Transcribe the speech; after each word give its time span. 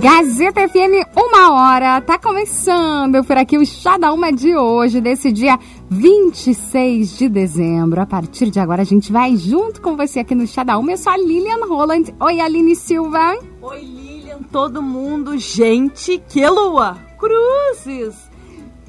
Gazeta 0.00 0.66
FM, 0.66 1.06
uma 1.14 1.52
hora, 1.52 2.00
tá 2.00 2.18
começando 2.18 3.22
por 3.22 3.36
aqui 3.36 3.58
o 3.58 3.66
Chá 3.66 3.98
da 3.98 4.10
Uma 4.14 4.32
de 4.32 4.56
hoje, 4.56 4.98
desse 4.98 5.30
dia 5.30 5.58
26 5.90 7.18
de 7.18 7.28
dezembro. 7.28 8.00
A 8.00 8.06
partir 8.06 8.48
de 8.48 8.58
agora 8.58 8.80
a 8.80 8.84
gente 8.84 9.12
vai 9.12 9.36
junto 9.36 9.82
com 9.82 9.98
você 9.98 10.20
aqui 10.20 10.34
no 10.34 10.46
Chá 10.46 10.64
da 10.64 10.78
Uma. 10.78 10.92
Eu 10.92 10.96
sou 10.96 11.12
a 11.12 11.18
Lilian 11.18 11.66
Roland. 11.66 12.14
Oi, 12.18 12.40
Aline 12.40 12.74
Silva. 12.74 13.36
Oi, 13.60 13.80
Lilian, 13.80 14.38
todo 14.50 14.82
mundo. 14.82 15.36
Gente, 15.36 16.16
que 16.30 16.48
lua! 16.48 16.96
Cruzes! 17.18 18.16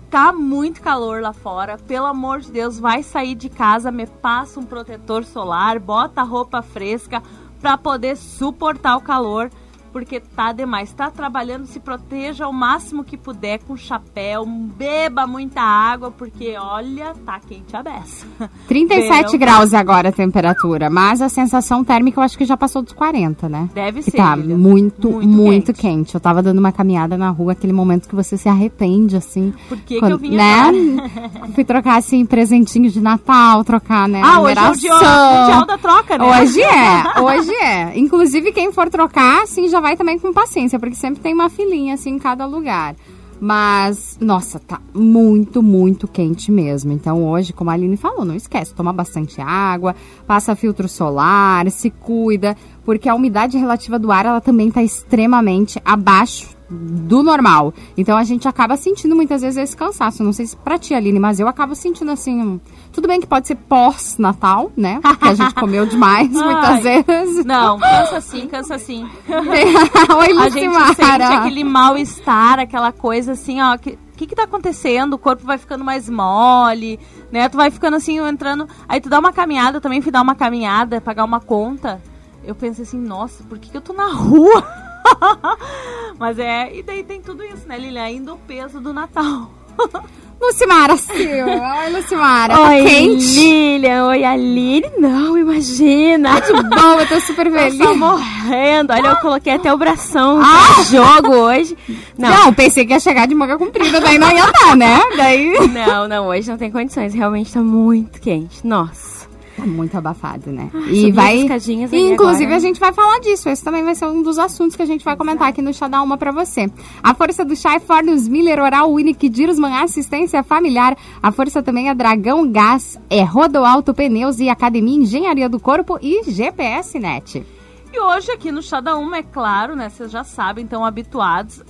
Tá 0.10 0.32
muito 0.32 0.82
calor 0.82 1.22
lá 1.22 1.34
fora. 1.34 1.78
Pelo 1.78 2.06
amor 2.06 2.40
de 2.40 2.54
Deus, 2.54 2.80
vai 2.80 3.04
sair 3.04 3.36
de 3.36 3.50
casa, 3.50 3.92
me 3.92 4.08
passa 4.08 4.62
um 4.62 4.66
protetor 4.66 5.26
solar, 5.26 5.78
bota 5.78 6.24
roupa 6.24 6.62
fresca 6.62 7.22
para 7.60 7.78
poder 7.78 8.16
suportar 8.16 8.96
o 8.96 9.02
calor 9.02 9.52
porque 9.92 10.20
tá 10.20 10.52
demais. 10.52 10.94
Tá 10.94 11.10
trabalhando, 11.10 11.66
se 11.66 11.80
proteja 11.80 12.48
o 12.48 12.54
máximo 12.54 13.04
que 13.04 13.18
puder 13.18 13.60
com 13.60 13.76
chapéu, 13.76 14.46
beba 14.46 15.28
muita 15.28 15.62
água, 15.62 16.12
porque 16.12 16.56
olha, 16.58 17.14
tá 17.26 17.40
quente 17.40 17.76
a 17.76 17.84
beça. 17.84 18.26
37 18.68 19.10
Verão. 19.10 19.40
graus 19.40 19.74
agora 19.74 20.10
a 20.10 20.12
temperatura, 20.12 20.90
mas 20.90 21.22
a 21.22 21.30
sensação 21.30 21.84
térmica 21.84 22.20
eu 22.20 22.24
acho 22.24 22.38
que 22.38 22.46
já 22.46 22.56
passou 22.56 22.82
dos 22.82 22.94
40, 22.94 23.50
né? 23.50 23.70
Deve 23.74 24.02
ser. 24.02 24.12
Tá 24.12 24.36
muito, 24.36 25.12
muito, 25.12 25.28
muito 25.28 25.74
quente. 25.74 25.82
quente. 25.82 26.16
Eu 26.16 26.22
tava 26.22 26.42
dando 26.42 26.60
uma 26.60 26.72
caminhada 26.72 27.18
na 27.18 27.30
rua, 27.30 27.52
aquele 27.52 27.74
momento 27.74 28.08
que 28.08 28.16
você 28.16 28.38
se 28.38 28.48
arrepende, 28.48 29.16
assim. 29.18 29.54
Por 29.68 29.78
que, 29.80 30.00
quando, 30.00 30.20
que 30.20 30.26
eu 30.28 30.30
vim 30.30 30.36
né? 30.36 30.72
Fui 31.54 31.64
trocar, 31.64 31.98
assim, 31.98 32.26
presentinhos 32.26 32.94
de 32.94 33.02
Natal, 33.02 33.64
trocar, 33.64 34.08
né? 34.08 34.22
Ah, 34.24 34.40
hoje 34.40 34.58
é 34.58 34.70
o 34.70 34.74
dia, 34.74 34.94
mundial 34.94 35.66
da 35.66 35.78
troca, 35.78 36.18
né? 36.18 36.26
Hoje 36.26 36.62
é, 36.62 37.20
hoje 37.22 37.54
é. 37.56 38.00
Inclusive, 38.00 38.52
quem 38.52 38.72
for 38.72 38.90
trocar, 38.90 39.44
assim, 39.44 39.68
já 39.68 39.81
vai 39.82 39.98
também 39.98 40.20
com 40.20 40.32
paciência, 40.32 40.80
porque 40.80 40.96
sempre 40.96 41.22
tem 41.22 41.34
uma 41.34 41.50
filinha 41.50 41.96
assim 41.96 42.12
em 42.12 42.20
cada 42.20 42.46
lugar. 42.46 42.96
Mas, 43.44 44.20
nossa, 44.22 44.60
tá 44.60 44.80
muito, 44.94 45.64
muito 45.64 46.08
quente 46.08 46.52
mesmo. 46.52 46.92
Então, 46.92 47.28
hoje, 47.28 47.52
como 47.52 47.72
a 47.72 47.74
Aline 47.74 47.98
falou, 47.98 48.24
não 48.24 48.36
esquece, 48.36 48.72
toma 48.72 48.94
bastante 48.94 49.42
água, 49.42 49.96
passa 50.28 50.56
filtro 50.56 50.88
solar, 50.88 51.70
se 51.72 51.90
cuida, 51.90 52.56
porque 52.86 53.10
a 53.10 53.16
umidade 53.16 53.58
relativa 53.58 53.98
do 53.98 54.12
ar, 54.12 54.28
ela 54.28 54.40
também 54.40 54.70
tá 54.70 54.84
extremamente 54.84 55.82
abaixo 55.84 56.61
do 56.72 57.22
normal. 57.22 57.74
Então 57.98 58.18
a 58.18 58.24
gente 58.24 58.48
acaba 58.48 58.78
sentindo 58.78 59.16
muitas 59.16 59.42
vezes 59.42 59.58
esse 59.58 59.76
cansaço. 59.76 60.24
Não 60.24 60.32
sei 60.32 60.46
se 60.46 60.56
pra 60.56 60.80
ti, 60.80 60.94
Aline, 60.94 61.20
mas 61.20 61.40
eu 61.40 61.48
acabo 61.48 61.76
sentindo 61.76 62.12
assim. 62.12 62.60
Tudo 62.92 63.08
bem 63.08 63.20
que 63.20 63.28
pode 63.28 63.48
ser 63.48 63.56
pós-natal, 63.56 64.72
né? 64.76 65.00
Porque 65.02 65.28
a 65.28 65.34
gente 65.34 65.54
comeu 65.54 65.86
demais 65.86 66.32
muitas 66.32 66.84
vezes. 66.84 67.46
Não, 67.46 67.80
cansa 67.80 68.22
sim, 68.22 68.48
cansa 68.48 68.78
sim. 68.78 69.08
Oi, 69.28 70.38
A 70.38 70.50
gente 70.50 70.96
sente 70.96 71.24
aquele 71.24 71.64
mal-estar, 71.64 72.60
aquela 72.60 72.92
coisa 72.92 73.34
assim, 73.34 73.62
ó. 73.62 73.78
Que, 73.78 73.92
o 73.92 74.18
que 74.22 74.28
que 74.28 74.36
tá 74.36 74.44
acontecendo? 74.44 75.14
O 75.14 75.18
corpo 75.18 75.44
vai 75.46 75.58
ficando 75.58 75.84
mais 75.84 76.08
mole, 76.08 77.00
né? 77.32 77.50
Tu 77.50 77.58
vai 77.58 77.72
ficando 77.72 77.98
assim, 77.98 78.20
entrando... 78.20 78.68
Aí 78.88 79.02
tu 79.02 79.10
dá 79.10 79.18
uma 79.18 79.34
caminhada, 79.34 79.78
eu 79.78 79.82
também 79.82 80.00
fui 80.00 80.12
dar 80.12 80.22
uma 80.22 80.36
caminhada, 80.36 81.02
pagar 81.02 81.24
uma 81.24 81.40
conta. 81.40 82.00
Eu 82.44 82.54
pensei 82.54 82.84
assim, 82.84 83.00
nossa, 83.00 83.44
por 83.44 83.58
que 83.58 83.72
que 83.72 83.78
eu 83.78 83.82
tô 83.82 83.94
na 83.94 84.10
rua? 84.14 84.91
Mas 86.18 86.40
é, 86.40 86.76
e 86.76 86.84
daí 86.84 87.04
tem 87.04 87.22
tudo 87.22 87.44
isso, 87.44 87.68
né, 87.68 87.78
Lilian? 87.78 88.04
Ainda 88.04 88.34
o 88.34 88.38
peso 88.38 88.80
do 88.80 88.94
Natal. 88.94 89.52
Lucimara 90.42 90.98
Silva. 90.98 91.84
Oi, 91.84 91.94
Lucimara. 91.94 92.56
Tá 92.56 92.70
Oi, 92.70 92.84
quente? 92.84 93.24
Lilian. 93.26 94.08
Oi, 94.08 94.24
Aline. 94.24 94.92
Não, 94.98 95.38
imagina. 95.38 96.42
Que 96.42 96.52
bom, 96.52 97.00
eu 97.00 97.08
tô 97.08 97.22
super 97.22 97.52
feliz. 97.52 97.80
Eu 97.80 97.90
tô 97.90 97.96
morrendo. 97.96 98.92
Olha, 98.92 99.08
eu 99.10 99.16
coloquei 99.18 99.54
até 99.54 99.72
o 99.72 99.78
bração 99.78 100.42
ah. 100.42 100.84
jogo 100.90 101.36
hoje. 101.36 101.78
Não. 102.18 102.30
não, 102.30 102.54
pensei 102.54 102.86
que 102.86 102.94
ia 102.94 103.00
chegar 103.00 103.28
de 103.28 103.36
manga 103.36 103.56
comprida, 103.58 104.02
daí 104.02 104.18
não 104.18 104.32
ia 104.32 104.52
dar, 104.52 104.76
né? 104.76 105.00
Daí... 105.16 105.68
Não, 105.68 106.08
não, 106.08 106.28
hoje 106.28 106.50
não 106.50 106.58
tem 106.58 106.72
condições. 106.72 107.14
Realmente 107.14 107.54
tá 107.54 107.62
muito 107.62 108.20
quente. 108.20 108.66
Nossa. 108.66 109.21
Tá 109.56 109.66
muito 109.66 109.98
abafado, 109.98 110.52
né? 110.52 110.70
Ah, 110.74 110.90
e 110.90 111.12
vai. 111.12 111.38
E, 111.38 111.44
inclusive, 111.44 112.46
agora. 112.46 112.56
a 112.56 112.60
gente 112.60 112.80
vai 112.80 112.94
falar 112.94 113.20
disso. 113.20 113.50
Esse 113.50 113.64
também 113.64 113.84
vai 113.84 113.96
ser 113.96 114.06
um 114.06 114.22
dos 114.24 114.40
assuntos 114.40 114.76
que 114.76 114.82
a 114.82 114.86
gente 114.86 115.04
vai 115.04 115.16
comentar 115.16 115.50
aqui 115.50 115.62
no 115.62 115.74
Chá 115.74 115.88
da 115.88 116.02
Uma 116.02 116.18
pra 116.18 116.32
você. 116.32 116.72
A 117.04 117.14
força 117.14 117.44
do 117.44 117.56
chá 117.56 117.76
é 117.76 117.80
Fornos 117.80 118.28
Miller 118.28 118.60
Oral 118.60 118.92
Unique 118.92 119.30
Dirosman 119.30 119.76
Assistência 119.76 120.44
Familiar. 120.44 120.98
A 121.22 121.32
força 121.32 121.62
também 121.62 121.90
é 121.90 121.94
Dragão 121.94 122.50
Gás, 122.50 123.00
é 123.10 123.24
Rodoalto 123.24 123.94
Pneus 123.94 124.40
e 124.40 124.50
Academia 124.50 124.98
Engenharia 124.98 125.50
do 125.50 125.60
Corpo 125.60 126.00
e 126.02 126.24
GPS 126.32 126.98
Net. 126.98 127.46
E 127.94 128.00
hoje 128.00 128.32
aqui 128.32 128.52
no 128.52 128.62
Chá 128.62 128.80
da 128.80 128.96
Uma, 128.96 129.18
é 129.18 129.24
claro, 129.24 129.76
né? 129.76 129.90
Vocês 129.90 130.10
já 130.10 130.24
sabem, 130.24 130.64
estão 130.64 130.86
habituados 130.86 131.62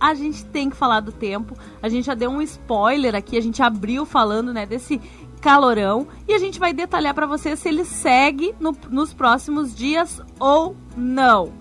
a 0.00 0.14
gente 0.14 0.42
tem 0.46 0.70
que 0.70 0.76
falar 0.76 1.00
do 1.00 1.12
tempo. 1.12 1.54
A 1.82 1.88
gente 1.88 2.06
já 2.06 2.14
deu 2.14 2.30
um 2.30 2.40
spoiler 2.40 3.14
aqui, 3.14 3.36
a 3.36 3.40
gente 3.42 3.62
abriu 3.62 4.06
falando, 4.06 4.52
né, 4.52 4.64
desse 4.64 4.98
calorão 5.40 6.06
e 6.28 6.34
a 6.34 6.38
gente 6.38 6.60
vai 6.60 6.72
detalhar 6.72 7.14
para 7.14 7.26
você 7.26 7.56
se 7.56 7.68
ele 7.68 7.84
segue 7.84 8.54
no, 8.60 8.76
nos 8.90 9.12
próximos 9.12 9.74
dias 9.74 10.20
ou 10.38 10.76
não. 10.96 11.52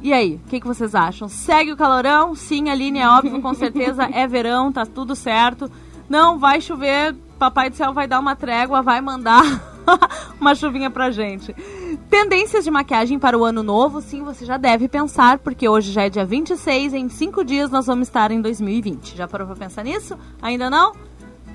E 0.00 0.12
aí, 0.12 0.36
o 0.36 0.48
que, 0.48 0.60
que, 0.60 0.66
vocês 0.66 0.94
acham? 0.94 1.28
Segue 1.28 1.72
o 1.72 1.76
calorão? 1.76 2.34
Sim, 2.34 2.70
Aline, 2.70 3.00
é 3.00 3.08
óbvio, 3.08 3.42
com 3.42 3.52
certeza 3.54 4.04
é 4.04 4.26
verão, 4.26 4.72
tá 4.72 4.86
tudo 4.86 5.16
certo. 5.16 5.70
Não 6.08 6.38
vai 6.38 6.60
chover, 6.60 7.14
Papai 7.38 7.68
do 7.68 7.76
Céu 7.76 7.92
vai 7.92 8.06
dar 8.06 8.20
uma 8.20 8.36
trégua, 8.36 8.80
vai 8.80 9.00
mandar 9.00 9.42
uma 10.40 10.54
chuvinha 10.54 10.88
pra 10.88 11.10
gente. 11.10 11.54
Tendências 12.08 12.64
de 12.64 12.70
maquiagem 12.70 13.18
para 13.18 13.36
o 13.36 13.44
ano 13.44 13.62
novo, 13.62 14.00
sim, 14.00 14.22
você 14.22 14.44
já 14.44 14.56
deve 14.56 14.88
pensar, 14.88 15.38
porque 15.38 15.68
hoje 15.68 15.90
já 15.92 16.04
é 16.04 16.10
dia 16.10 16.24
26, 16.24 16.94
em 16.94 17.08
5 17.08 17.44
dias 17.44 17.70
nós 17.70 17.86
vamos 17.86 18.08
estar 18.08 18.30
em 18.30 18.40
2020. 18.40 19.16
Já 19.16 19.26
parou 19.26 19.48
pra 19.48 19.56
pensar 19.56 19.82
nisso? 19.82 20.16
Ainda 20.40 20.70
não? 20.70 21.07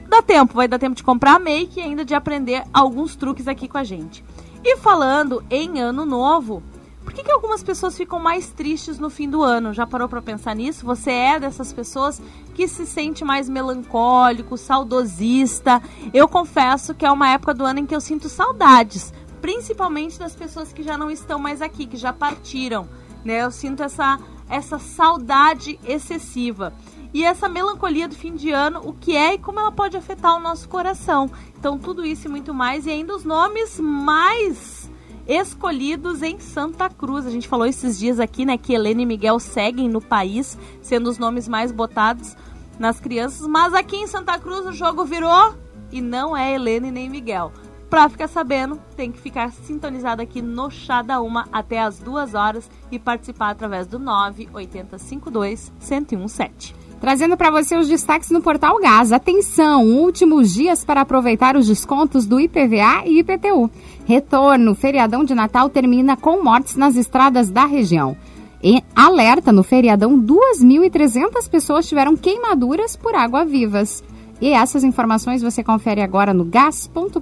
Dá 0.08 0.22
tempo, 0.22 0.56
vai 0.56 0.68
dar 0.68 0.80
tempo 0.80 0.96
de 0.96 1.04
comprar 1.04 1.36
a 1.36 1.40
make 1.40 1.80
e 1.80 1.84
ainda 1.84 2.06
de 2.06 2.14
aprender 2.14 2.64
alguns 2.74 3.16
truques 3.16 3.48
aqui 3.48 3.68
com 3.68 3.78
a 3.78 3.84
gente. 3.84 4.24
E 4.64 4.78
falando 4.78 5.44
em 5.50 5.80
ano 5.80 6.06
novo, 6.06 6.64
por 7.04 7.14
que, 7.14 7.24
que 7.24 7.32
algumas 7.32 7.62
pessoas 7.62 7.98
ficam 7.98 8.18
mais 8.18 8.50
tristes 8.50 8.98
no 8.98 9.10
fim 9.10 9.30
do 9.30 9.44
ano? 9.44 9.74
Já 9.74 9.86
parou 9.86 10.08
para 10.08 10.22
pensar 10.22 10.56
nisso? 10.56 10.86
Você 10.86 11.12
é 11.12 11.40
dessas 11.40 11.74
pessoas 11.74 12.22
que 12.56 12.68
se 12.68 12.86
sente 12.86 13.26
mais 13.26 13.50
melancólico, 13.50 14.58
saudosista? 14.58 15.82
Eu 16.14 16.30
confesso 16.30 16.96
que 16.96 17.06
é 17.06 17.12
uma 17.12 17.30
época 17.30 17.54
do 17.54 17.66
ano 17.66 17.80
em 17.80 17.86
que 17.86 17.96
eu 17.96 18.00
sinto 18.00 18.30
saudades, 18.30 19.14
principalmente 19.42 20.18
das 20.18 20.34
pessoas 20.34 20.72
que 20.72 20.82
já 20.82 20.98
não 20.98 21.12
estão 21.12 21.38
mais 21.38 21.62
aqui, 21.62 21.86
que 21.86 21.98
já 21.98 22.14
partiram. 22.14 22.88
Né? 23.24 23.44
Eu 23.44 23.52
sinto 23.52 23.84
essa, 23.84 24.18
essa 24.50 24.80
saudade 24.80 25.78
excessiva. 25.86 26.74
E 27.14 27.24
essa 27.24 27.48
melancolia 27.48 28.08
do 28.08 28.16
fim 28.16 28.36
de 28.36 28.52
ano, 28.52 28.82
o 28.84 28.94
que 28.94 29.16
é 29.16 29.36
e 29.36 29.38
como 29.38 29.60
ela 29.60 29.72
pode 29.72 29.96
afetar 29.96 30.36
o 30.36 30.40
nosso 30.40 30.68
coração. 30.68 31.30
Então, 31.58 31.78
tudo 31.78 32.06
isso 32.06 32.28
e 32.28 32.30
muito 32.30 32.54
mais, 32.54 32.88
e 32.88 32.90
ainda 32.90 33.16
os 33.16 33.24
nomes 33.24 33.80
mais 33.80 34.92
escolhidos 35.28 36.22
em 36.22 36.40
Santa 36.40 36.90
Cruz. 36.90 37.26
A 37.26 37.30
gente 37.30 37.48
falou 37.48 37.66
esses 37.66 37.98
dias 37.98 38.20
aqui, 38.20 38.46
né, 38.46 38.58
que 38.58 38.74
Helena 38.74 39.02
e 39.02 39.06
Miguel 39.06 39.40
seguem 39.40 39.88
no 39.88 40.02
país, 40.02 40.58
sendo 40.82 41.10
os 41.10 41.18
nomes 41.18 41.48
mais 41.48 41.72
botados 41.72 42.36
nas 42.80 43.00
crianças, 43.00 43.48
mas 43.48 43.74
aqui 43.74 43.96
em 43.96 44.08
Santa 44.08 44.38
Cruz 44.40 44.66
o 44.66 44.72
jogo 44.72 45.06
virou 45.06 45.54
e 45.92 46.02
não 46.02 46.36
é 46.36 46.54
Helena 46.54 46.88
e 46.88 46.92
nem 46.92 47.10
Miguel. 47.10 47.52
Pra 47.90 48.10
ficar 48.10 48.28
sabendo, 48.28 48.82
tem 48.96 49.12
que 49.12 49.20
ficar 49.20 49.52
sintonizado 49.52 50.20
aqui 50.20 50.42
no 50.42 50.72
Chá 50.72 51.04
da 51.04 51.22
Uma 51.22 51.48
até 51.52 51.80
as 51.80 52.00
duas 52.00 52.34
horas 52.34 52.68
e 52.92 52.98
participar 52.98 53.52
através 53.52 53.86
do 53.86 54.00
98052 54.00 55.72
1017. 55.80 56.76
Trazendo 57.04 57.36
para 57.36 57.52
você 57.52 57.76
os 57.76 57.90
destaques 57.90 58.30
no 58.30 58.42
Portal 58.42 58.80
Gás. 58.80 59.12
Atenção, 59.12 59.84
últimos 59.84 60.54
dias 60.54 60.86
para 60.86 61.02
aproveitar 61.02 61.58
os 61.58 61.68
descontos 61.68 62.26
do 62.26 62.40
IPVA 62.40 63.04
e 63.06 63.20
IPTU. 63.20 63.70
Retorno, 64.06 64.74
feriadão 64.74 65.26
de 65.26 65.36
Natal 65.36 65.70
termina 65.70 66.16
com 66.16 66.42
mortes 66.42 66.78
nas 66.78 66.96
estradas 66.96 67.50
da 67.50 67.66
região. 67.66 68.16
E 68.64 68.82
alerta, 68.96 69.52
no 69.52 69.64
feriadão, 69.64 70.18
2.300 70.18 71.50
pessoas 71.50 71.90
tiveram 71.90 72.16
queimaduras 72.16 72.96
por 72.96 73.14
água-vivas. 73.14 74.02
E 74.40 74.52
essas 74.52 74.86
informações 74.86 75.42
você 75.42 75.62
confere 75.62 76.02
agora 76.02 76.34
no 76.34 76.46
gas.com.br. 76.46 77.20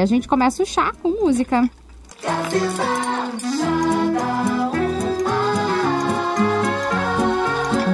A 0.00 0.06
gente 0.06 0.28
começa 0.28 0.62
o 0.62 0.66
chá 0.66 0.92
com 1.02 1.08
música. 1.24 1.68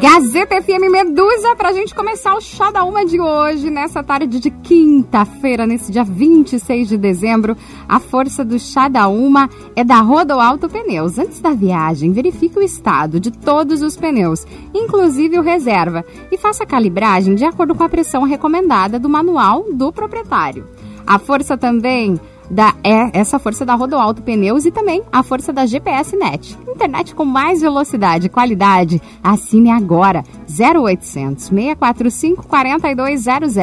Gazeta 0.08 0.62
FM 0.62 0.88
Medusa 0.88 1.56
pra 1.56 1.72
gente 1.72 1.92
começar 1.92 2.36
o 2.36 2.40
Chá 2.40 2.70
da 2.70 2.84
Uma 2.84 3.04
de 3.04 3.20
hoje, 3.20 3.70
nessa 3.70 4.04
tarde 4.04 4.38
de 4.38 4.52
quinta-feira, 4.52 5.66
nesse 5.66 5.90
dia 5.90 6.04
26 6.04 6.88
de 6.88 6.96
dezembro. 6.96 7.56
A 7.88 7.98
força 7.98 8.44
do 8.44 8.56
Chá 8.56 8.86
da 8.86 9.08
Uma 9.08 9.50
é 9.74 9.82
da 9.82 10.00
Rodoalto 10.00 10.68
Pneus. 10.68 11.18
Antes 11.18 11.40
da 11.40 11.50
viagem, 11.50 12.12
verifique 12.12 12.56
o 12.56 12.62
estado 12.62 13.18
de 13.18 13.32
todos 13.32 13.82
os 13.82 13.96
pneus, 13.96 14.46
inclusive 14.72 15.40
o 15.40 15.42
reserva, 15.42 16.04
e 16.30 16.38
faça 16.38 16.62
a 16.62 16.66
calibragem 16.68 17.34
de 17.34 17.44
acordo 17.44 17.74
com 17.74 17.82
a 17.82 17.88
pressão 17.88 18.22
recomendada 18.22 19.00
do 19.00 19.08
manual 19.08 19.66
do 19.72 19.92
proprietário. 19.92 20.68
A 21.04 21.18
força 21.18 21.58
também 21.58 22.20
da 22.50 22.74
é 22.84 23.10
essa 23.18 23.38
força 23.38 23.64
da 23.64 23.74
Rodoalto 23.74 24.22
Pneus 24.22 24.64
e 24.64 24.70
também 24.70 25.02
a 25.12 25.22
força 25.22 25.52
da 25.52 25.66
GPS 25.66 26.16
Net. 26.16 26.56
Internet 26.68 27.14
com 27.14 27.24
mais 27.24 27.60
velocidade 27.60 28.26
e 28.26 28.30
qualidade. 28.30 29.00
Assine 29.22 29.70
agora 29.70 30.24
0800 30.48 31.44
645 31.44 32.46
4200. 32.46 33.56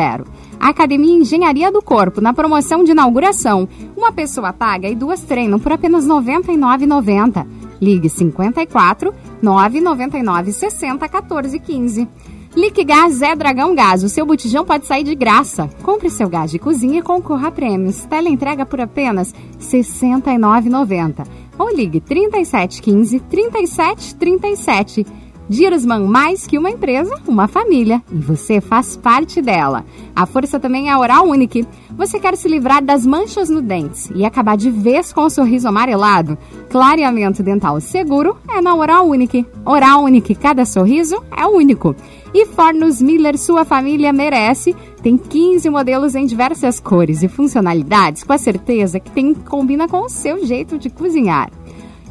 Academia 0.59 1.17
Engenharia 1.17 1.71
do 1.71 1.81
Corpo, 1.81 2.21
na 2.21 2.33
promoção 2.33 2.83
de 2.83 2.91
inauguração. 2.91 3.67
Uma 3.97 4.13
pessoa 4.13 4.53
paga 4.53 4.87
e 4.87 4.95
duas 4.95 5.21
treinam 5.21 5.59
por 5.59 5.73
apenas 5.73 6.05
R$ 6.05 6.11
99,90. 6.11 7.45
Ligue 7.81 8.07
54 8.07 9.13
999 9.41 10.53
60 10.53 11.09
14 11.09 11.59
15. 11.59 12.07
Liquigás 12.55 13.19
é 13.23 13.35
Dragão 13.35 13.73
Gás. 13.73 14.03
O 14.03 14.09
seu 14.09 14.27
botijão 14.27 14.63
pode 14.63 14.85
sair 14.85 15.03
de 15.03 15.15
graça. 15.15 15.67
Compre 15.81 16.09
seu 16.11 16.29
gás 16.29 16.51
de 16.51 16.59
cozinha 16.59 16.99
e 16.99 17.01
concorra 17.01 17.47
a 17.47 17.51
prêmios. 17.51 18.05
Teleentrega 18.05 18.63
por 18.63 18.79
apenas 18.79 19.31
R$ 19.31 19.39
69,90. 19.59 21.25
Ou 21.57 21.75
ligue 21.75 21.99
3715 21.99 23.19
3737. 23.21 25.05
Dirosman, 25.53 26.07
mais 26.07 26.47
que 26.47 26.57
uma 26.57 26.71
empresa, 26.71 27.15
uma 27.27 27.47
família. 27.47 28.01
E 28.11 28.15
você 28.15 28.59
faz 28.59 28.97
parte 28.97 29.39
dela. 29.39 29.85
A 30.15 30.25
força 30.25 30.59
também 30.59 30.89
é 30.89 30.91
a 30.91 30.99
Oral 30.99 31.27
Unique. 31.27 31.63
Você 31.95 32.19
quer 32.19 32.35
se 32.35 32.47
livrar 32.47 32.83
das 32.83 33.05
manchas 33.05 33.51
no 33.51 33.61
dente 33.61 34.11
e 34.15 34.25
acabar 34.25 34.57
de 34.57 34.71
vez 34.71 35.13
com 35.13 35.21
o 35.21 35.29
sorriso 35.29 35.67
amarelado? 35.67 36.39
Clareamento 36.71 37.43
dental 37.43 37.79
seguro 37.79 38.35
é 38.49 38.61
na 38.61 38.73
Oral 38.73 39.07
Unique. 39.07 39.45
Oral 39.63 40.03
Unique, 40.03 40.33
cada 40.33 40.65
sorriso 40.65 41.23
é 41.37 41.45
único. 41.45 41.95
E 42.33 42.47
Fornos 42.47 42.99
Miller, 42.99 43.37
sua 43.37 43.63
família 43.63 44.11
merece. 44.11 44.75
Tem 45.03 45.15
15 45.17 45.69
modelos 45.69 46.15
em 46.15 46.25
diversas 46.25 46.79
cores 46.79 47.21
e 47.21 47.27
funcionalidades, 47.27 48.23
com 48.23 48.33
a 48.33 48.39
certeza 48.39 48.99
que 48.99 49.11
tem 49.11 49.35
combina 49.35 49.87
com 49.87 49.99
o 49.99 50.09
seu 50.09 50.43
jeito 50.43 50.79
de 50.79 50.89
cozinhar. 50.89 51.51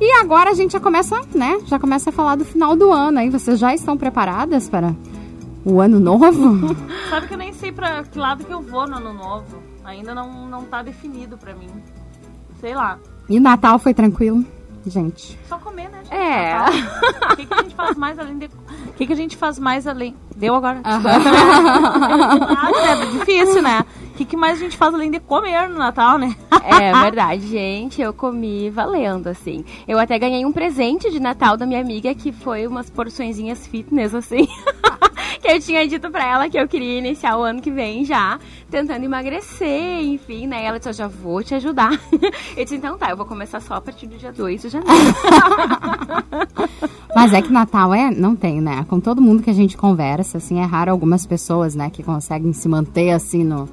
E 0.01 0.13
agora 0.21 0.51
a 0.51 0.55
gente 0.55 0.73
já 0.73 0.81
começa, 0.81 1.21
né? 1.35 1.59
Já 1.67 1.79
começa 1.79 2.11
a 2.11 2.13
falar 2.13 2.37
do 2.37 2.45
final 2.45 2.75
do 2.75 2.91
ano. 2.91 3.19
Aí 3.19 3.31
vocês 3.31 3.59
já 3.59 3.75
estão 3.75 3.97
preparadas 3.97 4.69
para 4.69 4.95
o 5.65 5.81
ano 5.81 6.01
novo? 6.01 6.75
Sabe 7.09 7.29
que 7.29 7.35
eu 7.35 7.39
nem 7.39 7.53
sei 7.53 7.71
pra 7.73 8.03
que 8.05 8.19
lado 8.19 8.45
que 8.45 8.53
eu 8.53 8.61
vou 8.61 8.87
no 8.87 8.97
ano 8.97 9.13
novo. 9.13 9.63
Ainda 9.85 10.15
não, 10.15 10.47
não 10.49 10.65
tá 10.65 10.83
definido 10.83 11.37
pra 11.37 11.55
mim. 11.55 11.71
Sei 12.61 12.75
lá. 12.75 12.99
E 13.29 13.39
Natal 13.39 13.79
foi 13.79 13.95
tranquilo, 13.95 14.45
gente? 14.87 15.39
Só 15.49 15.59
comer, 15.59 15.89
né, 15.89 15.99
gente? 16.05 16.15
É. 16.15 16.57
O 17.33 17.37
que, 17.37 17.47
que 17.47 17.55
a 17.55 17.63
gente 17.63 17.75
faz 17.75 17.97
mais 17.97 18.19
além 18.19 18.39
de. 18.39 18.47
O 18.47 18.93
que, 18.97 19.07
que 19.07 19.13
a 19.13 19.17
gente 19.17 19.37
faz 19.37 19.59
mais 19.59 19.87
além. 19.87 20.17
Deu 20.37 20.55
agora? 20.55 20.81
Ah, 20.85 22.71
é 22.93 23.07
difícil, 23.19 23.63
né? 23.63 23.85
O 24.09 24.15
que, 24.15 24.25
que 24.25 24.37
mais 24.37 24.59
a 24.59 24.61
gente 24.61 24.77
faz 24.77 24.95
além 24.95 25.11
de 25.11 25.19
comer 25.21 25.69
no 25.69 25.79
Natal, 25.79 26.19
né? 26.19 26.35
É 26.65 26.93
verdade, 26.93 27.47
gente. 27.47 28.01
Eu 28.01 28.13
comi 28.13 28.71
valendo, 28.71 29.29
assim. 29.29 29.65
Eu 29.87 29.99
até 29.99 30.19
ganhei 30.19 30.45
um 30.45 30.53
presente 30.53 31.11
de 31.11 31.21
Natal 31.21 31.57
da 31.57 31.67
minha 31.67 31.81
amiga, 31.81 32.15
que 32.15 32.33
foi 32.33 32.67
umas 32.67 32.91
porçõezinhas 32.91 33.67
fitness, 33.67 34.15
assim. 34.15 34.47
que 35.41 35.49
eu 35.49 35.61
tinha 35.61 35.87
dito 35.87 36.09
pra 36.11 36.25
ela 36.25 36.49
que 36.49 36.57
eu 36.59 36.69
queria 36.69 36.99
iniciar 36.99 37.37
o 37.37 37.43
ano 37.43 37.61
que 37.61 37.71
vem 37.71 38.05
já, 38.05 38.39
tentando 38.71 39.05
emagrecer, 39.05 40.03
enfim, 40.05 40.47
né? 40.47 40.65
Ela 40.65 40.79
disse, 40.79 40.91
eu 40.91 40.95
já 40.95 41.09
vou 41.09 41.43
te 41.43 41.55
ajudar. 41.55 42.01
Eu 42.57 42.65
disse, 42.65 42.77
então 42.77 42.99
tá, 42.99 43.11
eu 43.11 43.17
vou 43.17 43.25
começar 43.25 43.61
só 43.61 43.75
a 43.75 43.81
partir 43.81 44.07
do 44.07 44.17
dia 44.17 44.31
2 44.31 44.63
de 44.63 44.69
janeiro. 44.69 45.15
Mas 47.15 47.33
é 47.33 47.41
que 47.41 47.51
Natal 47.51 47.95
é, 47.95 48.11
não 48.11 48.37
tem, 48.37 48.61
né? 48.61 48.85
Com 48.89 49.01
todo 49.01 49.23
mundo 49.23 49.43
que 49.43 49.51
a 49.51 49.55
gente 49.55 49.77
conversa, 49.77 50.39
assim, 50.39 50.61
é 50.61 50.65
raro 50.65 50.91
algumas 50.91 51.27
pessoas, 51.27 51.75
né, 51.75 51.91
que 51.91 52.03
conseguem 52.03 52.53
se 52.53 52.69
manter 52.69 53.11
assim 53.11 53.43
no 53.43 53.69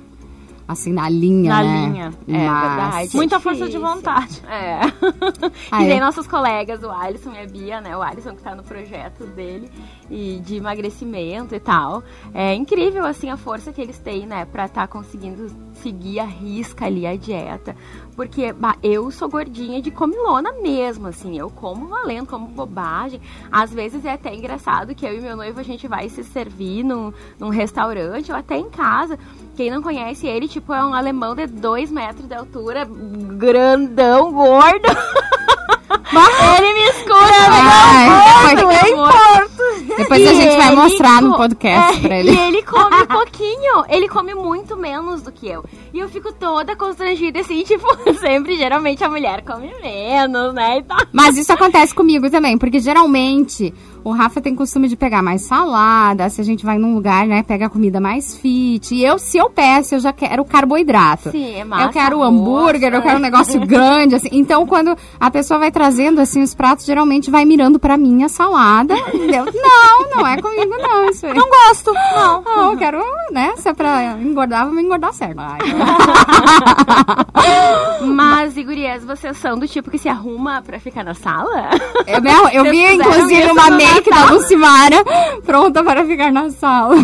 assim 0.69 0.93
na 0.93 1.09
linha, 1.09 1.49
Na 1.49 1.63
né? 1.63 1.85
linha. 1.87 2.13
É 2.27 2.47
Mas- 2.47 2.67
verdade. 2.75 3.15
Muita 3.15 3.39
força 3.39 3.67
de 3.67 3.77
vontade. 3.79 4.41
É. 4.47 4.79
Ah, 5.71 5.83
e 5.83 5.87
nem 5.87 5.97
é? 5.97 5.99
nossos 5.99 6.25
colegas, 6.27 6.81
o 6.83 6.89
Alisson 6.89 7.31
e 7.33 7.39
a 7.39 7.45
Bia, 7.45 7.81
né? 7.81 7.95
O 7.95 8.01
Alisson 8.01 8.35
que 8.35 8.41
tá 8.41 8.55
no 8.55 8.63
projeto 8.63 9.25
dele 9.27 9.69
e 10.09 10.39
de 10.43 10.55
emagrecimento 10.57 11.53
e 11.55 11.59
tal. 11.59 12.03
É 12.33 12.53
incrível, 12.55 13.05
assim, 13.05 13.29
a 13.29 13.37
força 13.37 13.71
que 13.71 13.79
eles 13.81 13.97
têm, 13.99 14.25
né? 14.25 14.45
Pra 14.45 14.65
estar 14.65 14.87
conseguindo 14.87 15.47
seguir 15.75 16.19
a 16.19 16.25
risca 16.25 16.85
ali 16.85 17.05
a 17.05 17.15
dieta. 17.15 17.75
Porque 18.15 18.51
bah, 18.51 18.75
eu 18.83 19.09
sou 19.11 19.29
gordinha 19.29 19.81
de 19.81 19.91
comilona 19.91 20.51
mesmo, 20.53 21.07
assim. 21.07 21.37
Eu 21.37 21.49
como 21.49 21.87
valendo, 21.87 22.27
como 22.27 22.47
bobagem. 22.47 23.21
Às 23.51 23.71
vezes 23.73 24.03
é 24.05 24.13
até 24.13 24.33
engraçado 24.33 24.93
que 24.95 25.05
eu 25.05 25.15
e 25.17 25.21
meu 25.21 25.35
noivo 25.37 25.59
a 25.59 25.63
gente 25.63 25.87
vai 25.87 26.09
se 26.09 26.23
servir 26.23 26.83
num, 26.83 27.13
num 27.39 27.49
restaurante 27.49 28.31
ou 28.31 28.37
até 28.37 28.57
em 28.57 28.69
casa. 28.69 29.17
Quem 29.59 29.69
não 29.69 29.81
conhece 29.81 30.25
ele, 30.25 30.47
tipo, 30.47 30.73
é 30.73 30.81
um 30.85 30.93
alemão 30.93 31.35
de 31.35 31.45
2 31.45 31.91
metros 31.91 32.25
de 32.29 32.33
altura, 32.33 32.87
grandão, 32.89 34.31
gordo. 34.31 34.87
ele 36.57 36.73
me 36.73 36.89
escura, 36.89 37.17
Ai, 37.51 38.55
gordo, 38.55 38.69
depois- 38.69 38.89
em 38.89 38.95
Porto. 38.95 39.59
Depois 39.97 40.27
a 40.27 40.31
E 40.31 40.35
gente 40.41 40.55
vai 40.55 40.75
mostrar 40.75 41.21
no 41.21 41.35
podcast 41.35 41.97
é, 41.97 42.01
pra 42.07 42.15
E 42.15 42.19
ele. 42.21 42.39
ele 42.39 42.63
come 42.63 43.05
pouquinho. 43.07 43.83
Ele 43.89 44.07
come 44.07 44.33
muito 44.33 44.77
menos 44.77 45.23
do 45.23 45.31
que 45.31 45.49
eu. 45.49 45.65
E 45.93 45.99
eu 45.99 46.09
fico 46.09 46.31
toda 46.33 46.75
constrangida, 46.75 47.39
assim, 47.39 47.63
tipo, 47.65 47.85
sempre, 48.19 48.57
geralmente 48.57 49.03
a 49.03 49.09
mulher 49.09 49.43
come 49.43 49.71
menos, 49.81 50.53
né? 50.53 50.83
Mas 51.11 51.37
isso 51.37 51.51
acontece 51.51 51.93
comigo 51.93 52.29
também, 52.29 52.57
porque 52.57 52.79
geralmente 52.79 53.73
o 54.03 54.11
Rafa 54.11 54.39
tem 54.41 54.55
costume 54.55 54.87
de 54.87 54.95
pegar 54.95 55.21
mais 55.21 55.41
salada, 55.41 56.29
se 56.29 56.39
a 56.39 56.43
gente 56.43 56.65
vai 56.65 56.77
num 56.77 56.93
lugar, 56.95 57.25
né, 57.27 57.43
pega 57.43 57.69
comida 57.69 57.99
mais 57.99 58.35
fit. 58.35 58.95
E 58.95 59.03
eu, 59.03 59.19
se 59.19 59.37
eu 59.37 59.49
peço, 59.49 59.95
eu 59.95 59.99
já 59.99 60.13
quero 60.13 60.45
carboidrato. 60.45 61.31
Sim, 61.31 61.55
é 61.55 61.63
massa, 61.63 61.85
Eu 61.85 61.89
quero 61.89 62.23
hambúrguer, 62.23 62.93
eu 62.93 63.01
quero 63.01 63.17
um 63.17 63.21
negócio 63.21 63.59
grande, 63.65 64.15
assim. 64.15 64.29
Então, 64.31 64.65
quando 64.65 64.95
a 65.19 65.31
pessoa 65.31 65.59
vai 65.59 65.71
trazendo, 65.71 66.21
assim, 66.21 66.41
os 66.41 66.55
pratos, 66.55 66.85
geralmente 66.85 67.29
vai 67.29 67.45
mirando 67.45 67.79
pra 67.79 67.97
mim 67.97 68.23
a 68.23 68.29
salada. 68.29 68.95
Eu, 68.95 69.45
não, 69.51 70.15
não 70.15 70.27
é 70.27 70.41
comigo, 70.41 70.75
não, 70.77 71.09
isso 71.09 71.25
aí. 71.25 71.33
Não 71.33 71.49
gosto, 71.49 71.91
não. 71.93 72.41
Não, 72.41 72.71
eu 72.71 72.77
quero, 72.77 73.03
né, 73.31 73.53
se 73.57 73.67
é 73.67 73.73
pra 73.73 74.13
engordar, 74.13 74.65
vamos 74.65 74.81
engordar 74.81 75.13
certo. 75.13 75.39
Ai, 75.39 75.59
Mas, 78.01 78.57
e 78.57 78.63
gurias, 78.63 79.03
vocês 79.03 79.37
são 79.37 79.57
do 79.57 79.67
tipo 79.67 79.89
que 79.91 79.97
se 79.97 80.09
arruma 80.09 80.61
pra 80.61 80.79
ficar 80.79 81.03
na 81.03 81.13
sala? 81.13 81.69
Eu, 82.07 82.21
me- 82.21 82.29
eu 82.53 82.63
Vocês 82.63 82.71
vi, 82.71 82.95
inclusive, 82.95 83.51
uma 83.51 83.69
make 83.71 84.09
da 84.09 84.25
Lucimara 84.31 84.97
pronta 85.45 85.83
para 85.83 86.05
ficar 86.05 86.31
na 86.31 86.49
sala. 86.49 86.95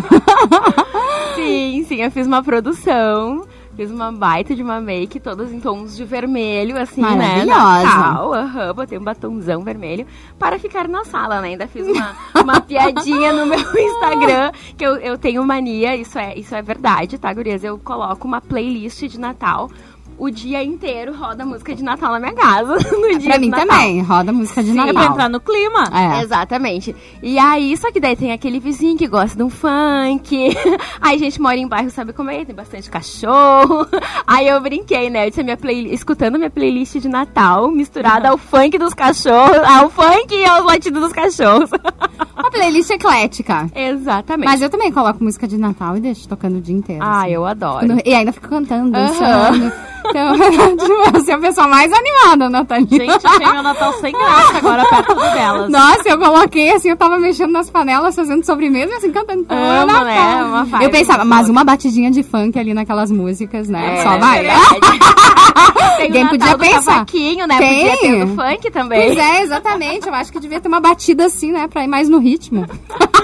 sim, 1.36 1.86
sim, 1.88 2.02
eu 2.02 2.12
fiz 2.12 2.28
uma 2.28 2.44
produção. 2.44 3.46
Fiz 3.76 3.92
uma 3.92 4.12
baita 4.12 4.56
de 4.56 4.64
uma 4.64 4.80
make, 4.80 5.20
todas 5.20 5.52
em 5.52 5.60
tons 5.60 5.98
de 5.98 6.06
vermelho, 6.06 6.80
assim, 6.80 7.02
né? 7.02 7.10
Maravilhosa. 7.10 7.84
Natal, 7.84 8.34
aham, 8.34 8.74
botei 8.74 8.98
um 8.98 9.04
batomzão 9.04 9.62
vermelho 9.64 10.08
para 10.40 10.58
ficar 10.58 10.88
na 10.88 11.04
sala, 11.04 11.42
né? 11.42 11.50
Ainda 11.50 11.68
fiz 11.68 11.86
uma, 11.86 12.16
uma 12.42 12.62
piadinha 12.62 13.34
no 13.34 13.46
meu 13.46 13.60
Instagram, 13.60 14.52
que 14.78 14.86
eu, 14.86 14.96
eu 14.98 15.18
tenho 15.18 15.46
mania, 15.46 15.96
isso 15.96 16.18
é, 16.18 16.38
isso 16.38 16.56
é 16.56 16.62
verdade, 16.62 17.18
tá, 17.18 17.34
gurias? 17.34 17.64
Eu 17.64 17.78
coloco 17.78 18.26
uma 18.26 18.40
playlist 18.40 19.04
de 19.08 19.20
Natal. 19.20 19.70
O 20.18 20.30
dia 20.30 20.64
inteiro 20.64 21.14
roda 21.14 21.46
música 21.46 21.76
de 21.76 21.84
Natal 21.84 22.12
na 22.14 22.20
minha 22.20 22.34
casa. 22.34 22.76
No 22.96 23.20
dia 23.20 23.30
pra 23.32 23.40
mim 23.40 23.50
Natal. 23.50 23.68
também, 23.68 24.02
roda 24.02 24.32
música 24.34 24.64
de 24.64 24.72
É 24.72 24.74
pra 24.74 24.86
Natal. 24.94 25.12
entrar 25.12 25.30
no 25.30 25.40
clima. 25.40 25.84
É. 25.94 26.22
Exatamente. 26.24 26.96
E 27.22 27.38
aí, 27.38 27.76
só 27.78 27.92
que 27.92 28.00
daí 28.00 28.16
tem 28.16 28.32
aquele 28.32 28.60
vizinho 28.60 28.98
que 28.98 29.08
gosta 29.08 29.36
de 29.38 29.44
um 29.44 29.50
funk. 29.50 30.56
Aí 31.02 31.16
a 31.16 31.20
gente 31.20 31.40
mora 31.42 31.56
em 31.58 31.68
bairro, 31.68 31.90
sabe 31.92 32.14
como 32.14 32.30
é? 32.32 32.44
Tem 32.46 32.56
bastante 32.56 32.90
cachorro. 32.90 33.86
Aí 34.26 34.48
eu 34.48 34.60
brinquei, 34.62 35.10
né? 35.10 35.26
Eu 35.26 35.30
disse 35.30 35.44
minha 35.44 35.58
play... 35.58 35.94
escutando 35.94 36.38
minha 36.38 36.50
playlist 36.50 36.96
de 36.98 37.08
Natal, 37.10 37.70
misturada 37.70 38.30
ao 38.30 38.38
funk 38.38 38.78
dos 38.78 38.94
cachorros, 38.94 39.58
ao 39.58 39.90
funk 39.90 40.34
e 40.34 40.46
aos 40.46 40.66
latidos 40.66 41.02
dos 41.02 41.12
cachorros. 41.14 41.70
Uma 42.38 42.50
playlist 42.52 42.90
eclética. 42.90 43.70
Exatamente. 43.76 44.46
Mas 44.48 44.62
eu 44.62 44.70
também 44.70 44.92
coloco 44.92 45.24
música 45.24 45.48
de 45.48 45.58
Natal 45.58 45.98
e 45.98 46.00
deixo 46.00 46.28
tocando 46.28 46.58
o 46.58 46.62
dia 46.62 46.76
inteiro. 46.76 47.04
Ah, 47.04 47.22
assim. 47.24 47.32
eu 47.32 47.46
adoro. 47.46 47.98
E 48.06 48.14
ainda 48.14 48.32
fico 48.32 48.48
cantando, 48.48 48.96
Aham. 48.96 49.08
dançando. 49.08 49.74
Então, 50.10 50.78
tipo, 50.78 51.18
eu 51.18 51.24
sou 51.26 51.34
a 51.36 51.38
pessoa 51.40 51.68
mais 51.68 51.92
animada, 51.92 52.50
Natalina. 52.50 52.90
Gente, 53.14 53.28
achei 53.28 53.48
meu 53.52 53.64
Natal 53.64 53.94
sem 53.94 54.12
graça 54.14 54.58
agora 54.58 54.86
perto 54.86 55.16
delas. 55.16 55.70
Nossa, 55.72 56.10
eu 56.10 56.18
coloquei 56.18 56.72
assim, 56.74 56.90
eu 56.90 56.98
tava 56.98 57.18
mexendo 57.18 57.52
nas 57.52 57.70
panelas, 57.70 58.16
fazendo 58.16 58.44
sobremesa 58.46 58.94
e 58.94 58.96
assim, 58.96 59.12
cantando. 59.12 59.46
"Ah, 59.50 59.82
Amo, 59.82 59.92
Natal". 59.92 60.06
né? 60.06 60.44
Uma 60.44 60.64
vibe 60.66 60.84
eu 60.84 60.90
pensava, 60.90 61.26
mas 61.26 61.50
uma 61.50 61.64
batidinha 61.64 62.12
de 62.12 62.24
funk 62.24 62.58
ali 62.58 62.74
naquelas 62.74 63.12
músicas, 63.12 63.68
né? 63.70 64.00
É, 64.00 64.04
Só 64.04 64.18
vai. 64.18 64.46
o 66.06 66.10
Natal 66.10 66.30
podia 66.30 66.58
pensar. 66.58 67.06
né? 67.48 67.58
Tem. 67.58 67.86
Podia 67.86 67.98
ter 67.98 68.26
do 68.26 68.36
funk 68.36 68.72
também. 68.72 69.06
Pois 69.08 69.18
é, 69.18 69.42
exatamente. 69.42 70.08
Eu 70.08 70.14
acho 70.14 70.32
que 70.32 70.40
devia 70.40 70.60
ter 70.60 70.68
uma 70.68 70.80
batida 70.80 71.26
assim, 71.26 71.52
né? 71.52 71.68
Pra 71.68 71.84
ir 71.84 71.88
mais 71.88 72.08
no 72.10 72.20
ritmo. 72.20 72.66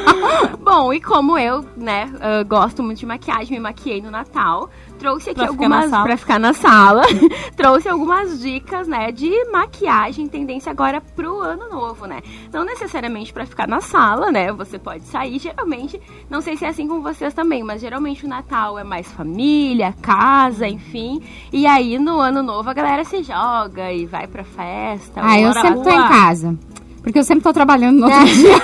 Bom, 0.61 0.93
e 0.93 1.01
como 1.01 1.37
eu, 1.37 1.65
né, 1.75 2.09
uh, 2.15 2.45
gosto 2.47 2.81
muito 2.83 2.99
de 2.99 3.05
maquiagem, 3.05 3.57
me 3.57 3.59
maquiei 3.59 4.01
no 4.01 4.11
Natal, 4.11 4.69
trouxe 5.01 5.31
aqui 5.31 5.39
Pra 5.39 5.47
algumas 5.47 5.89
para 5.89 6.15
ficar 6.15 6.39
na 6.39 6.53
sala. 6.53 7.01
trouxe 7.57 7.89
algumas 7.89 8.39
dicas, 8.39 8.87
né, 8.87 9.11
de 9.11 9.45
maquiagem, 9.45 10.27
tendência 10.27 10.71
agora 10.71 11.01
pro 11.01 11.41
ano 11.41 11.67
novo, 11.69 12.05
né? 12.05 12.21
Não 12.53 12.63
necessariamente 12.63 13.33
pra 13.33 13.47
ficar 13.47 13.67
na 13.67 13.81
sala, 13.81 14.31
né? 14.31 14.51
Você 14.53 14.77
pode 14.77 15.03
sair, 15.05 15.39
geralmente, 15.39 15.99
não 16.29 16.39
sei 16.39 16.55
se 16.55 16.65
é 16.65 16.67
assim 16.67 16.87
com 16.87 17.01
vocês 17.01 17.33
também, 17.33 17.63
mas 17.63 17.81
geralmente 17.81 18.25
o 18.25 18.29
Natal 18.29 18.77
é 18.77 18.83
mais 18.83 19.11
família, 19.11 19.95
casa, 20.03 20.67
enfim. 20.67 21.19
E 21.51 21.65
aí 21.65 21.97
no 21.97 22.19
ano 22.19 22.43
novo 22.43 22.69
a 22.69 22.73
galera 22.73 23.03
se 23.03 23.23
joga 23.23 23.91
e 23.91 24.05
vai 24.05 24.27
pra 24.27 24.43
festa. 24.43 25.19
Ah, 25.23 25.39
eu 25.39 25.51
sempre 25.51 25.81
tô 25.81 25.89
em 25.89 26.07
casa. 26.07 26.57
Porque 27.03 27.17
eu 27.17 27.23
sempre 27.23 27.43
tô 27.43 27.51
trabalhando 27.51 27.97
no 27.99 28.05
outro 28.05 28.25
dia. 28.25 28.55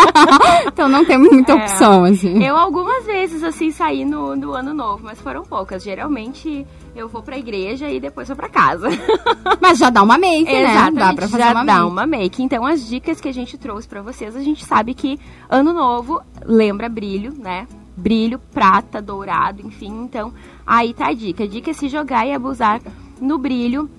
então 0.66 0.88
não 0.88 1.04
tem 1.04 1.18
muita 1.18 1.52
É. 1.52 1.54
opção, 1.56 2.04
assim. 2.04 2.42
Eu 2.42 2.56
algumas 2.56 3.04
vezes, 3.04 3.42
assim, 3.42 3.70
saí 3.70 4.04
no, 4.04 4.34
no 4.34 4.52
ano 4.52 4.72
novo, 4.72 5.02
mas 5.04 5.20
foram 5.20 5.42
poucas. 5.42 5.82
Geralmente 5.82 6.66
eu 6.96 7.08
vou 7.08 7.22
pra 7.22 7.36
igreja 7.38 7.88
e 7.90 8.00
depois 8.00 8.28
vou 8.28 8.36
pra 8.36 8.48
casa. 8.48 8.88
Mas 9.60 9.78
já 9.78 9.90
dá 9.90 10.02
uma 10.02 10.16
make, 10.16 10.44
né? 10.44 10.62
Exatamente, 10.70 10.94
Dá 10.98 11.12
pra 11.14 11.28
fazer 11.28 11.42
já 11.42 11.50
uma 11.52 11.64
dá 11.64 11.74
make. 11.80 11.86
uma 11.90 12.06
make. 12.06 12.42
Então, 12.42 12.64
as 12.64 12.86
dicas 12.88 13.20
que 13.20 13.28
a 13.28 13.32
gente 13.32 13.58
trouxe 13.58 13.88
pra 13.88 14.00
vocês, 14.00 14.36
a 14.36 14.40
gente 14.40 14.64
sabe 14.64 14.94
que 14.94 15.18
ano 15.50 15.72
novo 15.72 16.20
lembra 16.44 16.88
brilho, 16.88 17.34
né? 17.36 17.66
Brilho, 17.96 18.40
prata, 18.52 19.02
dourado, 19.02 19.60
enfim. 19.66 20.04
Então, 20.04 20.32
aí 20.66 20.94
tá 20.94 21.08
a 21.08 21.12
dica. 21.12 21.44
A 21.44 21.46
dica 21.48 21.70
é 21.70 21.74
se 21.74 21.88
jogar 21.88 22.26
e 22.26 22.32
abusar 22.32 22.80
no 23.20 23.38
brilho. 23.38 23.90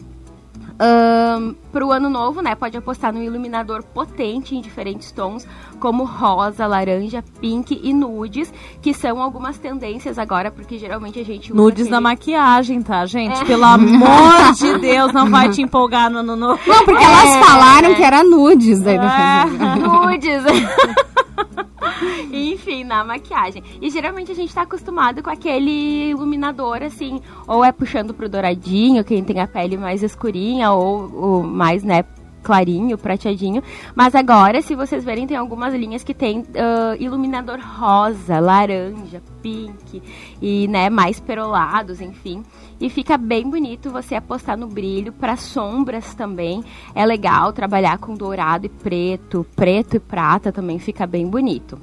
Ahn, 0.78 1.54
pro 1.72 1.92
ano 1.92 2.10
novo, 2.10 2.42
né? 2.42 2.54
Pode 2.54 2.76
apostar 2.78 3.14
no 3.14 3.24
iluminador 3.24 3.82
potente 3.82 4.56
em 4.56 4.62
diferentes 4.62 5.10
tons, 5.12 5.48
como 5.80 6.04
rosa, 6.04 6.68
laranja, 6.68 7.24
pink 7.40 7.80
e 7.82 7.94
nudes, 7.94 8.54
que 8.82 8.94
são 8.94 9.22
algumas 9.22 9.58
tendências 9.58 10.20
agora, 10.20 10.52
porque 10.52 10.78
geralmente 10.78 11.20
a 11.20 11.24
gente 11.24 11.54
usa 11.54 11.62
Nudes 11.62 11.88
na 11.88 11.98
aquele- 11.98 12.02
maquiagem, 12.02 12.82
tá, 12.82 13.06
gente? 13.06 13.42
É. 13.42 13.46
Pelo 13.46 13.64
amor 13.64 14.54
de 14.54 14.78
Deus, 14.80 15.14
não 15.14 15.30
vai 15.30 15.50
te 15.50 15.62
empolgar 15.62 16.10
no 16.10 16.20
ano 16.20 16.36
novo. 16.36 16.60
Não, 16.68 16.84
porque 16.86 17.04
elas 17.04 17.36
falaram 17.46 17.96
que 17.96 18.04
era 18.04 18.24
nudes. 18.24 18.80
Daí 18.82 18.98
não 18.98 19.06
É. 19.06 19.46
nudes. 19.80 20.44
Enfim, 22.32 22.84
na 22.84 23.04
maquiagem. 23.04 23.64
E 23.82 23.90
geralmente 23.90 24.32
a 24.32 24.36
gente 24.36 24.54
tá 24.54 24.62
acostumado 24.62 25.22
com 25.22 25.30
aquele 25.30 26.10
iluminador, 26.10 26.84
assim, 26.84 27.22
ou 27.48 27.64
é 27.64 27.72
puxando 27.72 28.14
pro 28.14 28.30
douradinho, 28.30 29.04
quem 29.04 29.24
tem 29.24 29.40
a 29.40 29.48
pele 29.48 29.78
mais 29.78 30.04
escurinha, 30.04 30.72
ou, 30.72 31.12
ou 31.14 31.44
mais, 31.44 31.84
né, 31.84 32.04
clarinho, 32.46 32.96
prateadinho. 32.98 33.64
Mas 33.96 34.14
agora, 34.14 34.62
se 34.62 34.76
vocês 34.76 35.04
verem, 35.04 35.26
tem 35.26 35.36
algumas 35.36 35.74
linhas 35.74 36.04
que 36.04 36.14
tem 36.14 36.46
ah, 36.56 36.96
iluminador 37.00 37.60
rosa, 37.60 38.40
laranja, 38.40 39.22
pink 39.42 40.02
e, 40.40 40.68
né, 40.68 40.90
mais 40.90 41.20
perolados, 41.20 42.00
enfim. 42.00 42.44
E 42.80 42.90
fica 42.90 43.18
bem 43.18 43.50
bonito 43.50 43.90
você 43.90 44.16
apostar 44.16 44.58
no 44.58 44.68
brilho 44.68 45.14
para 45.14 45.38
sombras 45.38 46.14
também. 46.14 46.64
É 46.94 47.06
legal 47.06 47.54
trabalhar 47.54 47.98
com 47.98 48.14
dourado 48.14 48.66
e 48.66 48.70
preto, 48.70 49.46
preto 49.56 49.96
e 49.96 50.00
prata 50.00 50.52
também 50.52 50.78
fica 50.78 51.08
bem 51.08 51.26
bonito. 51.28 51.80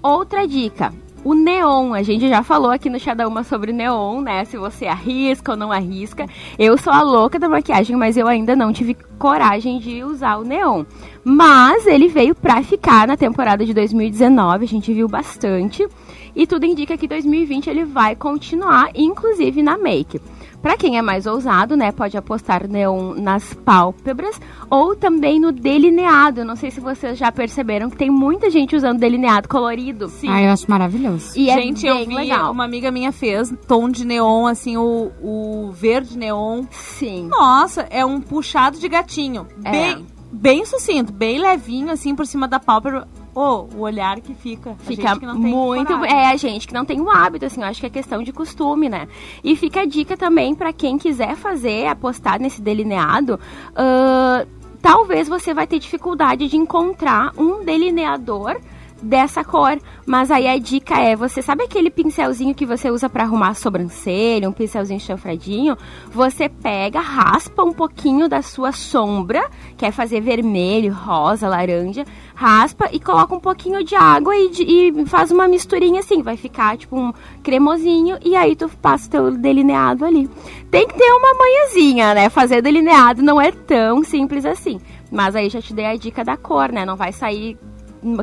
Outra 0.00 0.46
dica, 0.46 0.92
o 1.24 1.34
neon. 1.34 1.94
A 1.94 2.02
gente 2.02 2.28
já 2.28 2.42
falou 2.42 2.70
aqui 2.70 2.90
no 2.90 2.98
Chá 2.98 3.14
da 3.14 3.26
Uma 3.26 3.44
sobre 3.44 3.72
neon, 3.72 4.20
né? 4.20 4.44
Se 4.44 4.56
você 4.56 4.86
arrisca 4.86 5.52
ou 5.52 5.56
não 5.56 5.72
arrisca. 5.72 6.26
Eu 6.58 6.76
sou 6.76 6.92
a 6.92 7.02
louca 7.02 7.38
da 7.38 7.48
maquiagem, 7.48 7.96
mas 7.96 8.16
eu 8.16 8.26
ainda 8.26 8.56
não 8.56 8.72
tive 8.72 8.96
coragem 9.18 9.78
de 9.78 10.02
usar 10.02 10.36
o 10.36 10.44
neon. 10.44 10.84
Mas 11.24 11.86
ele 11.86 12.08
veio 12.08 12.34
pra 12.34 12.62
ficar 12.62 13.06
na 13.06 13.16
temporada 13.16 13.64
de 13.64 13.72
2019, 13.72 14.64
a 14.64 14.68
gente 14.68 14.92
viu 14.92 15.08
bastante. 15.08 15.86
E 16.34 16.46
tudo 16.46 16.64
indica 16.64 16.96
que 16.96 17.06
2020 17.06 17.68
ele 17.68 17.84
vai 17.84 18.16
continuar, 18.16 18.90
inclusive 18.94 19.62
na 19.62 19.76
make. 19.76 20.20
Pra 20.62 20.76
quem 20.76 20.96
é 20.96 21.02
mais 21.02 21.26
ousado, 21.26 21.76
né, 21.76 21.90
pode 21.90 22.16
apostar 22.16 22.68
neon 22.68 23.14
nas 23.14 23.52
pálpebras 23.52 24.40
ou 24.70 24.94
também 24.94 25.40
no 25.40 25.50
delineado. 25.50 26.44
Não 26.44 26.54
sei 26.54 26.70
se 26.70 26.78
vocês 26.78 27.18
já 27.18 27.32
perceberam 27.32 27.90
que 27.90 27.96
tem 27.96 28.08
muita 28.08 28.48
gente 28.48 28.76
usando 28.76 29.00
delineado 29.00 29.48
colorido. 29.48 30.08
Sim. 30.08 30.28
Ah, 30.30 30.40
eu 30.40 30.50
acho 30.52 30.70
maravilhoso. 30.70 31.32
E 31.36 31.46
gente, 31.46 31.86
é 31.86 31.90
eu 31.90 31.96
bem 31.96 32.08
vi, 32.08 32.14
legal. 32.14 32.52
uma 32.52 32.64
amiga 32.64 32.92
minha 32.92 33.10
fez 33.10 33.52
tom 33.66 33.88
de 33.88 34.06
neon, 34.06 34.46
assim, 34.46 34.76
o, 34.76 35.10
o 35.20 35.72
verde 35.72 36.16
neon. 36.16 36.64
Sim. 36.70 37.26
Nossa, 37.28 37.82
é 37.90 38.04
um 38.04 38.20
puxado 38.20 38.78
de 38.78 38.88
gatinho. 38.88 39.48
É. 39.64 39.70
Bem, 39.70 40.06
bem 40.30 40.64
sucinto, 40.64 41.12
bem 41.12 41.40
levinho, 41.40 41.90
assim, 41.90 42.14
por 42.14 42.26
cima 42.26 42.46
da 42.46 42.60
pálpebra. 42.60 43.08
Ô, 43.34 43.66
o 43.74 43.80
olhar 43.80 44.20
que 44.20 44.34
fica. 44.34 44.74
Fica 44.80 45.18
que 45.18 45.26
muito. 45.26 45.86
coragem. 45.86 46.16
É, 46.16 46.26
a 46.28 46.36
gente 46.36 46.68
que 46.68 46.74
não 46.74 46.84
tem 46.84 47.00
o 47.00 47.10
hábito, 47.10 47.46
assim, 47.46 47.62
eu 47.62 47.66
acho 47.66 47.80
que 47.80 47.86
é 47.86 47.90
questão 47.90 48.22
de 48.22 48.32
costume, 48.32 48.88
né? 48.88 49.08
E 49.42 49.56
fica 49.56 49.80
a 49.80 49.86
dica 49.86 50.16
também 50.16 50.54
pra 50.54 50.72
quem 50.72 50.98
quiser 50.98 51.34
fazer, 51.36 51.86
apostar 51.86 52.40
nesse 52.40 52.60
delineado. 52.60 53.40
ahn, 53.74 54.46
talvez 54.82 55.28
você 55.28 55.54
vai 55.54 55.66
ter 55.66 55.78
dificuldade 55.78 56.48
de 56.48 56.56
encontrar 56.56 57.32
um 57.38 57.64
delineador 57.64 58.60
dessa 59.02 59.42
cor, 59.42 59.78
mas 60.06 60.30
aí 60.30 60.46
a 60.46 60.56
dica 60.58 60.98
é, 61.00 61.16
você 61.16 61.42
sabe 61.42 61.64
aquele 61.64 61.90
pincelzinho 61.90 62.54
que 62.54 62.64
você 62.64 62.90
usa 62.90 63.08
pra 63.08 63.24
arrumar 63.24 63.48
a 63.48 63.54
sobrancelha, 63.54 64.48
um 64.48 64.52
pincelzinho 64.52 65.00
chanfradinho? 65.00 65.76
Você 66.12 66.48
pega, 66.48 67.00
raspa 67.00 67.64
um 67.64 67.72
pouquinho 67.72 68.28
da 68.28 68.42
sua 68.42 68.70
sombra, 68.70 69.50
quer 69.76 69.90
fazer 69.90 70.20
vermelho, 70.20 70.92
rosa, 70.92 71.48
laranja, 71.48 72.04
raspa 72.34 72.88
e 72.92 72.98
coloca 73.00 73.34
um 73.34 73.40
pouquinho 73.40 73.84
de 73.84 73.94
água 73.94 74.34
e, 74.36 74.50
de- 74.50 74.62
e 74.64 75.06
faz 75.06 75.30
uma 75.30 75.46
misturinha 75.48 76.00
assim, 76.00 76.22
vai 76.22 76.36
ficar 76.36 76.76
tipo 76.76 76.96
um 76.98 77.12
cremosinho 77.42 78.18
e 78.24 78.34
aí 78.34 78.56
tu 78.56 78.68
passa 78.68 79.06
o 79.06 79.10
teu 79.10 79.30
delineado 79.32 80.04
ali. 80.04 80.28
Tem 80.70 80.86
que 80.86 80.94
ter 80.94 81.12
uma 81.12 81.34
manhãzinha, 81.34 82.14
né? 82.14 82.28
Fazer 82.30 82.62
delineado 82.62 83.22
não 83.22 83.40
é 83.40 83.52
tão 83.52 84.02
simples 84.02 84.44
assim. 84.44 84.80
Mas 85.10 85.36
aí 85.36 85.48
já 85.50 85.60
te 85.60 85.74
dei 85.74 85.86
a 85.86 85.96
dica 85.96 86.24
da 86.24 86.36
cor, 86.36 86.72
né? 86.72 86.84
Não 86.86 86.96
vai 86.96 87.12
sair 87.12 87.58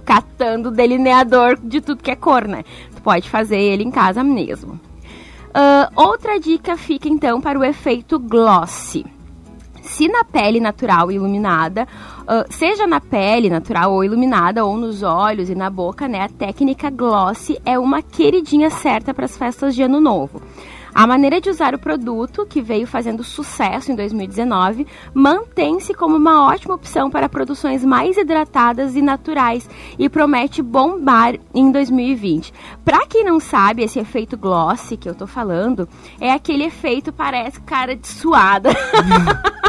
catando 0.03 0.71
delineador 0.71 1.57
de 1.61 1.79
tudo 1.79 2.03
que 2.03 2.11
é 2.11 2.15
cor, 2.15 2.47
né? 2.47 2.63
Tu 2.95 3.01
pode 3.01 3.29
fazer 3.29 3.59
ele 3.59 3.83
em 3.83 3.91
casa 3.91 4.23
mesmo. 4.23 4.79
Ah, 5.53 5.89
outra 5.95 6.39
dica 6.39 6.75
fica 6.75 7.07
então 7.07 7.39
para 7.39 7.57
o 7.57 7.63
efeito 7.63 8.19
glossy. 8.19 9.05
Se 9.89 10.07
na 10.07 10.23
pele 10.23 10.59
natural 10.59 11.11
iluminada, 11.11 11.87
ah, 12.27 12.45
seja 12.49 12.85
na 12.85 13.01
pele 13.01 13.49
natural 13.49 13.91
ou 13.91 14.03
iluminada, 14.03 14.63
ou 14.63 14.77
nos 14.77 15.01
olhos 15.01 15.49
e 15.49 15.55
na 15.55 15.69
boca, 15.69 16.07
né, 16.07 16.21
a 16.21 16.29
técnica 16.29 16.89
glossy 16.89 17.59
é 17.65 17.77
uma 17.77 18.01
queridinha 18.01 18.69
certa 18.69 19.13
para 19.13 19.25
as 19.25 19.35
festas 19.35 19.73
de 19.75 19.81
ano 19.81 19.99
novo. 19.99 20.41
A 20.93 21.05
maneira 21.05 21.41
de 21.41 21.49
usar 21.49 21.73
o 21.73 21.79
produto, 21.79 22.45
que 22.45 22.61
veio 22.61 22.87
fazendo 22.87 23.23
sucesso 23.23 23.91
em 23.91 23.95
2019, 23.95 24.87
mantém-se 25.13 25.93
como 25.93 26.15
uma 26.15 26.47
ótima 26.47 26.75
opção 26.75 27.09
para 27.09 27.27
produções 27.27 27.83
mais 27.83 28.15
hidratadas 28.15 28.95
e 28.95 29.01
naturais 29.01 29.69
e 29.97 30.07
promete 30.07 30.61
bombar 30.61 31.35
em 31.53 31.71
2020. 31.71 32.53
Para 32.85 33.05
quem 33.05 33.23
não 33.23 33.39
sabe, 33.39 33.83
esse 33.83 33.99
efeito 33.99 34.37
glossy 34.37 34.97
que 34.97 35.09
eu 35.09 35.15
tô 35.15 35.27
falando 35.27 35.87
é 36.19 36.31
aquele 36.31 36.65
efeito 36.65 37.11
parece 37.11 37.59
cara 37.61 37.95
de 37.95 38.07
suada. 38.07 38.69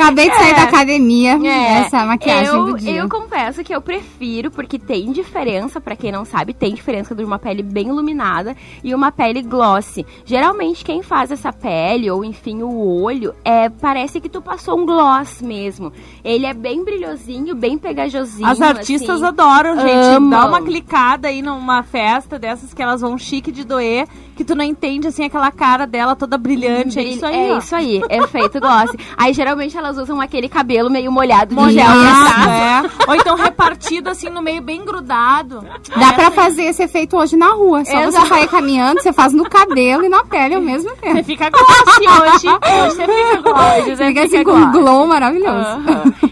Acabei 0.00 0.30
de 0.30 0.36
sair 0.36 0.54
da 0.54 0.62
academia. 0.62 1.38
É, 1.44 1.80
essa 1.80 1.98
é 1.98 2.04
maquiagem 2.06 2.46
eu, 2.46 2.64
do 2.64 2.78
dia. 2.78 2.96
Eu 2.96 3.08
confesso 3.08 3.62
que 3.62 3.74
eu 3.74 3.82
prefiro, 3.82 4.50
porque 4.50 4.78
tem 4.78 5.12
diferença, 5.12 5.80
pra 5.80 5.94
quem 5.94 6.10
não 6.10 6.24
sabe, 6.24 6.54
tem 6.54 6.74
diferença 6.74 7.14
de 7.14 7.22
uma 7.22 7.38
pele 7.38 7.62
bem 7.62 7.88
iluminada 7.88 8.56
e 8.82 8.94
uma 8.94 9.12
pele 9.12 9.42
glossy. 9.42 10.06
Geralmente 10.24 10.84
quem 10.84 11.02
faz 11.02 11.30
essa 11.30 11.52
pele, 11.52 12.10
ou 12.10 12.24
enfim, 12.24 12.62
o 12.62 13.02
olho, 13.02 13.34
é 13.44 13.68
parece 13.68 14.20
que 14.20 14.28
tu 14.28 14.40
passou 14.40 14.78
um 14.78 14.86
gloss 14.86 15.42
mesmo. 15.42 15.92
Ele 16.24 16.46
é 16.46 16.54
bem 16.54 16.82
brilhosinho, 16.82 17.54
bem 17.54 17.76
pegajosinho. 17.76 18.48
As 18.48 18.60
artistas 18.60 19.22
assim. 19.22 19.24
adoram, 19.26 19.76
gente. 19.76 20.16
Amam. 20.16 20.30
Dá 20.30 20.46
uma 20.46 20.62
clicada 20.62 21.28
aí 21.28 21.42
numa 21.42 21.82
festa 21.82 22.38
dessas 22.38 22.72
que 22.72 22.82
elas 22.82 23.02
vão 23.02 23.18
chique 23.18 23.52
de 23.52 23.64
doer, 23.64 24.06
que 24.34 24.44
tu 24.44 24.54
não 24.54 24.64
entende, 24.64 25.08
assim, 25.08 25.24
aquela 25.24 25.50
cara 25.52 25.86
dela 25.86 26.16
toda 26.16 26.38
brilhante. 26.38 26.98
É 26.98 27.02
isso 27.02 27.26
aí, 27.26 27.50
É 27.50 27.52
ó. 27.52 27.58
isso 27.58 27.76
aí, 27.76 28.00
efeito 28.08 28.58
gloss. 28.60 28.90
aí 29.16 29.32
geralmente 29.34 29.76
elas 29.90 29.98
usam 29.98 30.20
aquele 30.20 30.48
cabelo 30.48 30.88
meio 30.88 31.10
molhado 31.10 31.54
de 31.54 31.72
gel. 31.72 31.88
Molhado, 31.88 32.46
né? 32.46 32.82
é. 32.84 33.10
Ou 33.10 33.14
então 33.14 33.36
repartido, 33.36 34.08
assim, 34.10 34.28
no 34.30 34.40
meio, 34.40 34.62
bem 34.62 34.84
grudado. 34.84 35.64
Dá 35.96 36.12
pra 36.12 36.30
fazer 36.30 36.64
esse 36.64 36.82
efeito 36.82 37.16
hoje 37.16 37.36
na 37.36 37.52
rua. 37.52 37.84
Só 37.84 37.98
Exato. 38.00 38.26
você 38.26 38.34
sair 38.34 38.48
caminhando, 38.48 39.02
você 39.02 39.12
faz 39.12 39.32
no 39.32 39.44
cabelo 39.48 40.04
e 40.04 40.08
na 40.08 40.24
pele 40.24 40.54
ao 40.54 40.62
mesmo 40.62 40.90
Você 40.90 40.96
tempo. 40.96 41.24
fica 41.24 41.50
glossy 41.50 42.08
hoje. 42.08 42.48
Hoje 42.48 42.94
você 42.94 43.06
fica 43.06 43.52
você 43.96 44.06
Fica 44.06 44.20
assim 44.20 44.38
fica 44.38 44.44
com 44.44 44.56
um 44.56 44.72
glow 44.72 45.06
maravilhoso. 45.06 45.80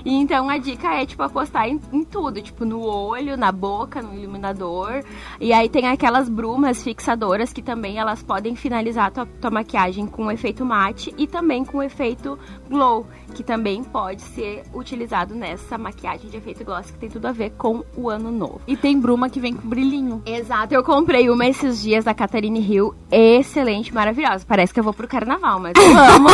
E 0.04 0.14
então 0.14 0.48
a 0.48 0.58
dica 0.58 0.88
é, 0.94 1.04
tipo, 1.04 1.22
apostar 1.22 1.68
em, 1.68 1.80
em 1.92 2.04
tudo, 2.04 2.40
tipo, 2.40 2.64
no 2.64 2.80
olho, 2.80 3.36
na 3.36 3.50
boca, 3.50 4.00
no 4.00 4.14
iluminador. 4.14 5.02
E 5.40 5.52
aí 5.52 5.68
tem 5.68 5.88
aquelas 5.88 6.28
brumas 6.28 6.82
fixadoras 6.82 7.52
que 7.52 7.62
também 7.62 7.98
elas 7.98 8.22
podem 8.22 8.54
finalizar 8.54 9.06
a 9.06 9.10
tua, 9.10 9.26
tua 9.40 9.50
maquiagem 9.50 10.06
com 10.06 10.30
efeito 10.30 10.64
mate 10.64 11.12
e 11.18 11.26
também 11.26 11.64
com 11.64 11.82
efeito 11.82 12.38
glow, 12.68 13.06
que 13.34 13.42
também 13.42 13.84
pode 13.84 14.22
ser 14.22 14.62
utilizado 14.74 15.34
nessa 15.34 15.76
maquiagem 15.78 16.28
de 16.30 16.36
efeito 16.36 16.64
gloss 16.64 16.90
que 16.90 16.98
tem 16.98 17.08
tudo 17.08 17.26
a 17.26 17.32
ver 17.32 17.50
com 17.50 17.84
o 17.96 18.08
ano 18.08 18.30
novo. 18.30 18.60
E 18.66 18.76
tem 18.76 18.98
bruma 18.98 19.28
que 19.28 19.38
vem 19.40 19.54
com 19.54 19.68
brilhinho. 19.68 20.22
Exato, 20.26 20.74
eu 20.74 20.82
comprei 20.82 21.28
uma 21.30 21.46
esses 21.46 21.80
dias 21.82 22.04
da 22.04 22.14
Catarine 22.14 22.60
Hill, 22.60 22.94
excelente, 23.10 23.92
maravilhosa. 23.94 24.44
Parece 24.46 24.72
que 24.74 24.80
eu 24.80 24.84
vou 24.84 24.92
pro 24.92 25.06
carnaval, 25.08 25.60
mas 25.60 25.72
eu 25.76 25.84
amo. 26.16 26.28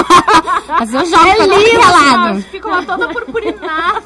Mas 0.69 0.95
eu 0.95 1.05
jogo 1.05 1.27
É 1.27 1.37
pra 1.37 1.47
lindo, 1.47 1.81
lado. 1.81 2.43
Fica 2.43 2.69
lá 2.69 2.83
toda 2.85 3.09
purpurinada. 3.09 4.03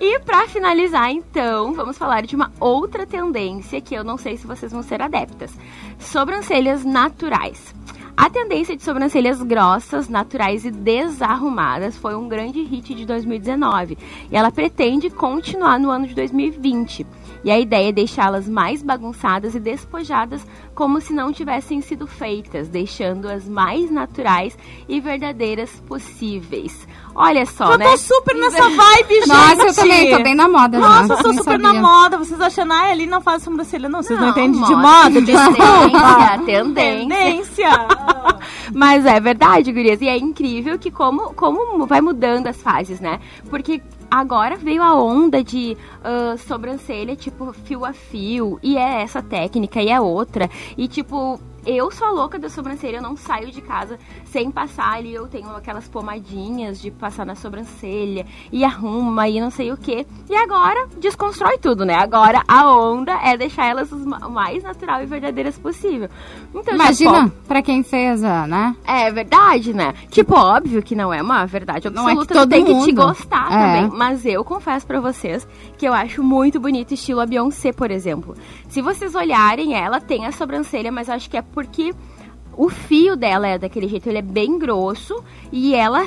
E 0.00 0.18
pra 0.20 0.48
finalizar, 0.48 1.10
então, 1.12 1.74
vamos 1.74 1.96
falar 1.96 2.22
de 2.22 2.34
uma 2.34 2.50
outra 2.58 3.06
tendência 3.06 3.80
que 3.80 3.94
eu 3.94 4.02
não 4.02 4.16
sei 4.18 4.36
se 4.36 4.46
vocês 4.46 4.72
vão 4.72 4.82
ser 4.82 5.00
adeptas: 5.00 5.52
sobrancelhas 5.98 6.84
naturais. 6.84 7.72
A 8.22 8.30
tendência 8.30 8.76
de 8.76 8.84
sobrancelhas 8.84 9.42
grossas, 9.42 10.08
naturais 10.08 10.64
e 10.64 10.70
desarrumadas 10.70 11.96
foi 11.96 12.14
um 12.14 12.28
grande 12.28 12.62
hit 12.62 12.94
de 12.94 13.04
2019 13.04 13.98
e 14.30 14.36
ela 14.36 14.52
pretende 14.52 15.10
continuar 15.10 15.80
no 15.80 15.90
ano 15.90 16.06
de 16.06 16.14
2020. 16.14 17.04
E 17.42 17.50
a 17.50 17.58
ideia 17.58 17.88
é 17.88 17.92
deixá-las 17.92 18.48
mais 18.48 18.80
bagunçadas 18.80 19.56
e 19.56 19.58
despojadas 19.58 20.46
como 20.72 21.00
se 21.00 21.12
não 21.12 21.32
tivessem 21.32 21.80
sido 21.80 22.06
feitas, 22.06 22.68
deixando-as 22.68 23.48
mais 23.48 23.90
naturais 23.90 24.56
e 24.88 25.00
verdadeiras 25.00 25.82
possíveis. 25.88 26.86
Olha 27.14 27.44
só, 27.46 27.72
Eu 27.72 27.78
né? 27.78 27.90
tô 27.90 27.96
super 27.96 28.34
nessa 28.34 28.68
vibe, 28.68 29.14
gente. 29.14 29.28
Nossa, 29.28 29.62
eu 29.66 29.74
também 29.74 30.10
tô 30.16 30.22
bem 30.22 30.34
na 30.34 30.48
moda 30.48 30.80
já. 30.80 30.88
Nossa, 30.88 31.12
eu 31.12 31.18
sou 31.18 31.32
super 31.34 31.60
sabia. 31.60 31.72
na 31.72 31.74
moda. 31.74 32.18
Vocês 32.18 32.40
achando, 32.40 32.72
ah, 32.72 32.90
ali 32.90 33.06
não 33.06 33.20
faz 33.20 33.42
sobrancelha. 33.42 33.88
Não, 33.88 34.02
vocês 34.02 34.18
não, 34.18 34.26
Não, 34.26 34.32
entendem 34.32 34.62
de 34.62 34.74
moda, 34.74 35.10
moda. 35.10 35.22
Desculpa. 35.22 35.62
Tendência, 35.82 36.38
tendência. 36.46 36.98
Tendência. 36.98 37.88
Mas 38.74 39.04
é 39.04 39.20
verdade, 39.20 39.72
gurias. 39.72 40.00
E 40.00 40.08
é 40.08 40.16
incrível 40.16 40.78
que 40.78 40.90
como, 40.90 41.34
como 41.34 41.86
vai 41.86 42.00
mudando 42.00 42.46
as 42.46 42.60
fases, 42.60 43.00
né? 43.00 43.20
Porque 43.50 43.82
agora 44.10 44.56
veio 44.56 44.82
a 44.82 44.94
onda 44.94 45.42
de 45.44 45.76
ah, 46.02 46.34
sobrancelha, 46.38 47.14
tipo, 47.14 47.52
fio 47.64 47.84
a 47.84 47.92
fio. 47.92 48.58
E 48.62 48.76
é 48.76 49.02
essa 49.02 49.22
técnica, 49.22 49.82
e 49.82 49.88
é 49.88 50.00
outra. 50.00 50.48
E, 50.76 50.88
tipo... 50.88 51.38
Eu 51.64 51.90
sou 51.92 52.08
a 52.08 52.10
louca 52.10 52.38
da 52.38 52.48
sobrancelha, 52.48 52.96
eu 52.96 53.02
não 53.02 53.16
saio 53.16 53.50
de 53.50 53.60
casa 53.60 53.98
sem 54.24 54.50
passar 54.50 54.94
ali. 54.94 55.14
Eu 55.14 55.28
tenho 55.28 55.48
aquelas 55.54 55.86
pomadinhas 55.88 56.80
de 56.80 56.90
passar 56.90 57.24
na 57.24 57.34
sobrancelha 57.34 58.26
e 58.50 58.64
arruma 58.64 59.28
e 59.28 59.40
não 59.40 59.50
sei 59.50 59.70
o 59.72 59.76
que. 59.76 60.06
E 60.28 60.34
agora 60.34 60.88
desconstrói 60.98 61.58
tudo, 61.58 61.84
né? 61.84 61.94
Agora 61.94 62.42
a 62.48 62.68
onda 62.74 63.12
é 63.22 63.36
deixar 63.36 63.66
elas 63.66 63.92
o 63.92 63.96
mais 64.30 64.62
natural 64.64 65.02
e 65.02 65.06
verdadeiras 65.06 65.56
possível. 65.56 66.08
Então, 66.50 66.64
já 66.64 66.74
Imagina 66.74 67.12
pode- 67.12 67.30
pra 67.46 67.62
quem 67.62 67.82
fez, 67.82 68.24
a, 68.24 68.46
né? 68.46 68.74
é 68.84 69.10
verdade, 69.12 69.72
né? 69.72 69.94
Tipo, 70.10 70.34
óbvio 70.34 70.82
que 70.82 70.94
não 70.96 71.12
é 71.14 71.22
uma 71.22 71.46
verdade 71.46 71.88
Não 71.90 72.08
é 72.08 72.14
que 72.14 72.20
absoluta, 72.22 72.34
todo 72.34 72.50
tem 72.50 72.64
que 72.64 72.72
te 72.72 72.92
mundo. 72.92 73.06
gostar 73.06 73.46
É. 73.52 73.56
também. 73.82 73.98
Mas 73.98 74.26
eu 74.26 74.44
confesso 74.44 74.86
pra 74.86 75.00
vocês 75.00 75.46
que 75.78 75.86
eu 75.86 75.92
acho 75.94 76.22
muito 76.24 76.58
bonito 76.58 76.92
estilo 76.94 77.20
a 77.20 77.26
Beyoncé, 77.26 77.72
por 77.72 77.90
exemplo. 77.90 78.34
Se 78.68 78.82
vocês 78.82 79.14
olharem, 79.14 79.74
ela 79.74 80.00
tem 80.00 80.26
a 80.26 80.32
sobrancelha, 80.32 80.90
mas 80.90 81.08
acho 81.08 81.30
que 81.30 81.36
é 81.36 81.42
porque 81.52 81.94
o 82.56 82.68
fio 82.68 83.16
dela 83.16 83.46
é 83.48 83.58
daquele 83.58 83.88
jeito, 83.88 84.08
ele 84.08 84.18
é 84.18 84.22
bem 84.22 84.58
grosso 84.58 85.22
e 85.50 85.74
ela 85.74 86.06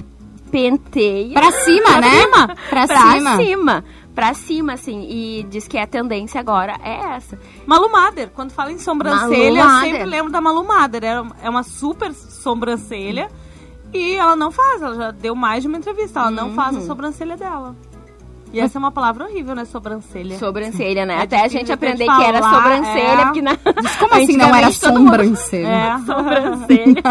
penteia 0.51 1.33
Pra 1.33 1.51
cima, 1.51 1.99
né? 2.01 2.09
cima. 2.21 2.47
Pra, 2.69 2.87
pra 2.87 3.11
cima. 3.13 3.35
cima. 3.37 3.85
Pra 4.13 4.33
cima, 4.33 4.73
assim, 4.73 5.05
e 5.09 5.43
diz 5.49 5.67
que 5.67 5.77
a 5.77 5.85
tendência 5.85 6.39
agora 6.39 6.77
é 6.81 7.15
essa. 7.17 7.37
Malu 7.65 7.91
Mader. 7.91 8.29
Quando 8.33 8.51
fala 8.51 8.71
em 8.71 8.79
sobrancelha, 8.79 9.65
Malu 9.65 9.85
eu 9.85 9.91
sempre 9.91 10.05
lembro 10.05 10.31
da 10.31 10.39
Malu 10.39 10.63
Mader. 10.65 11.03
É 11.03 11.23
é 11.43 11.49
uma 11.49 11.63
super 11.63 12.13
sobrancelha. 12.13 13.27
E 13.93 14.13
ela 14.15 14.35
não 14.37 14.51
faz. 14.51 14.81
Ela 14.81 14.95
já 14.95 15.11
deu 15.11 15.35
mais 15.35 15.63
de 15.63 15.67
uma 15.67 15.77
entrevista. 15.77 16.21
Ela 16.21 16.31
não 16.31 16.53
faz 16.53 16.77
a 16.77 16.79
Uhum. 16.79 16.85
sobrancelha 16.85 17.35
dela. 17.35 17.75
E 18.55 18.59
essa 18.59 18.77
é 18.77 18.79
uma 18.79 18.91
palavra 18.91 19.25
horrível, 19.25 19.53
né? 19.53 19.65
Sobrancelha. 19.65 20.37
Sobrancelha, 20.37 21.05
né? 21.05 21.15
É 21.15 21.21
Até 21.23 21.43
a 21.43 21.47
gente 21.47 21.71
aprender 21.71 22.05
que 22.05 22.23
era 22.23 22.41
sobrancelha, 22.41 23.21
é. 23.21 23.25
porque 23.25 23.41
na... 23.41 23.57
Como 23.57 24.13
assim 24.15 24.37
não 24.37 24.55
era 24.55 24.71
todo 24.71 24.99
mundo 24.99 25.09
sobrancelha? 25.09 25.67
É. 25.67 25.97
sobrancelha. 25.99 27.03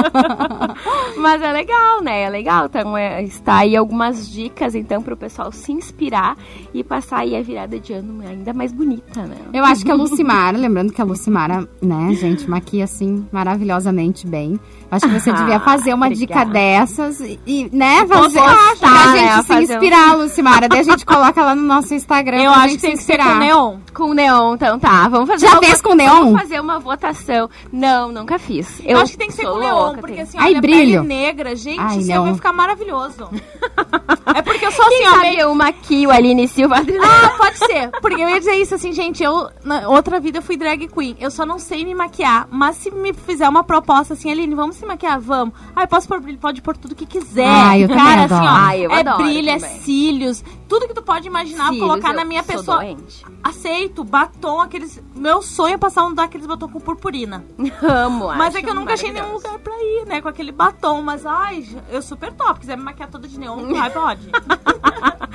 Mas 1.18 1.42
é 1.42 1.52
legal, 1.52 2.02
né? 2.02 2.22
É 2.22 2.30
legal. 2.30 2.66
Então, 2.66 2.96
é, 2.96 3.22
está 3.22 3.59
aí 3.59 3.76
algumas 3.76 4.30
dicas, 4.30 4.74
então, 4.74 5.02
para 5.02 5.12
o 5.12 5.16
pessoal 5.16 5.52
se 5.52 5.70
inspirar 5.70 6.37
e 6.72 6.83
passar 6.83 7.18
aí 7.18 7.37
a 7.37 7.42
virada 7.42 7.78
de 7.78 7.92
ano 7.92 8.26
ainda 8.26 8.54
mais 8.54 8.72
bonita, 8.72 9.22
né? 9.26 9.37
Eu 9.52 9.64
acho 9.64 9.85
que 9.85 9.90
a 9.90 9.94
Lucimara, 9.94 10.57
lembrando 10.57 10.92
que 10.92 11.02
a 11.02 11.04
Lucimara, 11.04 11.68
né, 11.83 12.14
gente, 12.14 12.48
maquia 12.48 12.85
assim 12.85 13.26
maravilhosamente 13.30 14.26
bem. 14.26 14.59
Acho 14.94 15.07
que 15.09 15.20
você 15.20 15.33
devia 15.33 15.61
fazer 15.61 15.94
uma 15.94 16.09
dica 16.11 16.42
Obrigada. 16.42 16.52
dessas 16.52 17.20
e, 17.20 17.38
e, 17.46 17.70
né, 17.72 18.07
fazer 18.07 18.40
postar, 18.40 18.76
pra 18.78 18.90
né, 19.12 19.18
gente 19.18 19.37
se 19.42 19.42
fazer 19.48 19.72
um- 19.72 19.74
inspirar, 19.76 20.16
Lucimara. 20.16 20.68
Daí 20.68 20.80
a 20.80 20.83
gente 20.83 21.04
coloca 21.07 21.42
lá 21.42 21.54
no 21.54 21.62
nosso 21.62 21.94
Instagram 21.94 22.42
Eu 22.42 22.50
acho 22.52 22.74
que 22.76 22.80
tem 22.80 22.92
que 22.92 23.02
ser 23.02 23.14
inspirar. 23.14 23.33
com 23.35 23.38
neon. 23.38 23.76
Com 23.92 24.14
neon, 24.14 24.54
então 24.54 24.78
tá. 24.78 25.09
Vamos 25.09 25.28
fazer 25.28 25.46
Já 25.46 25.52
uma 25.52 25.62
fez 25.62 25.80
com 25.80 25.94
neon? 25.94 26.14
Vamos 26.24 26.40
fazer 26.42 26.61
uma 26.61 26.78
votação. 26.78 27.48
Não, 27.72 28.11
nunca 28.12 28.38
fiz. 28.38 28.80
Eu, 28.85 28.98
acho 29.00 29.12
que 29.12 29.18
tem 29.18 29.28
que 29.28 29.35
ser 29.35 29.46
com 29.46 29.59
neon, 29.59 29.74
louca, 29.74 29.98
porque 30.00 30.14
tem- 30.14 30.22
assim, 30.22 30.38
Ai, 30.38 30.50
olha, 30.52 30.61
brilho. 30.61 31.02
pele 31.02 31.09
negra, 31.09 31.57
gente, 31.57 31.80
Ai, 31.80 31.98
isso 31.98 32.22
vai 32.22 32.35
ficar 32.35 32.52
maravilhoso. 32.52 33.28
é 34.35 34.42
porque 34.42 34.66
eu 34.66 34.72
sou 34.72 34.85
assim, 34.87 34.96
Quem 34.96 35.07
ó, 35.09 35.11
sabe 35.11 35.22
meio... 35.22 35.40
eu 35.40 35.54
maquio 35.54 36.11
a 36.11 36.14
Aline 36.14 36.48
Silva? 36.48 36.76
Ah, 36.76 37.30
pode 37.37 37.59
ser. 37.59 37.90
Porque 38.00 38.20
eu 38.22 38.28
ia 38.28 38.38
dizer 38.38 38.54
isso 38.54 38.74
assim, 38.74 38.92
gente, 38.92 39.22
eu 39.22 39.48
na 39.64 39.88
outra 39.88 40.20
vida 40.20 40.38
eu 40.38 40.42
fui 40.42 40.57
drag 40.57 40.87
queen. 40.88 41.16
Eu 41.20 41.30
só 41.30 41.44
não 41.46 41.59
sei 41.59 41.85
me 41.85 41.94
maquiar, 41.94 42.46
mas 42.50 42.76
se 42.76 42.90
me 42.90 43.12
fizer 43.12 43.48
uma 43.48 43.62
proposta 43.64 44.14
assim, 44.14 44.30
Aline, 44.30 44.54
vamos 44.54 44.76
se 44.85 44.88
maquiar, 44.88 45.18
vamos. 45.20 45.55
Ai, 45.75 45.87
posso 45.87 46.07
pôr 46.07 46.20
brilho, 46.20 46.38
pode 46.38 46.61
pôr 46.62 46.77
tudo 46.77 46.94
que 46.94 47.07
quiser. 47.07 47.47
Ai, 47.49 47.85
eu 47.85 47.88
Cara, 47.88 48.25
adoro. 48.25 48.35
assim, 48.35 48.47
ó, 48.47 48.51
Ai, 48.51 48.87
eu 48.87 48.90
é 48.90 49.01
adoro 49.01 49.25
brilho, 49.25 49.51
é 49.51 49.59
cílios, 49.59 50.44
tudo 50.68 50.87
que 50.87 50.94
tu 50.94 51.03
pode 51.03 51.27
imaginar, 51.27 51.68
Cílios, 51.68 51.81
colocar 51.88 52.12
na 52.12 52.25
minha 52.25 52.42
sou 52.42 52.55
pessoa. 52.57 52.77
doente. 52.79 53.25
Aceito, 53.42 54.05
batom, 54.05 54.61
aqueles. 54.61 55.03
Meu 55.14 55.42
sonho 55.42 55.75
é 55.75 55.79
passar 55.79 56.05
um 56.07 56.14
daqueles 56.14 56.47
batom 56.47 56.68
com 56.68 56.81
purpurina. 56.81 57.44
Amo, 57.83 58.29
Mas 58.29 58.49
acho 58.49 58.59
é 58.59 58.62
que 58.62 58.70
eu 58.70 58.75
nunca 58.75 58.94
achei 58.94 59.11
nenhum 59.12 59.33
lugar 59.35 59.59
pra 59.59 59.73
ir, 59.75 60.07
né? 60.07 60.20
Com 60.20 60.29
aquele 60.29 60.53
batom. 60.53 61.03
Mas, 61.03 61.25
ai, 61.27 61.66
eu 61.90 62.01
super 62.03 62.33
top. 62.33 62.61
Quiser 62.61 62.77
me 62.77 62.83
maquiar 62.85 63.09
toda 63.11 63.27
de 63.29 63.38
neon, 63.38 63.68
vai, 63.75 63.90
pode. 63.90 64.29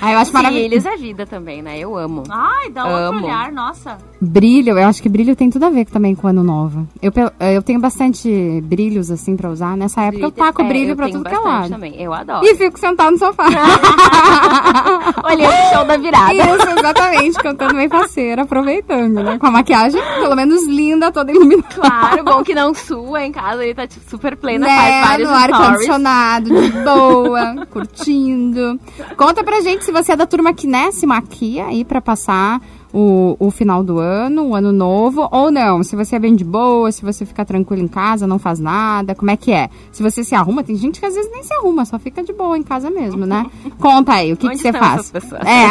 Aí 0.02 0.14
eu 0.14 0.20
acho 0.20 0.34
maravilhoso. 0.34 0.88
É 0.88 0.98
vida 0.98 1.26
também, 1.26 1.62
né? 1.62 1.78
Eu 1.80 1.96
amo. 1.98 2.24
Ai, 2.30 2.70
dá 2.72 2.86
outro 2.86 3.18
Amo. 3.18 3.26
olhar, 3.26 3.52
nossa. 3.52 3.98
Brilho, 4.22 4.78
eu 4.78 4.88
acho 4.88 5.02
que 5.02 5.08
brilho 5.10 5.36
tem 5.36 5.50
tudo 5.50 5.66
a 5.66 5.70
ver 5.70 5.86
também 5.86 6.14
com 6.16 6.28
o 6.28 6.30
ano 6.30 6.44
novo. 6.44 6.88
Eu, 7.02 7.12
eu 7.54 7.62
tenho 7.62 7.80
bastante 7.80 8.62
brilhos 8.64 9.10
assim 9.12 9.36
pra 9.36 9.50
usar. 9.50 9.78
Nessa 9.78 10.02
época 10.04 10.26
eu 10.26 10.32
taco 10.32 10.62
É, 10.62 10.68
brilho 10.68 10.92
eu 10.92 10.96
pra 10.96 11.10
tudo 11.10 11.24
que 11.24 11.36
é 11.36 11.40
lado. 11.40 11.70
também. 11.70 11.96
Eu 12.02 12.14
adoro. 12.14 12.46
E 12.46 12.56
fico 12.56 12.78
sentado 12.80 13.12
no 13.12 13.18
sofá. 13.18 13.46
Olhando 15.24 15.54
o 15.54 15.74
show 15.76 15.86
da 15.86 15.98
virada. 15.98 16.34
Isso, 16.34 16.70
exatamente, 16.80 17.38
cantando 17.38 17.74
bem 17.76 17.90
parceira, 17.90 18.44
aproveitando, 18.44 19.24
né? 19.24 19.38
Com 19.38 19.48
a 19.48 19.52
maquiagem, 19.52 20.02
pelo 20.20 20.36
menos 20.36 20.66
linda, 20.68 21.12
toda 21.12 21.32
iluminada. 21.32 21.68
Claro, 21.74 22.24
bom 22.24 22.44
que 22.44 22.54
não 22.56 22.74
sua 22.74 23.26
em 23.26 23.32
casa, 23.32 23.64
ele 23.64 23.74
tá 23.74 23.88
tipo, 23.88 24.10
super 24.10 24.36
plena, 24.36 24.66
né, 24.68 24.76
faz 24.76 25.08
vários 25.08 25.30
no 25.30 25.36
ar 25.36 25.50
stories. 25.50 25.68
condicionado, 25.72 26.50
de 26.62 26.72
boa, 26.84 27.66
curtindo. 27.72 28.80
Conta 29.18 29.44
pra 29.44 29.62
gente 29.62 29.86
se 29.89 29.91
você 29.91 30.12
é 30.12 30.15
da 30.15 30.28
turma 30.28 30.54
que, 30.54 30.67
né, 30.67 30.91
se 30.91 31.04
maquia 31.08 31.65
aí 31.65 31.84
pra 31.84 31.99
passar 31.99 32.62
o, 32.93 33.36
o 33.39 33.49
final 33.52 33.84
do 33.84 33.99
ano, 33.99 34.47
o 34.47 34.56
ano 34.56 34.71
novo, 34.71 35.28
ou 35.32 35.52
não. 35.52 35.84
Se 35.84 35.95
você 35.95 36.15
é 36.15 36.19
bem 36.19 36.36
de 36.36 36.43
boa, 36.43 36.91
se 36.91 37.04
você 37.04 37.23
fica 37.25 37.45
tranquilo 37.45 37.84
em 37.84 37.88
casa, 37.88 38.25
não 38.28 38.39
faz 38.39 38.60
nada, 38.60 39.13
como 39.15 39.32
é 39.32 39.38
que 39.38 39.52
é? 39.52 39.69
Se 39.91 40.02
você 40.02 40.23
se 40.23 40.34
arruma, 40.36 40.63
tem 40.63 40.75
gente 40.75 40.99
que 40.99 41.06
às 41.06 41.13
vezes 41.13 41.32
nem 41.32 41.43
se 41.43 41.54
arruma, 41.54 41.86
só 41.86 41.99
fica 41.99 42.23
de 42.23 42.34
boa 42.34 42.58
em 42.58 42.63
casa 42.63 42.89
mesmo, 42.89 43.25
né? 43.25 43.45
Conta 43.80 44.13
aí, 44.13 44.34
o 44.34 44.38
que, 44.38 44.49
que 44.49 44.58
você 44.58 44.73
faz? 44.73 45.13
É. 45.45 45.69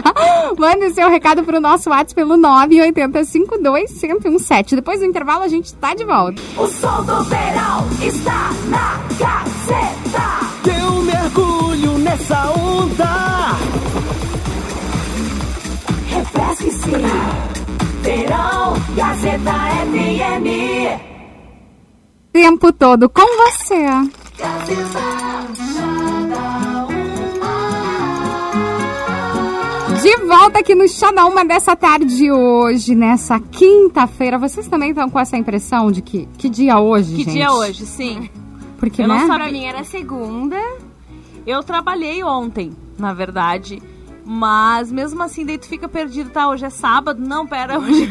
Mande 0.58 0.94
seu 0.94 1.08
recado 1.08 1.44
pro 1.44 1.60
nosso 1.60 1.90
WhatsApp 1.90 2.14
pelo 2.14 2.36
980521017. 2.36 4.76
Depois 4.76 5.00
do 5.00 5.06
intervalo 5.06 5.42
a 5.42 5.48
gente 5.48 5.74
tá 5.74 5.94
de 5.94 6.04
volta. 6.04 6.40
O 6.56 6.66
som 6.66 7.04
do 7.04 7.22
verão 7.24 7.86
está 8.00 8.50
na 8.68 9.00
Gazeta. 9.18 10.54
Dê 10.62 10.80
um 10.84 11.02
mergulho 11.02 11.98
nessa 11.98 12.50
onda. 12.52 13.58
Refresque-se. 16.54 16.90
Verão, 18.02 18.74
Gazeta 18.94 19.52
FM. 19.90 20.46
Tempo 22.32 22.72
todo 22.72 23.08
com 23.08 23.22
você. 23.22 23.84
De 30.02 30.16
volta 30.26 30.58
aqui 30.58 30.74
no 30.74 30.86
Chá 30.88 31.10
da 31.12 31.24
Uma 31.24 31.44
dessa 31.44 31.74
tarde 31.74 32.04
de 32.16 32.30
hoje, 32.30 32.94
nessa 32.94 33.40
quinta-feira. 33.40 34.38
Vocês 34.38 34.66
também 34.68 34.90
estão 34.90 35.08
com 35.08 35.18
essa 35.18 35.36
impressão 35.36 35.90
de 35.90 36.02
que, 36.02 36.28
que 36.36 36.48
dia 36.48 36.78
hoje, 36.78 37.10
Que 37.16 37.24
gente? 37.24 37.32
dia 37.32 37.44
é 37.46 37.50
hoje, 37.50 37.86
sim. 37.86 38.28
Porque, 38.78 39.02
Eu 39.02 39.08
não 39.08 39.14
né? 39.14 39.26
sabia. 39.26 39.44
Pra 39.44 39.52
mim 39.52 39.64
era 39.64 39.82
segunda. 39.84 40.56
Eu 41.46 41.62
trabalhei 41.62 42.22
ontem, 42.22 42.72
na 42.98 43.14
verdade. 43.14 43.82
Mas 44.24 44.90
mesmo 44.90 45.22
assim, 45.22 45.44
daí 45.44 45.58
tu 45.58 45.66
fica 45.66 45.88
perdido, 45.88 46.30
tá? 46.30 46.48
Hoje 46.48 46.64
é 46.64 46.70
sábado. 46.70 47.20
Não, 47.20 47.46
pera, 47.46 47.78
hoje 47.78 48.08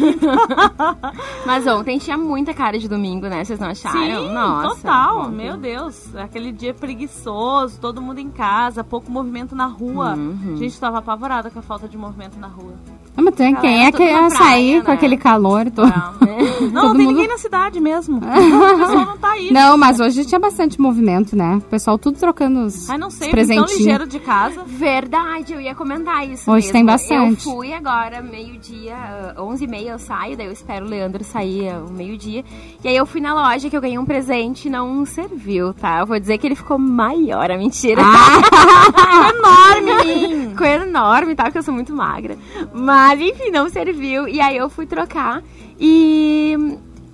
Mas 1.45 1.65
ontem 1.65 1.97
tinha 1.97 2.17
muita 2.17 2.54
cara 2.54 2.78
de 2.78 2.88
domingo, 2.88 3.28
né? 3.28 3.43
Vocês 3.43 3.60
não 3.60 3.69
acharam? 3.69 4.28
Sim, 4.28 4.34
Nossa. 4.34 4.76
total. 4.76 5.21
ontem. 5.21 5.36
Meu 5.36 5.58
Deus. 5.58 6.15
Aquele 6.15 6.52
dia 6.52 6.73
preguiçoso, 6.73 7.80
todo 7.80 8.02
mundo 8.02 8.19
em 8.19 8.30
casa, 8.30 8.84
pouco 8.84 9.12
movimento 9.12 9.56
na 9.56 9.65
rua. 9.65 10.13
Uhum. 10.13 10.56
Gente, 10.58 10.80
tava 10.80 10.99
apavorada 10.99 11.49
com 11.49 11.60
a 11.60 11.63
falta 11.63 11.88
de 11.88 11.97
movimento 11.97 12.38
na 12.39 12.47
rua. 12.47 12.73
Ah, 13.15 13.21
Mas 13.21 13.36
tem, 13.36 13.54
quem 13.56 13.84
é 13.86 13.91
tudo 13.91 13.97
que 13.97 14.04
ia 14.06 14.13
praia, 14.13 14.30
sair 14.32 14.82
com 14.82 14.88
né? 14.88 14.93
aquele 14.95 15.17
calor 15.17 15.69
todo? 15.69 15.93
Não, 16.63 16.71
Todo 16.71 16.71
não 16.71 16.95
tem 16.95 17.06
mundo- 17.06 17.15
ninguém 17.15 17.28
na 17.28 17.38
cidade 17.38 17.80
mesmo. 17.80 18.17
o 18.17 18.19
pessoal 18.21 19.06
não 19.06 19.17
tá 19.17 19.32
aí. 19.32 19.52
Não, 19.52 19.78
mas 19.78 19.99
hoje 19.99 20.23
tinha 20.26 20.39
bastante 20.39 20.80
movimento, 20.80 21.36
né? 21.36 21.56
O 21.58 21.62
pessoal 21.62 21.97
tudo 21.97 22.17
trocando 22.17 22.62
os, 22.65 22.89
Ai, 22.89 22.97
não 22.97 23.10
sei, 23.10 23.28
os 23.28 23.32
tão 23.32 23.32
presentinhos. 23.32 23.78
ligeiro 23.78 24.08
de 24.08 24.19
casa. 24.19 24.63
Verdade, 24.65 25.54
eu 25.54 25.62
ia 25.62 25.76
comentar 25.76 26.28
isso 26.28 26.49
Hoje 26.49 26.67
mesmo. 26.67 26.73
tem 26.73 26.86
bastante. 26.86 27.47
Eu 27.47 27.54
fui 27.54 27.73
agora, 27.73 28.21
meio-dia, 28.21 28.95
ah, 28.95 29.41
11h30 29.41 29.88
eu 29.88 29.99
saio, 29.99 30.38
daí 30.38 30.45
eu 30.47 30.52
espero 30.54 30.86
o 30.86 30.89
Leandro 30.89 31.23
sair 31.23 31.69
ao 31.71 31.88
meio-dia. 31.89 32.43
E 32.84 32.88
aí 32.88 32.95
eu 32.95 33.06
fui 33.06 33.19
na 33.21 33.34
loja 33.34 33.69
que 33.69 33.76
eu 33.76 33.82
ganhei 33.82 33.97
um 33.99 34.06
presente 34.06 34.67
e 34.67 34.71
não 34.71 35.06
serviu, 35.06 35.73
tá? 35.73 35.99
Eu 35.99 36.06
vou 36.06 36.19
dizer 36.19 36.38
que 36.38 36.47
ele 36.47 36.56
ficou 36.56 36.78
maior, 36.80 37.52
a 37.52 37.58
mentira. 37.58 38.02
enorme! 39.36 40.49
Ficou 40.49 40.67
enorme, 40.67 41.36
tá? 41.36 41.43
Porque 41.45 41.58
eu 41.58 41.63
sou 41.63 41.73
muito 41.73 41.93
magra. 41.93 42.38
Mas, 42.73 43.02
enfim, 43.19 43.49
não 43.51 43.69
serviu. 43.69 44.27
E 44.27 44.39
aí 44.39 44.57
eu 44.57 44.69
fui 44.69 44.85
trocar 44.85 45.43
e... 45.79 46.55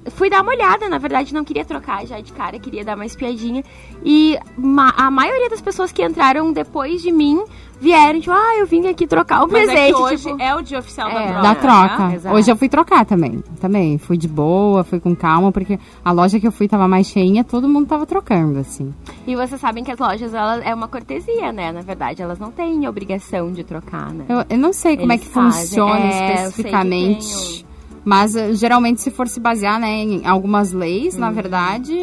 Fui 0.09 0.29
dar 0.29 0.41
uma 0.41 0.51
olhada, 0.51 0.87
na 0.89 0.97
verdade 0.97 1.33
não 1.33 1.43
queria 1.43 1.65
trocar 1.65 2.05
já 2.05 2.19
de 2.19 2.31
cara, 2.33 2.57
queria 2.59 2.83
dar 2.83 2.95
uma 2.95 3.05
espiadinha. 3.05 3.63
E 4.03 4.37
ma- 4.57 4.93
a 4.97 5.09
maioria 5.11 5.49
das 5.49 5.61
pessoas 5.61 5.91
que 5.91 6.03
entraram 6.03 6.51
depois 6.51 7.01
de 7.01 7.11
mim 7.11 7.43
vieram, 7.81 8.19
tipo, 8.19 8.33
ah, 8.33 8.55
eu 8.57 8.65
vim 8.67 8.87
aqui 8.87 9.07
trocar 9.07 9.43
um 9.43 9.47
Mas 9.47 9.65
presente. 9.65 9.79
é 9.79 9.87
que 9.87 9.93
hoje 9.95 10.29
tipo, 10.29 10.41
é 10.41 10.53
o 10.55 10.61
dia 10.61 10.79
oficial 10.79 11.09
da 11.09 11.19
É, 11.21 11.27
troca. 11.27 11.41
Da 11.41 11.55
troca. 11.55 12.07
né? 12.09 12.33
Hoje 12.33 12.51
eu 12.51 12.55
fui 12.57 12.67
trocar 12.67 13.05
também. 13.05 13.41
Também. 13.61 13.97
Fui 13.97 14.17
de 14.17 14.27
boa, 14.27 14.83
fui 14.83 14.99
com 14.99 15.15
calma, 15.15 15.49
porque 15.51 15.79
a 16.03 16.11
loja 16.11 16.39
que 16.39 16.47
eu 16.47 16.51
fui 16.51 16.67
tava 16.67 16.87
mais 16.89 17.07
cheinha, 17.07 17.43
todo 17.43 17.69
mundo 17.69 17.87
tava 17.87 18.05
trocando, 18.05 18.59
assim. 18.59 18.93
E 19.25 19.33
vocês 19.35 19.61
sabem 19.61 19.83
que 19.83 19.91
as 19.91 19.97
lojas, 19.99 20.33
elas, 20.33 20.61
é 20.65 20.73
uma 20.75 20.89
cortesia, 20.89 21.53
né? 21.53 21.71
Na 21.71 21.81
verdade, 21.81 22.21
elas 22.21 22.37
não 22.37 22.51
têm 22.51 22.85
obrigação 22.87 23.51
de 23.51 23.63
trocar, 23.63 24.11
né? 24.13 24.25
Eu, 24.27 24.43
eu 24.49 24.57
não 24.57 24.73
sei 24.73 24.97
como 24.97 25.11
Eles 25.13 25.21
é 25.21 25.25
que 25.25 25.31
fazem. 25.31 25.61
funciona 25.63 25.99
É, 25.99 26.01
eu 26.01 26.03
sei 26.03 26.11
que 26.11 26.41
especificamente. 26.41 27.65
Mas 28.09 28.35
eh, 28.35 28.53
geralmente, 28.55 29.01
se 29.01 29.11
for 29.11 29.27
se 29.27 29.39
basear 29.39 29.79
né, 29.79 29.87
em 30.01 30.25
algumas 30.25 30.71
leis, 30.73 31.13
Uhum. 31.13 31.19
na 31.19 31.29
verdade, 31.29 31.93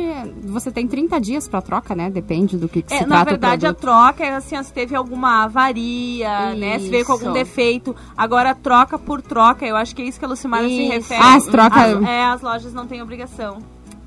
você 0.45 0.71
tem 0.71 0.87
30 0.87 1.21
dias 1.21 1.49
pra 1.49 1.61
troca, 1.61 1.97
né? 1.97 2.09
Depende 2.09 2.57
do 2.57 2.69
que, 2.69 2.81
que 2.83 2.95
É, 2.95 2.99
se 2.99 3.03
na 3.07 3.16
trata 3.16 3.31
verdade, 3.33 3.66
o 3.66 3.71
a 3.71 3.75
troca 3.75 4.25
é 4.25 4.31
assim, 4.37 4.62
se 4.62 4.73
teve 4.73 4.95
alguma 4.95 5.42
avaria, 5.42 6.55
né? 6.55 6.79
Se 6.79 6.88
veio 6.88 7.05
com 7.05 7.11
algum 7.12 7.25
Isso. 7.25 7.35
defeito. 7.35 7.97
Agora, 8.16 8.55
troca 8.55 8.97
por 8.97 9.21
troca, 9.21 9.66
eu 9.66 9.75
acho 9.75 9.97
que 9.97 10.03
é 10.03 10.05
isso 10.05 10.16
que 10.19 10.25
a 10.25 10.29
Lucimara 10.29 10.69
se 10.69 10.81
Isso. 10.83 10.92
refere. 10.92 11.21
Ah, 11.21 11.35
as 11.35 11.45
troca- 11.47 11.81
As, 11.83 12.03
é, 12.05 12.25
as 12.25 12.40
lojas 12.40 12.73
não 12.73 12.87
têm 12.87 13.03
obrigação. 13.03 13.59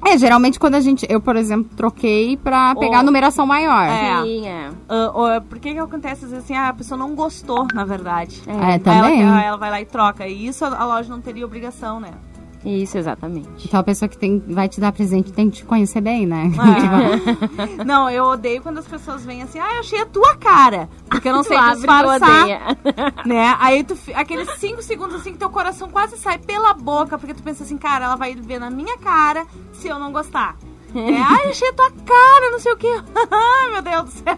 É, 0.06 0.18
geralmente 0.18 0.60
quando 0.60 0.76
a 0.76 0.80
gente. 0.80 1.06
Eu, 1.10 1.20
por 1.20 1.36
exemplo, 1.36 1.70
troquei 1.76 2.38
pra 2.38 2.74
pegar 2.76 2.98
a 2.98 3.00
Ou- 3.00 3.06
numeração 3.06 3.46
maior. 3.46 3.84
É. 3.88 4.22
Sim, 4.24 4.48
é. 4.48 4.70
Ah, 4.88 5.12
ou- 5.14 5.42
por 5.42 5.60
que 5.60 5.74
que 5.74 5.80
acontece 5.80 6.26
às 6.26 6.32
vezes 6.32 6.46
assim, 6.46 6.56
ah, 6.56 6.70
a 6.70 6.74
pessoa 6.74 6.98
não 6.98 7.14
gostou, 7.16 7.68
na 7.74 7.84
verdade. 7.84 8.42
É, 8.48 8.74
Aí 8.74 8.80
também. 8.80 9.22
Ela, 9.22 9.44
ela 9.44 9.58
vai 9.58 9.70
lá 9.70 9.82
e 9.82 9.86
troca. 9.86 10.26
E 10.28 10.48
isso 10.48 10.64
a 10.66 10.70
a 10.80 10.86
loja 10.86 11.10
não 11.10 11.20
teria 11.22 11.46
obrigação, 11.46 12.00
né? 12.00 12.12
Isso, 12.66 12.98
exatamente. 12.98 13.66
Então 13.66 13.80
a 13.80 13.84
pessoa 13.84 14.10
que 14.10 14.18
tem, 14.18 14.40
vai 14.48 14.68
te 14.68 14.80
dar 14.82 14.92
presente 14.92 15.32
tem 15.32 15.50
que 15.50 15.58
te 15.58 15.66
conhecer 15.66 16.02
bem, 16.02 16.26
né? 16.26 16.52
É. 17.80 17.84
não, 17.84 18.10
eu 18.10 18.26
odeio 18.26 18.62
quando 18.62 18.80
as 18.80 18.88
pessoas 18.88 19.24
vêm 19.26 19.42
assim, 19.42 19.60
ah, 19.60 19.74
eu 19.76 19.80
achei 19.80 20.02
a 20.02 20.06
tua 20.06 20.36
cara. 20.36 20.90
Porque 21.10 21.30
eu 21.30 21.34
não 21.34 21.44
Tu 21.44 21.48
sei 21.50 21.58
disfarçar. 21.58 22.48
né? 23.26 23.56
Aí 23.60 23.84
tu, 23.84 23.98
aqueles 24.14 24.50
cinco 24.60 24.82
segundos 24.82 25.16
assim 25.16 25.32
que 25.32 25.38
teu 25.38 25.50
coração 25.50 25.90
quase 25.90 26.18
sai 26.18 26.38
pela 26.38 26.74
boca, 26.74 27.18
porque 27.18 27.34
tu 27.34 27.44
pensa 27.44 27.64
assim, 27.64 27.78
cara, 27.78 28.06
ela 28.06 28.16
vai 28.16 28.36
ver 28.36 28.60
na 28.60 28.70
minha 28.70 28.98
cara 28.98 29.46
se 29.74 29.88
eu 29.88 29.98
não 30.00 30.12
gostar. 30.12 30.56
É, 30.96 31.22
ai, 31.22 31.46
eu 31.46 31.50
achei 31.52 31.70
a 31.70 31.74
tua 31.74 31.92
cara, 31.92 32.52
não 32.52 32.60
sei 32.60 32.72
o 32.74 32.78
que. 32.78 32.88
Ai, 33.32 33.72
meu 33.72 33.82
Deus 33.82 34.04
do 34.06 34.10
céu. 34.12 34.36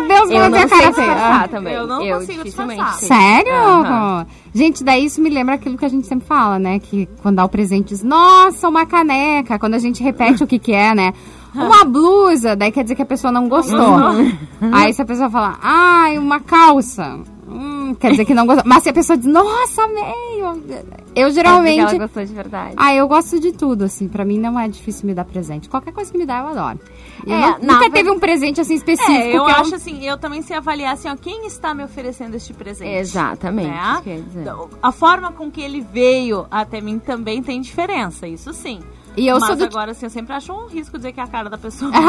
Meu 0.00 0.08
Deus, 0.08 0.30
Eu 0.30 0.36
eu 0.42 0.50
não 0.50 0.58
a 0.58 0.60
sei 0.60 0.68
cara 0.68 0.92
feia. 0.92 1.06
disfarçar 1.08 1.48
também. 1.48 1.74
Eu 1.74 1.86
não 1.86 1.98
consigo 1.98 2.44
dificilmente 2.44 2.82
disfarçar. 2.82 3.08
Sério? 3.18 3.54
Aham. 3.54 4.26
Gente, 4.54 4.82
daí 4.82 5.04
isso 5.04 5.20
me 5.20 5.28
lembra 5.30 5.56
aquilo 5.56 5.76
que 5.76 5.84
a 5.84 5.88
gente 5.88 6.06
sempre 6.06 6.26
fala, 6.26 6.58
né? 6.58 6.78
Que 6.78 7.06
quando 7.22 7.36
dá 7.36 7.44
o 7.44 7.48
presente 7.48 7.88
diz, 7.88 8.02
nossa, 8.02 8.68
uma 8.68 8.86
caneca. 8.86 9.58
Quando 9.58 9.74
a 9.74 9.78
gente 9.78 10.02
repete 10.02 10.42
o 10.42 10.46
que 10.46 10.58
que 10.58 10.72
é, 10.72 10.94
né? 10.94 11.12
Uma 11.54 11.84
blusa, 11.84 12.54
daí 12.56 12.70
quer 12.72 12.82
dizer 12.84 12.94
que 12.94 13.02
a 13.02 13.06
pessoa 13.06 13.32
não 13.32 13.48
gostou. 13.48 13.78
Aí 14.72 14.92
se 14.94 15.02
a 15.02 15.04
pessoa 15.04 15.28
fala, 15.28 15.58
ai, 15.60 16.16
uma 16.16 16.40
calça. 16.40 17.18
Hum, 17.48 17.69
quer 17.94 18.10
dizer 18.12 18.24
que 18.24 18.34
não 18.34 18.46
gostou. 18.46 18.64
Mas 18.66 18.82
se 18.82 18.88
a 18.88 18.92
pessoa 18.92 19.16
diz, 19.16 19.26
nossa, 19.26 19.86
meio. 19.88 20.62
Eu 21.14 21.22
Ela 21.26 21.30
geralmente. 21.30 21.98
gostou 21.98 22.24
de 22.24 22.32
verdade. 22.34 22.74
Ah, 22.76 22.94
eu 22.94 23.06
gosto 23.08 23.40
de 23.40 23.52
tudo, 23.52 23.84
assim. 23.84 24.08
Pra 24.08 24.24
mim 24.24 24.38
não 24.38 24.58
é 24.58 24.68
difícil 24.68 25.06
me 25.06 25.14
dar 25.14 25.24
presente. 25.24 25.68
Qualquer 25.68 25.92
coisa 25.92 26.10
que 26.10 26.16
me 26.18 26.24
dá, 26.26 26.38
eu 26.40 26.46
adoro. 26.48 26.78
Eu 27.26 27.34
É, 27.34 27.40
não- 27.40 27.58
na 27.58 27.74
nunca 27.74 27.80
ver- 27.80 27.90
teve 27.90 28.10
um 28.10 28.18
presente 28.18 28.60
assim 28.60 28.74
específico. 28.74 29.12
É, 29.12 29.36
eu 29.36 29.44
que 29.44 29.50
acho 29.52 29.74
assim, 29.74 30.04
eu 30.04 30.16
também 30.18 30.42
sei 30.42 30.56
avaliar 30.56 30.94
assim, 30.94 31.08
ó, 31.08 31.16
quem 31.16 31.46
está 31.46 31.74
me 31.74 31.82
oferecendo 31.84 32.34
este 32.36 32.52
presente. 32.52 32.90
Exatamente. 32.94 33.68
Né? 33.68 34.24
Então, 34.36 34.68
A 34.82 34.92
forma 34.92 35.32
com 35.32 35.50
que 35.50 35.60
ele 35.60 35.80
veio 35.80 36.46
até 36.50 36.80
mim 36.80 36.98
também 36.98 37.42
tem 37.42 37.60
diferença, 37.60 38.26
isso 38.26 38.52
sim. 38.52 38.80
E 39.16 39.26
eu 39.26 39.38
Mas 39.38 39.46
sou 39.46 39.56
do 39.56 39.64
agora, 39.64 39.90
assim, 39.92 40.06
eu 40.06 40.10
sempre 40.10 40.32
acho 40.34 40.52
um 40.52 40.66
risco 40.66 40.96
dizer 40.96 41.12
que 41.12 41.20
é 41.20 41.22
a 41.22 41.26
cara 41.26 41.48
da 41.50 41.58
pessoa. 41.58 41.90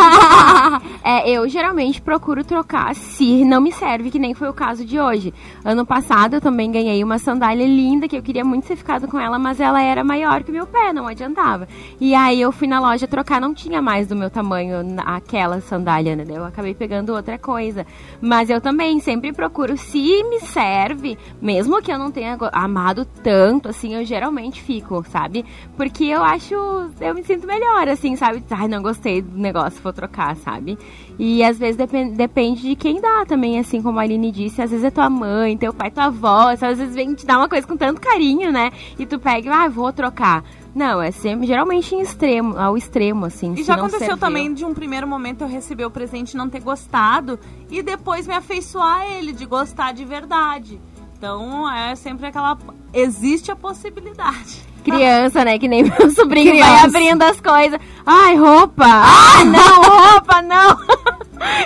É, 1.03 1.29
eu 1.29 1.47
geralmente 1.49 1.99
procuro 1.99 2.43
trocar 2.43 2.93
se 2.93 3.43
não 3.43 3.59
me 3.59 3.71
serve, 3.71 4.11
que 4.11 4.19
nem 4.19 4.35
foi 4.35 4.47
o 4.47 4.53
caso 4.53 4.85
de 4.85 4.99
hoje. 4.99 5.33
Ano 5.65 5.83
passado 5.83 6.35
eu 6.35 6.41
também 6.41 6.71
ganhei 6.71 7.03
uma 7.03 7.17
sandália 7.17 7.65
linda, 7.65 8.07
que 8.07 8.15
eu 8.15 8.21
queria 8.21 8.45
muito 8.45 8.67
ter 8.67 8.75
ficado 8.75 9.07
com 9.07 9.19
ela, 9.19 9.39
mas 9.39 9.59
ela 9.59 9.81
era 9.81 10.03
maior 10.03 10.43
que 10.43 10.51
o 10.51 10.53
meu 10.53 10.67
pé, 10.67 10.93
não 10.93 11.07
adiantava. 11.07 11.67
E 11.99 12.13
aí 12.13 12.39
eu 12.39 12.51
fui 12.51 12.67
na 12.67 12.79
loja 12.79 13.07
trocar, 13.07 13.41
não 13.41 13.53
tinha 13.53 13.81
mais 13.81 14.07
do 14.07 14.15
meu 14.15 14.29
tamanho 14.29 14.77
aquela 15.05 15.59
sandália, 15.59 16.15
né? 16.15 16.25
Eu 16.27 16.45
acabei 16.45 16.75
pegando 16.75 17.13
outra 17.13 17.37
coisa. 17.37 17.85
Mas 18.21 18.49
eu 18.49 18.61
também 18.61 18.99
sempre 18.99 19.33
procuro, 19.33 19.75
se 19.75 20.23
me 20.23 20.39
serve, 20.39 21.17
mesmo 21.41 21.81
que 21.81 21.91
eu 21.91 21.97
não 21.97 22.11
tenha 22.11 22.37
amado 22.53 23.05
tanto, 23.23 23.69
assim, 23.69 23.95
eu 23.95 24.05
geralmente 24.05 24.61
fico, 24.61 25.03
sabe? 25.09 25.43
Porque 25.75 26.05
eu 26.05 26.23
acho, 26.23 26.55
eu 27.01 27.13
me 27.15 27.23
sinto 27.23 27.45
melhor, 27.47 27.87
assim, 27.87 28.15
sabe? 28.15 28.43
Ai, 28.49 28.67
não 28.67 28.81
gostei 28.81 29.21
do 29.21 29.37
negócio, 29.37 29.81
vou 29.81 29.91
trocar, 29.91 30.35
sabe? 30.37 30.77
E 31.19 31.43
às 31.43 31.57
vezes 31.57 31.75
depen- 31.77 32.13
depende 32.13 32.61
de 32.61 32.75
quem 32.75 33.01
dá 33.01 33.25
também, 33.25 33.59
assim, 33.59 33.81
como 33.81 33.99
a 33.99 34.03
Aline 34.03 34.31
disse, 34.31 34.61
às 34.61 34.69
vezes 34.71 34.85
é 34.85 34.91
tua 34.91 35.09
mãe, 35.09 35.57
teu 35.57 35.73
pai, 35.73 35.91
tua 35.91 36.05
avó, 36.05 36.49
às 36.51 36.59
vezes 36.59 36.93
vem 36.95 37.13
te 37.13 37.25
dar 37.25 37.37
uma 37.37 37.49
coisa 37.49 37.65
com 37.67 37.75
tanto 37.75 37.99
carinho, 37.99 38.51
né? 38.51 38.71
E 38.97 39.05
tu 39.05 39.19
pega, 39.19 39.53
ah, 39.53 39.67
vou 39.67 39.91
trocar. 39.91 40.43
Não, 40.73 41.01
é 41.01 41.11
sempre, 41.11 41.45
geralmente 41.47 41.93
em 41.93 41.99
extremo, 42.01 42.57
ao 42.57 42.77
extremo, 42.77 43.25
assim. 43.25 43.53
E 43.57 43.63
já 43.63 43.73
aconteceu 43.75 43.99
serviu. 43.99 44.17
também 44.17 44.53
de 44.53 44.63
um 44.63 44.73
primeiro 44.73 45.05
momento 45.05 45.41
eu 45.41 45.47
receber 45.47 45.85
o 45.85 45.91
presente 45.91 46.31
e 46.33 46.37
não 46.37 46.49
ter 46.49 46.61
gostado 46.61 47.37
e 47.69 47.81
depois 47.83 48.25
me 48.25 48.33
afeiçoar 48.33 49.01
a 49.01 49.07
ele, 49.07 49.33
de 49.33 49.45
gostar 49.45 49.91
de 49.91 50.05
verdade. 50.05 50.79
Então 51.17 51.69
é 51.69 51.93
sempre 51.95 52.27
aquela. 52.27 52.57
Existe 52.93 53.51
a 53.51 53.55
possibilidade. 53.55 54.63
Criança, 54.81 55.45
né? 55.45 55.57
Que 55.57 55.67
nem 55.67 55.83
meu 55.83 56.11
sobrinho 56.11 56.51
vai 56.51 56.61
Criança. 56.61 56.85
abrindo 56.87 57.21
as 57.23 57.39
coisas. 57.41 57.79
Ai, 58.05 58.35
roupa! 58.35 58.85
Ai, 58.85 59.45
não, 59.45 59.81
roupa, 59.83 60.41
não! 60.41 60.77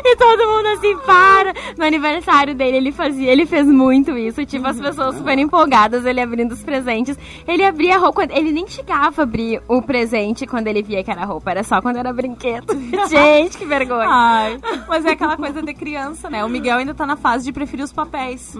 E 0.03 0.15
todo 0.15 0.47
mundo 0.47 0.67
assim, 0.67 0.97
para! 1.05 1.53
No 1.77 1.85
aniversário 1.85 2.55
dele, 2.55 2.77
ele 2.77 2.91
fazia, 2.91 3.31
ele 3.31 3.45
fez 3.45 3.67
muito 3.67 4.17
isso. 4.17 4.45
Tipo, 4.45 4.67
as 4.67 4.79
pessoas 4.79 5.17
super 5.17 5.37
empolgadas, 5.37 6.05
ele 6.05 6.21
abrindo 6.21 6.53
os 6.53 6.63
presentes. 6.63 7.17
Ele 7.47 7.63
abria 7.63 7.95
a 7.95 7.99
roupa, 7.99 8.23
ele 8.23 8.51
nem 8.51 8.67
chegava 8.67 9.21
a 9.21 9.23
abrir 9.23 9.61
o 9.67 9.81
presente 9.81 10.45
quando 10.45 10.67
ele 10.67 10.81
via 10.81 11.03
que 11.03 11.11
era 11.11 11.25
roupa, 11.25 11.51
era 11.51 11.63
só 11.63 11.81
quando 11.81 11.97
era 11.97 12.11
brinquedo. 12.13 12.73
Gente, 13.09 13.57
que 13.57 13.65
vergonha. 13.65 14.07
Ai, 14.09 14.59
mas 14.87 15.05
é 15.05 15.11
aquela 15.11 15.37
coisa 15.37 15.61
de 15.61 15.73
criança, 15.73 16.29
né? 16.29 16.43
O 16.43 16.49
Miguel 16.49 16.77
ainda 16.77 16.93
tá 16.93 17.05
na 17.05 17.15
fase 17.15 17.45
de 17.45 17.51
preferir 17.51 17.83
os 17.83 17.91
papéis. 17.91 18.55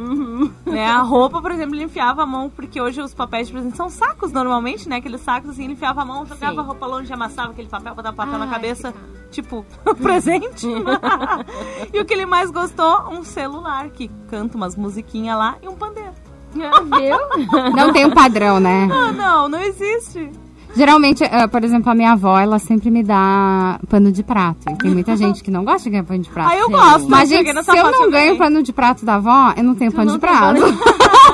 Né? 0.66 0.86
A 0.86 1.02
roupa, 1.02 1.42
por 1.42 1.52
exemplo, 1.52 1.76
ele 1.76 1.84
enfiava 1.84 2.24
a 2.24 2.26
mão, 2.26 2.50
porque 2.50 2.82
hoje 2.82 3.02
os 3.02 3.14
papéis 3.14 3.48
de 3.48 3.54
presente 3.54 3.78
são 3.78 3.90
sacos 3.90 4.32
normalmente, 4.32 4.88
né? 4.90 4.98
Aqueles 4.98 5.22
sacos 5.22 5.52
assim, 5.52 5.66
ele 5.66 5.74
enfiava 5.74 6.02
a 6.02 6.06
mão, 6.06 6.26
jogava 6.26 6.54
Sim. 6.54 6.60
a 6.60 6.64
roupa 6.64 6.86
longe, 6.86 7.14
amassava 7.14 7.52
aquele 7.52 7.68
papel, 7.68 7.96
botava 7.96 8.16
papel 8.16 8.38
na 8.38 8.46
Ai, 8.46 8.52
cabeça, 8.52 8.94
que 9.25 9.25
tipo, 9.36 9.66
presente. 10.02 10.68
e 11.94 12.00
o 12.00 12.06
que 12.06 12.14
ele 12.14 12.26
mais 12.26 12.50
gostou? 12.50 13.10
Um 13.12 13.24
celular 13.24 13.90
que 13.90 14.10
canta 14.30 14.56
umas 14.58 14.76
musiquinhas 14.76 15.38
lá 15.38 15.56
e 15.62 15.68
um 15.68 15.76
pandeiro. 15.76 16.14
Viu? 16.54 17.72
Não 17.76 17.92
tem 17.92 18.06
um 18.06 18.12
padrão, 18.12 18.60
né? 18.62 18.88
Ah, 18.90 19.12
não, 19.12 19.50
não 19.50 19.62
existe. 19.62 20.32
Geralmente, 20.74 21.24
ah, 21.24 21.48
por 21.48 21.64
exemplo, 21.64 21.90
a 21.90 21.96
minha 21.96 22.14
avó, 22.14 22.38
ela 22.38 22.60
sempre 22.60 22.90
me 22.90 23.02
dá 23.04 23.80
pano 23.90 24.12
de 24.12 24.24
prato. 24.24 24.70
E 24.70 24.76
tem 24.76 24.92
muita 24.92 25.16
gente 25.16 25.42
que 25.42 25.50
não 25.50 25.64
gosta 25.64 25.84
de 25.84 25.90
ganhar 25.92 26.04
pano 26.04 26.22
de 26.22 26.30
prato. 26.30 26.52
Ah, 26.52 26.58
eu 26.58 26.70
gosto. 26.70 27.10
Mas, 27.10 27.30
gente, 27.30 27.64
se 27.64 27.78
eu 27.78 27.92
não 27.92 28.10
ganho 28.10 28.34
também. 28.34 28.38
pano 28.38 28.64
de 28.64 28.74
prato 28.74 29.06
da 29.06 29.16
avó, 29.16 29.54
eu 29.56 29.64
não 29.64 29.76
tenho 29.76 29.92
pano 29.92 30.08
não 30.08 30.14
de 30.16 30.20
prato. 30.20 30.62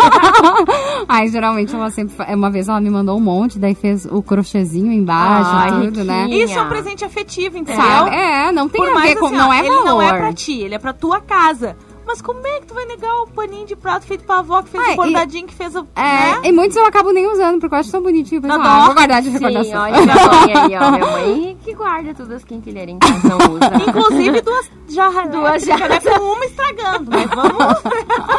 Aí, 1.08 1.28
geralmente, 1.30 1.74
ela 1.76 1.90
sempre... 1.90 2.16
Uma 2.34 2.50
vez 2.50 2.68
ela 2.68 2.80
me 2.82 2.90
mandou 2.90 3.18
um 3.18 3.22
monte, 3.22 3.60
daí 3.60 3.76
fez 3.76 4.06
o 4.06 4.22
crochêzinho 4.22 4.92
embaixo, 4.92 5.50
Ai, 5.54 5.72
tudo, 5.72 6.04
né? 6.04 6.28
Isso 6.30 6.58
é 6.58 6.62
um 6.62 6.70
presente 6.70 7.04
afetivo, 7.06 7.58
entendeu? 7.58 7.82
Sabe? 7.84 8.16
É, 8.16 8.52
não 8.52 8.68
tem 8.70 8.82
Por 8.82 8.90
a 8.90 8.94
mais 8.94 9.10
ver 9.14 9.20
com... 9.20 9.26
assim, 9.28 9.36
não 9.36 9.50
ó, 9.50 9.54
é 9.54 9.60
ele 9.60 9.70
valor. 9.70 9.86
não 9.86 10.02
é 10.02 10.14
pra 10.18 10.34
ti, 10.34 10.60
ele 10.60 10.76
é 10.76 10.80
pra 10.80 10.94
tua 10.94 11.20
casa. 11.22 11.76
Mas 12.04 12.20
como 12.22 12.46
é 12.46 12.60
que 12.60 12.66
tu 12.66 12.74
vai 12.74 12.84
negar 12.86 13.14
o 13.22 13.28
paninho 13.28 13.66
de 13.66 13.76
prato 13.76 14.06
feito 14.08 14.24
pra 14.26 14.40
avó, 14.40 14.62
que 14.64 14.70
fez 14.72 14.84
Ah, 14.84 14.90
o 14.90 14.94
e- 14.94 14.96
bordadinho, 14.98 15.46
que 15.48 15.54
fez 15.54 15.76
o... 15.76 15.88
É, 15.96 16.02
né? 16.02 16.42
e 16.46 16.52
muitos 16.52 16.76
eu 16.76 16.84
acabo 16.86 17.12
nem 17.12 17.32
usando, 17.32 17.60
porque 17.60 17.74
eu 17.76 17.80
acho 17.80 17.92
tão 17.92 18.02
bonitinho. 18.02 18.42
Penso, 18.42 18.58
Não, 18.58 18.66
ah, 18.66 18.86
vou 18.88 18.96
guardar 18.96 19.22
de 19.22 19.28
Sim, 19.30 19.34
recordação. 19.34 19.82
olha 19.84 20.02
minha 20.02 20.16
mãe 20.16 20.56
aí, 20.58 20.76
ó. 20.78 20.92
Minha 20.92 21.06
mãe 21.12 21.58
que 21.64 21.74
guarda 21.76 22.14
tudo 22.16 22.34
as 22.34 22.44
quinquilheiras 22.44 22.96
em 22.96 22.98
casa, 23.00 23.28
não 23.30 23.38
usa. 23.38 23.72
Inclusive 23.88 24.42
duas 24.42 24.72
jarras 24.90 25.30
Duas 25.30 25.68
elétricas, 25.68 26.04
né, 26.04 26.12
com 26.20 26.24
uma 26.26 26.46
estragando, 26.46 27.12
mas 27.12 27.30
vamos... 27.30 27.82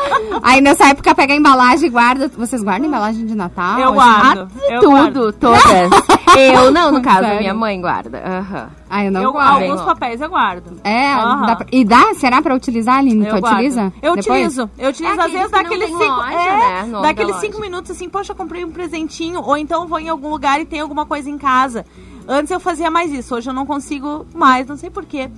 Aí 0.42 0.60
nessa 0.60 0.86
época 0.88 1.14
pega 1.14 1.32
a 1.32 1.36
embalagem 1.36 1.86
e 1.86 1.90
guarda. 1.90 2.28
Vocês 2.36 2.62
guardam 2.62 2.86
embalagem 2.88 3.26
de 3.26 3.34
Natal? 3.34 3.78
Eu 3.78 3.92
guardo. 3.92 4.48
eu 4.68 4.80
guardo. 4.90 5.12
Tudo, 5.14 5.32
todas. 5.32 5.62
Eu 6.34 6.70
não, 6.70 6.90
no 6.90 7.02
caso, 7.02 7.20
Sério? 7.20 7.40
minha 7.40 7.52
mãe 7.52 7.78
guarda. 7.78 8.22
Aham. 8.24 8.70
Ah, 8.88 9.04
eu 9.04 9.12
não 9.12 9.22
Eu, 9.22 9.32
guardo. 9.32 9.62
alguns 9.64 9.82
papéis 9.82 10.18
eu 10.18 10.30
guardo. 10.30 10.80
É, 10.82 11.12
Aham. 11.12 11.44
dá 11.46 11.56
pra- 11.56 11.66
e 11.70 11.84
dá? 11.84 12.14
Será 12.14 12.40
pra 12.40 12.54
utilizar, 12.54 12.96
Aline? 12.98 13.26
Eu 13.26 13.34
Tu 13.36 13.40
guardo. 13.42 13.54
utiliza? 13.56 13.92
Eu 14.00 14.16
depois? 14.16 14.26
utilizo. 14.46 14.70
Eu 14.78 14.88
utilizo, 14.90 15.14
É 15.20 15.24
às 15.24 15.30
vezes, 15.32 15.52
aqueles 15.52 15.86
que 15.86 15.92
não 15.92 15.98
daqueles 15.98 16.06
cinco. 16.06 16.16
loja, 16.16 16.48
é, 16.48 16.82
né? 16.86 17.00
Daqueles 17.02 17.34
da 17.34 17.40
cinco 17.40 17.60
minutos 17.60 17.90
assim, 17.90 18.08
poxa, 18.08 18.32
eu 18.32 18.36
comprei 18.36 18.64
um 18.64 18.70
presentinho. 18.70 19.42
Ou 19.42 19.58
então 19.58 19.86
vou 19.86 19.98
em 20.00 20.08
algum 20.08 20.30
lugar 20.30 20.58
e 20.58 20.64
tem 20.64 20.80
alguma 20.80 21.04
coisa 21.04 21.28
em 21.28 21.36
casa. 21.36 21.84
Antes 22.26 22.50
eu 22.50 22.60
fazia 22.60 22.90
mais 22.90 23.12
isso, 23.12 23.34
hoje 23.34 23.50
eu 23.50 23.54
não 23.54 23.66
consigo 23.66 24.26
mais, 24.34 24.66
não 24.66 24.76
sei 24.76 24.90
porquê. 24.90 25.30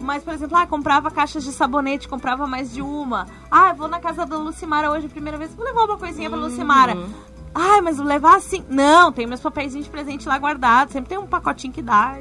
mas, 0.00 0.22
por 0.22 0.34
exemplo, 0.34 0.56
ah, 0.56 0.66
comprava 0.66 1.10
caixas 1.10 1.44
de 1.44 1.52
sabonete, 1.52 2.08
comprava 2.08 2.46
mais 2.46 2.72
de 2.72 2.82
uma. 2.82 3.26
Ah, 3.50 3.72
vou 3.72 3.88
na 3.88 4.00
casa 4.00 4.26
da 4.26 4.36
Lucimara 4.36 4.90
hoje, 4.90 5.08
primeira 5.08 5.38
vez, 5.38 5.54
vou 5.54 5.64
levar 5.64 5.84
uma 5.84 5.96
coisinha 5.96 6.28
pra 6.28 6.38
Lucimara. 6.38 6.96
Ai, 7.54 7.80
mas 7.80 7.98
levar 7.98 8.36
assim. 8.36 8.64
Não, 8.68 9.10
tem 9.10 9.26
meus 9.26 9.40
papéis 9.40 9.72
de 9.72 9.82
presente 9.88 10.28
lá 10.28 10.36
guardados. 10.36 10.92
Sempre 10.92 11.08
tem 11.08 11.18
um 11.18 11.26
pacotinho 11.26 11.72
que 11.72 11.82
dá 11.82 12.16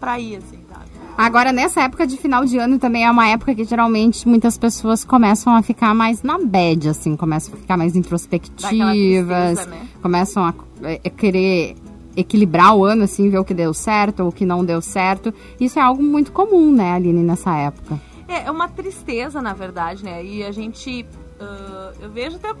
pra 0.00 0.18
ir, 0.18 0.36
assim, 0.36 0.58
sabe? 0.68 0.84
Agora, 1.16 1.52
nessa 1.52 1.82
época 1.82 2.06
de 2.06 2.16
final 2.16 2.44
de 2.44 2.56
ano 2.56 2.78
também 2.78 3.04
é 3.04 3.10
uma 3.10 3.28
época 3.28 3.54
que 3.54 3.64
geralmente 3.64 4.26
muitas 4.26 4.56
pessoas 4.56 5.04
começam 5.04 5.54
a 5.54 5.62
ficar 5.62 5.94
mais 5.94 6.22
na 6.22 6.38
bad, 6.38 6.88
assim, 6.88 7.14
começam 7.14 7.54
a 7.54 7.56
ficar 7.58 7.76
mais 7.76 7.94
introspectivas, 7.94 8.72
tristeza, 8.72 9.66
né? 9.66 9.86
começam 10.00 10.44
a 10.44 10.54
é, 10.82 11.10
querer 11.10 11.76
equilibrar 12.16 12.74
o 12.74 12.84
ano, 12.84 13.04
assim, 13.04 13.30
ver 13.30 13.38
o 13.38 13.44
que 13.44 13.54
deu 13.54 13.72
certo 13.72 14.20
ou 14.20 14.28
o 14.28 14.32
que 14.32 14.44
não 14.44 14.64
deu 14.64 14.80
certo. 14.80 15.32
Isso 15.58 15.78
é 15.78 15.82
algo 15.82 16.02
muito 16.02 16.32
comum, 16.32 16.72
né, 16.72 16.92
Aline, 16.92 17.22
nessa 17.22 17.56
época. 17.56 18.00
É, 18.28 18.44
é 18.44 18.50
uma 18.50 18.68
tristeza, 18.68 19.42
na 19.42 19.52
verdade, 19.52 20.04
né? 20.04 20.24
E 20.24 20.44
a 20.44 20.52
gente. 20.52 21.04
ah, 21.40 21.92
eu 22.00 22.10
vejo 22.10 22.36
até 22.36 22.54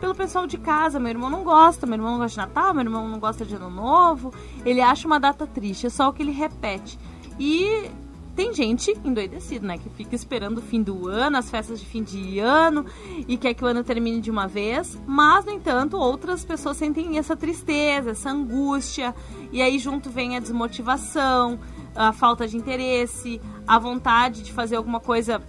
pelo 0.00 0.16
pessoal 0.16 0.48
de 0.48 0.58
casa. 0.58 0.98
Meu 0.98 1.10
irmão 1.10 1.30
não 1.30 1.44
gosta, 1.44 1.86
meu 1.86 1.94
irmão 1.94 2.12
não 2.12 2.18
gosta 2.18 2.40
de 2.40 2.48
Natal, 2.48 2.74
meu 2.74 2.82
irmão 2.82 3.08
não 3.08 3.20
gosta 3.20 3.44
de 3.44 3.54
Ano 3.54 3.70
Novo. 3.70 4.32
Ele 4.66 4.80
acha 4.80 5.06
uma 5.06 5.20
data 5.20 5.46
triste, 5.46 5.86
é 5.86 5.90
só 5.90 6.08
o 6.08 6.12
que 6.12 6.22
ele 6.22 6.32
repete. 6.32 6.98
E 7.38 7.88
tem 8.34 8.52
gente 8.54 8.98
endoidecida, 9.04 9.66
né? 9.66 9.78
Que 9.78 9.90
fica 9.90 10.14
esperando 10.14 10.58
o 10.58 10.62
fim 10.62 10.82
do 10.82 11.08
ano, 11.08 11.36
as 11.36 11.50
festas 11.50 11.78
de 11.78 11.86
fim 11.86 12.02
de 12.02 12.38
ano 12.38 12.86
e 13.28 13.36
quer 13.36 13.52
que 13.54 13.62
o 13.62 13.66
ano 13.66 13.84
termine 13.84 14.20
de 14.20 14.30
uma 14.30 14.48
vez. 14.48 14.98
Mas, 15.06 15.44
no 15.44 15.52
entanto, 15.52 15.98
outras 15.98 16.44
pessoas 16.44 16.76
sentem 16.76 17.18
essa 17.18 17.36
tristeza, 17.36 18.10
essa 18.12 18.30
angústia. 18.30 19.14
E 19.50 19.60
aí 19.60 19.78
junto 19.78 20.08
vem 20.08 20.36
a 20.36 20.40
desmotivação, 20.40 21.58
a 21.94 22.12
falta 22.12 22.48
de 22.48 22.56
interesse, 22.56 23.40
a 23.66 23.78
vontade 23.78 24.42
de 24.42 24.52
fazer 24.52 24.76
alguma 24.76 25.00
coisa 25.00 25.42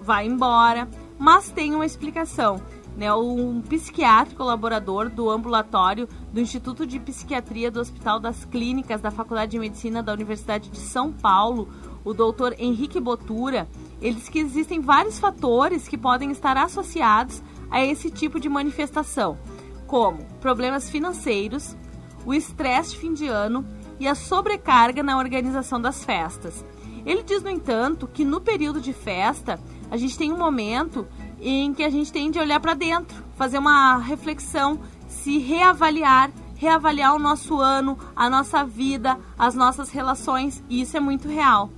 vai 0.00 0.26
embora. 0.26 0.88
Mas 1.18 1.50
tem 1.50 1.74
uma 1.74 1.86
explicação. 1.86 2.62
Né, 2.96 3.10
um 3.14 3.62
psiquiatra 3.62 4.34
colaborador 4.34 5.08
do 5.08 5.30
ambulatório 5.30 6.08
do 6.32 6.40
Instituto 6.40 6.84
de 6.84 6.98
Psiquiatria 6.98 7.70
do 7.70 7.80
Hospital 7.80 8.18
das 8.18 8.44
Clínicas 8.44 9.00
da 9.00 9.12
Faculdade 9.12 9.52
de 9.52 9.60
Medicina 9.60 10.02
da 10.02 10.12
Universidade 10.12 10.68
de 10.68 10.78
São 10.78 11.12
Paulo, 11.12 11.68
o 12.04 12.14
doutor 12.14 12.54
Henrique 12.58 13.00
Botura, 13.00 13.68
ele 14.00 14.14
diz 14.14 14.28
que 14.28 14.38
existem 14.38 14.80
vários 14.80 15.18
fatores 15.18 15.86
que 15.86 15.98
podem 15.98 16.30
estar 16.30 16.56
associados 16.56 17.42
a 17.70 17.84
esse 17.84 18.10
tipo 18.10 18.40
de 18.40 18.48
manifestação, 18.48 19.38
como 19.86 20.24
problemas 20.40 20.88
financeiros, 20.88 21.76
o 22.24 22.34
estresse 22.34 22.92
de 22.92 22.98
fim 22.98 23.12
de 23.12 23.26
ano 23.26 23.64
e 23.98 24.08
a 24.08 24.14
sobrecarga 24.14 25.02
na 25.02 25.18
organização 25.18 25.80
das 25.80 26.04
festas. 26.04 26.64
Ele 27.04 27.22
diz, 27.22 27.42
no 27.42 27.50
entanto, 27.50 28.06
que 28.06 28.24
no 28.24 28.40
período 28.40 28.80
de 28.80 28.92
festa 28.92 29.58
a 29.90 29.96
gente 29.96 30.16
tem 30.16 30.32
um 30.32 30.38
momento 30.38 31.06
em 31.40 31.72
que 31.72 31.82
a 31.82 31.90
gente 31.90 32.12
tem 32.12 32.30
de 32.30 32.38
olhar 32.38 32.60
para 32.60 32.74
dentro, 32.74 33.22
fazer 33.36 33.58
uma 33.58 33.96
reflexão, 33.96 34.78
se 35.08 35.38
reavaliar, 35.38 36.30
reavaliar 36.56 37.14
o 37.14 37.18
nosso 37.18 37.58
ano, 37.58 37.98
a 38.14 38.28
nossa 38.28 38.64
vida, 38.64 39.18
as 39.38 39.54
nossas 39.54 39.90
relações, 39.90 40.62
e 40.68 40.82
isso 40.82 40.96
é 40.96 41.00
muito 41.00 41.28
real. 41.28 41.70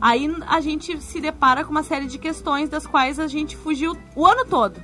Aí 0.00 0.28
a 0.46 0.60
gente 0.60 1.00
se 1.00 1.20
depara 1.20 1.64
com 1.64 1.70
uma 1.70 1.82
série 1.82 2.06
de 2.06 2.18
questões 2.18 2.68
das 2.68 2.86
quais 2.86 3.18
a 3.18 3.26
gente 3.26 3.56
fugiu 3.56 3.96
o 4.14 4.26
ano 4.26 4.44
todo. 4.44 4.80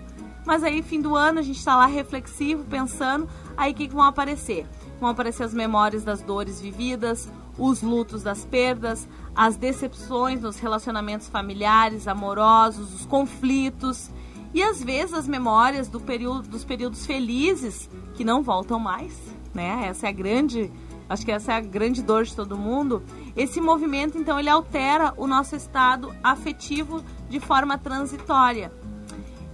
Mas 0.46 0.64
aí, 0.64 0.82
fim 0.82 1.00
do 1.00 1.14
ano, 1.14 1.38
a 1.38 1.42
gente 1.42 1.58
está 1.58 1.76
lá 1.76 1.86
reflexivo, 1.86 2.64
pensando, 2.64 3.28
aí 3.56 3.72
o 3.72 3.74
que, 3.74 3.88
que 3.88 3.94
vão 3.94 4.04
aparecer? 4.04 4.66
Vão 4.98 5.10
aparecer 5.10 5.44
as 5.44 5.54
memórias 5.54 6.02
das 6.02 6.22
dores 6.22 6.60
vividas, 6.60 7.28
os 7.58 7.82
lutos 7.82 8.22
das 8.22 8.44
perdas, 8.44 9.06
as 9.34 9.56
decepções 9.56 10.40
nos 10.40 10.58
relacionamentos 10.58 11.28
familiares, 11.28 12.08
amorosos, 12.08 12.94
os 12.94 13.06
conflitos 13.06 14.10
e 14.52 14.62
às 14.62 14.82
vezes 14.82 15.14
as 15.14 15.28
memórias 15.28 15.88
do 15.88 16.00
período, 16.00 16.48
dos 16.48 16.64
períodos 16.64 17.06
felizes 17.06 17.88
que 18.14 18.24
não 18.24 18.42
voltam 18.42 18.80
mais, 18.80 19.16
né? 19.54 19.86
Essa 19.86 20.06
é 20.06 20.08
a 20.08 20.12
grande, 20.12 20.72
acho 21.10 21.24
que 21.24 21.32
essa 21.32 21.52
é 21.52 21.56
a 21.56 21.60
grande 21.60 22.02
dor 22.02 22.24
de 22.24 22.34
todo 22.34 22.56
mundo. 22.56 23.02
Esse 23.36 23.60
movimento 23.60 24.16
então 24.16 24.38
ele 24.38 24.48
altera 24.48 25.12
o 25.16 25.26
nosso 25.26 25.56
estado 25.56 26.14
afetivo 26.22 27.02
de 27.28 27.40
forma 27.40 27.76
transitória. 27.76 28.72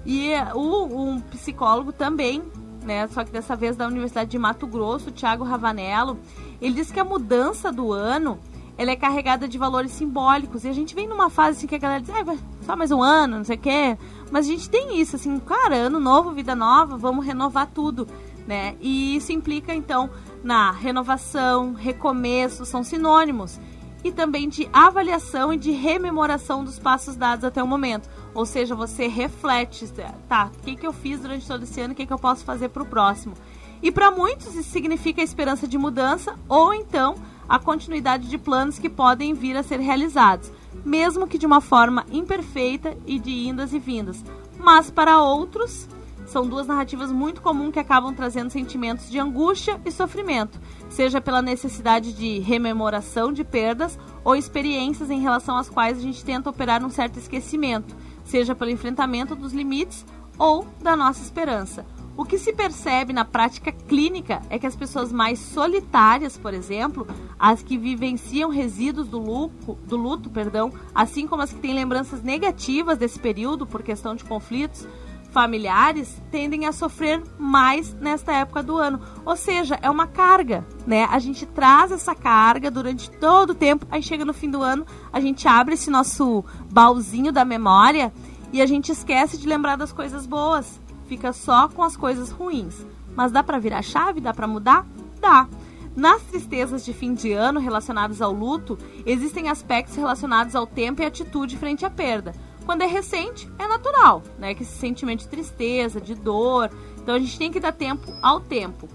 E 0.05 0.33
o, 0.55 0.85
um 0.85 1.21
psicólogo 1.21 1.92
também, 1.92 2.42
né, 2.85 3.09
só 3.09 3.25
que 3.25 3.33
dessa 3.33 3.57
vez 3.57 3.77
da 3.77 3.88
Universidade 3.88 4.31
de 4.31 4.38
Mato 4.38 4.66
Grosso, 4.66 5.11
Thiago 5.11 5.42
Ravanello, 5.42 6.19
ele 6.61 6.75
diz 6.75 6.92
que 6.92 7.01
a 7.01 7.05
mudança 7.05 7.73
do 7.73 7.92
ano 7.92 8.38
ela 8.79 8.90
é 8.90 8.97
carregada 8.97 9.49
de 9.49 9.57
valores 9.57 9.92
simbólicos. 9.92 10.64
E 10.64 10.69
a 10.69 10.73
gente 10.73 10.95
vem 10.95 11.09
numa 11.09 11.31
fase 11.31 11.59
assim 11.59 11.66
que 11.66 11.75
a 11.75 11.79
galera 11.79 12.01
diz, 12.01 12.11
ah, 12.11 12.37
só 12.62 12.77
mais 12.77 12.90
um 12.90 13.03
ano, 13.03 13.38
não 13.38 13.45
sei 13.45 13.57
o 13.57 13.59
quê. 13.61 13.99
Mas 14.31 14.47
a 14.47 14.51
gente 14.51 14.69
tem 14.69 15.01
isso, 15.01 15.16
assim, 15.16 15.38
cara, 15.38 15.77
ano 15.77 15.99
novo, 15.99 16.33
vida 16.33 16.55
nova, 16.55 16.97
vamos 16.97 17.25
renovar 17.25 17.66
tudo, 17.69 18.07
né? 18.47 18.77
E 18.81 19.16
isso 19.16 19.33
implica, 19.33 19.75
então, 19.75 20.11
na 20.47 20.71
renovação, 20.71 21.73
recomeço, 21.73 22.65
são 22.65 22.85
sinônimos. 22.85 23.59
E 24.05 24.13
também 24.13 24.49
de 24.49 24.69
avaliação 24.73 25.53
e 25.53 25.57
de 25.57 25.73
rememoração 25.73 26.63
dos 26.63 26.79
passos 26.79 27.17
dados 27.17 27.45
até 27.45 27.61
o 27.61 27.67
momento. 27.67 28.09
Ou 28.33 28.47
seja, 28.47 28.73
você 28.73 29.09
reflete, 29.09 29.93
tá, 30.29 30.53
o 30.57 30.63
que, 30.63 30.77
que 30.77 30.87
eu 30.87 30.93
fiz 30.93 31.19
durante 31.19 31.49
todo 31.49 31.65
esse 31.65 31.81
ano, 31.81 31.93
o 31.93 31.97
que, 31.97 32.07
que 32.07 32.13
eu 32.13 32.19
posso 32.19 32.45
fazer 32.45 32.69
para 32.69 32.85
o 32.85 32.87
próximo. 32.87 33.35
E 33.83 33.91
para 33.91 34.13
muitos 34.13 34.55
isso 34.55 34.71
significa 34.71 35.21
a 35.21 35.25
esperança 35.25 35.67
de 35.67 35.77
mudança 35.77 36.39
ou 36.49 36.73
então 36.73 37.17
a 37.49 37.59
continuidade 37.59 38.29
de 38.29 38.39
planos 38.39 38.79
que 38.79 38.89
podem 38.89 39.35
vir 39.35 39.57
a 39.57 39.65
ser 39.65 39.81
realizados, 39.81 40.53
mesmo 40.85 41.27
que 41.27 41.39
de 41.39 41.47
uma 41.47 41.61
forma 41.61 42.07
imperfeita 42.13 42.97
e 43.05 43.19
de 43.19 43.49
indas 43.49 43.73
e 43.73 43.81
vindas. 43.81 44.25
Mas 44.57 44.93
para 44.93 45.21
outros, 45.21 45.89
são 46.27 46.47
duas 46.47 46.67
narrativas 46.67 47.11
muito 47.11 47.41
comuns 47.41 47.73
que 47.73 47.79
acabam 47.79 48.15
trazendo 48.15 48.51
sentimentos 48.51 49.09
de 49.09 49.19
angústia 49.19 49.81
e 49.85 49.91
sofrimento, 49.91 50.61
seja 50.91 51.21
pela 51.21 51.41
necessidade 51.41 52.12
de 52.12 52.41
rememoração 52.41 53.33
de 53.33 53.45
perdas 53.45 53.99
ou 54.25 54.35
experiências 54.35 55.11
em 55.11 55.21
relação 55.21 55.57
às 55.57 55.71
quais 55.71 55.99
a 55.99 56.03
gente 56.03 56.25
tenta 56.25 56.51
operar 56.51 56.85
um 56.85 56.91
certo 56.91 57.19
esquecimento, 57.19 57.97
seja 58.25 58.55
pelo 58.55 58.71
enfrentamento 58.71 59.35
dos 59.35 59.53
limites 59.53 60.05
ou 60.39 60.67
da 60.83 60.97
nossa 60.97 61.23
esperança. 61.23 61.87
O 62.17 62.25
que 62.25 62.39
se 62.39 62.51
percebe 62.51 63.12
na 63.12 63.27
prática 63.27 63.71
clínica 63.71 64.41
é 64.49 64.59
que 64.59 64.67
as 64.67 64.75
pessoas 64.75 65.12
mais 65.12 65.39
solitárias, 65.39 66.39
por 66.39 66.55
exemplo, 66.55 67.07
as 67.39 67.62
que 67.62 67.77
vivenciam 67.77 68.49
resíduos 68.49 69.07
do 69.07 69.19
luto, 69.19 69.77
do 69.87 69.99
luto, 69.99 70.31
perdão, 70.31 70.73
assim 70.95 71.27
como 71.27 71.43
as 71.43 71.53
que 71.53 71.61
têm 71.61 71.75
lembranças 71.75 72.23
negativas 72.23 72.97
desse 72.97 73.19
período 73.19 73.67
por 73.67 73.83
questão 73.83 74.15
de 74.17 74.25
conflitos 74.25 74.89
familiares, 75.37 76.22
tendem 76.31 76.64
a 76.64 76.72
sofrer 76.72 77.22
mais 77.38 77.92
nesta 77.92 78.33
época 78.33 78.62
do 78.62 78.79
ano. 78.79 78.99
Ou 79.22 79.37
seja, 79.37 79.79
é 79.83 79.90
uma 79.90 80.07
carga, 80.07 80.66
né? 80.87 81.05
A 81.11 81.18
gente 81.18 81.44
traz 81.44 81.92
essa 81.92 82.14
carga 82.14 82.70
durante 82.70 83.11
todo 83.11 83.51
o 83.51 83.55
tempo, 83.55 83.87
aí 83.90 84.03
chega 84.03 84.25
no 84.25 84.33
fim 84.33 84.51
do 84.51 84.62
ano, 84.62 84.87
a 85.12 85.20
gente 85.20 85.46
abre 85.46 85.75
esse 85.75 85.90
nosso 85.90 86.42
baúzinho 86.72 87.31
da 87.31 87.44
memória 87.44 88.11
e 88.51 88.62
a 88.62 88.66
gente 88.66 88.90
esquece 88.90 89.37
de 89.37 89.46
lembrar 89.46 89.77
das 89.77 89.92
coisas 89.92 90.27
boas 90.27 90.81
fica 91.07 91.35
só 91.35 91.68
com 91.68 91.83
as 91.83 91.99
coisas 91.99 92.31
ruins. 92.31 92.87
Mas 93.14 93.31
dá 93.31 93.42
para 93.42 93.59
virar 93.59 93.83
chave? 93.83 94.22
Dá 94.22 94.33
para 94.33 94.46
mudar? 94.46 94.87
Dá. 95.20 95.46
Nas 95.94 96.22
tristezas 96.22 96.83
de 96.83 96.94
fim 96.94 97.12
de 97.12 97.33
ano 97.33 97.61
relacionadas 97.61 98.22
ao 98.22 98.33
luto, 98.33 98.79
existem 99.07 99.51
aspectos 99.51 99.96
relacionados 99.96 100.55
ao 100.55 100.66
tempo 100.66 101.03
e 101.03 101.07
atitude 101.07 101.59
frente 101.59 101.87
à 101.87 101.90
perda. 101.90 102.35
Quando 102.67 102.83
é 102.83 102.87
recente, 102.87 103.49
é 103.61 103.69
natural, 103.69 104.25
né? 104.39 104.53
Que 104.53 104.65
esse 104.65 104.77
sentimento 104.77 105.21
de 105.21 105.29
tristeza, 105.29 106.01
de 106.01 106.17
dor. 106.17 106.69
Então 106.99 107.15
a 107.15 107.19
gente 107.19 107.39
tem 107.39 107.53
que 107.53 107.61
dar 107.61 107.73
tempo 107.73 108.13
ao 108.21 108.41
tempo. 108.41 108.89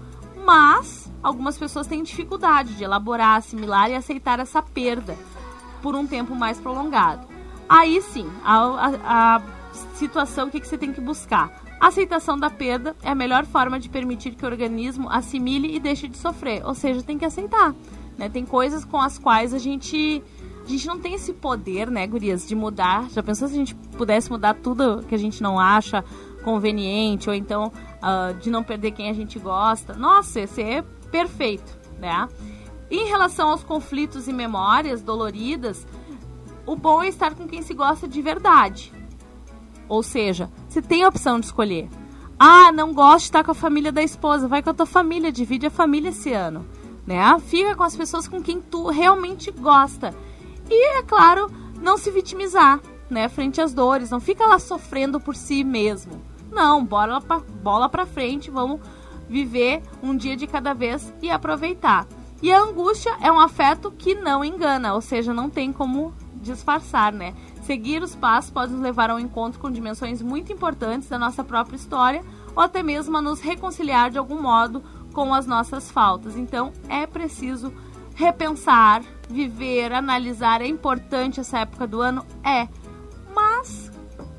Mas 0.44 1.10
algumas 1.22 1.56
pessoas 1.56 1.86
têm 1.86 2.02
dificuldade 2.02 2.74
de 2.74 2.84
elaborar, 2.84 3.38
assimilar 3.38 3.90
e 3.90 3.94
aceitar 3.94 4.38
essa 4.38 4.60
perda 4.60 5.16
por 5.80 5.94
um 5.96 6.06
tempo 6.06 6.34
mais 6.34 6.60
prolongado. 6.60 7.26
Aí 7.66 8.02
sim, 8.02 8.30
a, 8.44 8.56
a, 8.58 9.36
a 9.36 9.42
situação, 9.94 10.48
o 10.48 10.50
que, 10.50 10.60
que 10.60 10.68
você 10.68 10.76
tem 10.76 10.92
que 10.92 11.00
buscar? 11.00 11.62
A 11.80 11.86
aceitação 11.88 12.38
da 12.38 12.50
perda 12.50 12.94
é 13.02 13.10
a 13.10 13.14
melhor 13.14 13.46
forma 13.46 13.80
de 13.80 13.88
permitir 13.88 14.34
que 14.34 14.44
o 14.44 14.48
organismo 14.48 15.08
assimile 15.10 15.74
e 15.74 15.80
deixe 15.80 16.06
de 16.06 16.18
sofrer. 16.18 16.64
Ou 16.64 16.74
seja, 16.74 17.02
tem 17.02 17.18
que 17.18 17.24
aceitar. 17.24 17.74
Né? 18.18 18.28
Tem 18.28 18.44
coisas 18.44 18.84
com 18.84 19.00
as 19.00 19.18
quais 19.18 19.54
a 19.54 19.58
gente 19.58 20.22
a 20.64 20.68
gente 20.68 20.86
não 20.86 20.98
tem 20.98 21.14
esse 21.14 21.32
poder, 21.32 21.90
né, 21.90 22.06
gurias, 22.06 22.46
de 22.46 22.54
mudar. 22.54 23.08
Já 23.10 23.22
pensou 23.22 23.48
se 23.48 23.54
a 23.54 23.56
gente 23.56 23.74
pudesse 23.74 24.30
mudar 24.30 24.54
tudo 24.54 25.04
que 25.08 25.14
a 25.14 25.18
gente 25.18 25.42
não 25.42 25.58
acha 25.58 26.04
conveniente, 26.42 27.28
ou 27.28 27.34
então 27.34 27.72
uh, 27.98 28.34
de 28.38 28.50
não 28.50 28.62
perder 28.62 28.92
quem 28.92 29.10
a 29.10 29.12
gente 29.12 29.38
gosta? 29.38 29.94
Nossa, 29.94 30.40
ia 30.40 30.46
ser 30.46 30.84
perfeito, 31.10 31.78
né? 31.98 32.28
Em 32.90 33.06
relação 33.06 33.48
aos 33.48 33.64
conflitos 33.64 34.28
e 34.28 34.32
memórias 34.32 35.02
doloridas, 35.02 35.86
o 36.66 36.76
bom 36.76 37.02
é 37.02 37.08
estar 37.08 37.34
com 37.34 37.48
quem 37.48 37.62
se 37.62 37.74
gosta 37.74 38.06
de 38.06 38.20
verdade. 38.20 38.92
Ou 39.88 40.02
seja, 40.02 40.50
você 40.68 40.80
tem 40.80 41.02
a 41.02 41.08
opção 41.08 41.40
de 41.40 41.46
escolher. 41.46 41.88
Ah, 42.38 42.72
não 42.72 42.92
gosto 42.92 43.20
de 43.20 43.24
estar 43.24 43.44
com 43.44 43.50
a 43.50 43.54
família 43.54 43.92
da 43.92 44.02
esposa, 44.02 44.48
vai 44.48 44.62
com 44.62 44.70
a 44.70 44.74
tua 44.74 44.86
família, 44.86 45.32
divide 45.32 45.66
a 45.66 45.70
família 45.70 46.10
esse 46.10 46.32
ano. 46.32 46.66
Né? 47.06 47.22
Fica 47.40 47.74
com 47.74 47.82
as 47.82 47.96
pessoas 47.96 48.28
com 48.28 48.42
quem 48.42 48.60
tu 48.60 48.88
realmente 48.88 49.50
gosta. 49.50 50.14
E, 50.74 50.98
é 50.98 51.02
claro, 51.02 51.50
não 51.82 51.98
se 51.98 52.10
vitimizar, 52.10 52.80
né, 53.10 53.28
frente 53.28 53.60
às 53.60 53.74
dores, 53.74 54.10
não 54.10 54.20
fica 54.20 54.46
lá 54.46 54.58
sofrendo 54.58 55.20
por 55.20 55.36
si 55.36 55.62
mesmo. 55.62 56.22
Não, 56.50 56.82
bola 56.82 57.20
pra, 57.20 57.40
bola 57.40 57.88
pra 57.90 58.06
frente, 58.06 58.50
vamos 58.50 58.80
viver 59.28 59.82
um 60.02 60.16
dia 60.16 60.34
de 60.34 60.46
cada 60.46 60.72
vez 60.72 61.12
e 61.20 61.30
aproveitar. 61.30 62.06
E 62.40 62.50
a 62.50 62.62
angústia 62.62 63.14
é 63.20 63.30
um 63.30 63.38
afeto 63.38 63.90
que 63.90 64.14
não 64.14 64.42
engana, 64.42 64.94
ou 64.94 65.02
seja, 65.02 65.34
não 65.34 65.50
tem 65.50 65.72
como 65.72 66.14
disfarçar, 66.36 67.12
né? 67.12 67.34
Seguir 67.64 68.02
os 68.02 68.16
passos 68.16 68.50
pode 68.50 68.72
nos 68.72 68.80
levar 68.80 69.10
ao 69.10 69.20
encontro 69.20 69.60
com 69.60 69.70
dimensões 69.70 70.20
muito 70.22 70.52
importantes 70.52 71.08
da 71.08 71.18
nossa 71.18 71.44
própria 71.44 71.76
história 71.76 72.24
ou 72.56 72.62
até 72.62 72.82
mesmo 72.82 73.16
a 73.16 73.22
nos 73.22 73.40
reconciliar 73.40 74.10
de 74.10 74.18
algum 74.18 74.40
modo 74.40 74.82
com 75.12 75.32
as 75.32 75.46
nossas 75.46 75.90
faltas. 75.90 76.36
Então 76.36 76.72
é 76.88 77.06
preciso 77.06 77.72
repensar, 78.14 79.02
viver, 79.32 79.92
analisar. 79.92 80.60
É 80.60 80.66
importante 80.66 81.40
essa 81.40 81.60
época 81.60 81.86
do 81.86 82.00
ano? 82.00 82.24
É. 82.44 82.68
Mas 83.34 83.90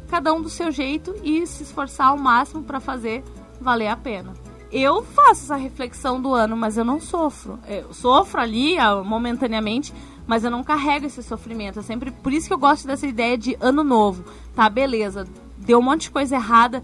cada 0.07 0.31
um 0.33 0.41
do 0.41 0.49
seu 0.49 0.71
jeito 0.71 1.15
e 1.23 1.45
se 1.47 1.63
esforçar 1.63 2.07
ao 2.07 2.17
máximo 2.17 2.63
para 2.63 2.79
fazer 2.79 3.23
valer 3.59 3.87
a 3.87 3.97
pena. 3.97 4.33
Eu 4.71 5.03
faço 5.03 5.43
essa 5.43 5.55
reflexão 5.55 6.21
do 6.21 6.33
ano, 6.33 6.55
mas 6.55 6.77
eu 6.77 6.85
não 6.85 6.99
sofro. 6.99 7.59
Eu 7.67 7.93
sofro 7.93 8.41
ali 8.41 8.75
momentaneamente, 9.05 9.93
mas 10.25 10.43
eu 10.43 10.49
não 10.49 10.63
carrego 10.63 11.05
esse 11.05 11.21
sofrimento. 11.21 11.79
É 11.79 11.81
sempre 11.81 12.11
por 12.11 12.33
isso 12.33 12.47
que 12.47 12.53
eu 12.53 12.57
gosto 12.57 12.87
dessa 12.87 13.05
ideia 13.05 13.37
de 13.37 13.57
ano 13.59 13.83
novo. 13.83 14.23
Tá, 14.55 14.69
beleza. 14.69 15.27
Deu 15.57 15.79
um 15.79 15.81
monte 15.81 16.03
de 16.03 16.11
coisa 16.11 16.35
errada 16.35 16.83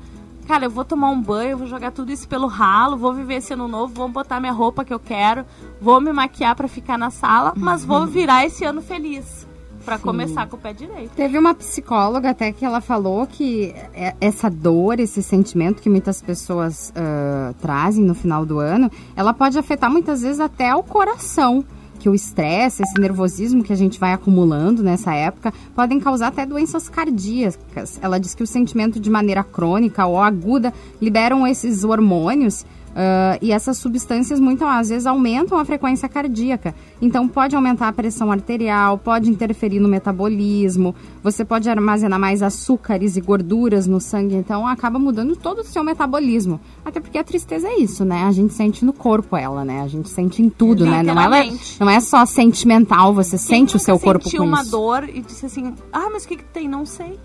cara, 0.49 0.65
eu 0.65 0.71
vou 0.71 0.83
tomar 0.83 1.11
um 1.11 1.21
banho, 1.21 1.59
vou 1.59 1.67
jogar 1.67 1.91
tudo 1.91 2.11
isso 2.11 2.27
pelo 2.27 2.47
ralo, 2.47 2.97
vou 2.97 3.13
viver 3.13 3.35
esse 3.35 3.53
ano 3.53 3.67
novo, 3.67 3.93
vou 3.93 4.09
botar 4.09 4.39
minha 4.39 4.51
roupa 4.51 4.83
que 4.83 4.91
eu 4.91 4.99
quero, 4.99 5.45
vou 5.79 6.01
me 6.01 6.11
maquiar 6.11 6.55
para 6.55 6.67
ficar 6.67 6.97
na 6.97 7.11
sala, 7.11 7.53
mas 7.55 7.85
vou 7.85 8.07
virar 8.07 8.47
esse 8.47 8.65
ano 8.65 8.81
feliz. 8.81 9.47
Para 9.85 9.99
começar 9.99 10.47
com 10.47 10.55
o 10.55 10.59
pé 10.59 10.73
direito. 10.73 11.11
Teve 11.15 11.37
uma 11.37 11.53
psicóloga 11.53 12.31
até 12.31 12.51
que 12.51 12.65
ela 12.65 12.81
falou 12.81 13.27
que 13.27 13.75
é, 13.93 14.15
essa 14.19 14.49
dor, 14.49 14.99
esse 14.99 15.21
sentimento 15.21 15.83
que 15.83 15.89
muitas 15.89 16.19
pessoas 16.19 16.91
uh, 16.95 17.53
trazem 17.61 18.03
no 18.03 18.15
final 18.15 18.43
do 18.43 18.57
ano, 18.57 18.91
ela 19.15 19.35
pode 19.35 19.57
afetar 19.57 19.89
muitas 19.89 20.23
vezes 20.23 20.39
até 20.39 20.75
o 20.75 20.81
coração 20.81 21.63
que 21.99 22.09
o 22.09 22.15
estresse, 22.15 22.81
esse 22.81 22.99
nervosismo 22.99 23.61
que 23.61 23.73
a 23.73 23.75
gente 23.75 23.99
vai 23.99 24.13
acumulando 24.13 24.81
nessa 24.81 25.13
época, 25.13 25.53
podem 25.75 25.99
causar 25.99 26.27
até 26.27 26.45
doenças 26.45 26.87
cardíacas. 26.87 27.99
Ela 28.01 28.19
diz 28.19 28.33
que 28.33 28.41
o 28.41 28.47
sentimento 28.47 28.99
de 28.99 29.09
maneira 29.09 29.43
crônica 29.43 30.05
ou 30.05 30.19
aguda 30.19 30.73
liberam 31.01 31.45
esses 31.45 31.83
hormônios 31.83 32.65
Uh, 32.89 33.37
e 33.41 33.51
essas 33.51 33.77
substâncias 33.77 34.39
muitas 34.39 34.89
vezes 34.89 35.05
aumentam 35.05 35.57
a 35.57 35.65
frequência 35.65 36.09
cardíaca. 36.09 36.73
Então 37.01 37.27
pode 37.27 37.55
aumentar 37.55 37.87
a 37.87 37.93
pressão 37.93 38.31
arterial, 38.31 38.97
pode 38.97 39.29
interferir 39.29 39.79
no 39.79 39.87
metabolismo, 39.87 40.95
você 41.23 41.45
pode 41.45 41.69
armazenar 41.69 42.19
mais 42.19 42.41
açúcares 42.41 43.15
e 43.15 43.21
gorduras 43.21 43.87
no 43.87 44.01
sangue, 44.01 44.35
então 44.35 44.67
acaba 44.67 44.97
mudando 44.97 45.35
todo 45.35 45.59
o 45.59 45.63
seu 45.63 45.83
metabolismo. 45.83 46.59
Até 46.83 46.99
porque 46.99 47.17
a 47.17 47.23
tristeza 47.23 47.67
é 47.67 47.77
isso, 47.77 48.03
né? 48.03 48.23
A 48.23 48.31
gente 48.31 48.53
sente 48.53 48.83
no 48.83 48.91
corpo 48.91 49.37
ela, 49.37 49.63
né? 49.63 49.81
A 49.81 49.87
gente 49.87 50.09
sente 50.09 50.41
em 50.41 50.49
tudo, 50.49 50.85
né? 50.85 51.03
Não 51.03 51.33
é, 51.33 51.49
não 51.79 51.89
é 51.89 51.99
só 51.99 52.25
sentimental, 52.25 53.13
você 53.13 53.37
Quem 53.37 53.39
sente 53.39 53.75
o 53.75 53.79
seu 53.79 53.99
corpo 53.99 54.29
com 54.29 54.43
uma 54.43 54.61
isso. 54.61 54.71
dor 54.71 55.07
e 55.07 55.21
disse 55.21 55.45
assim: 55.45 55.73
"Ah, 55.93 56.09
mas 56.11 56.25
o 56.25 56.27
que 56.27 56.37
que 56.37 56.43
tem? 56.43 56.67
Não 56.67 56.85
sei. 56.85 57.19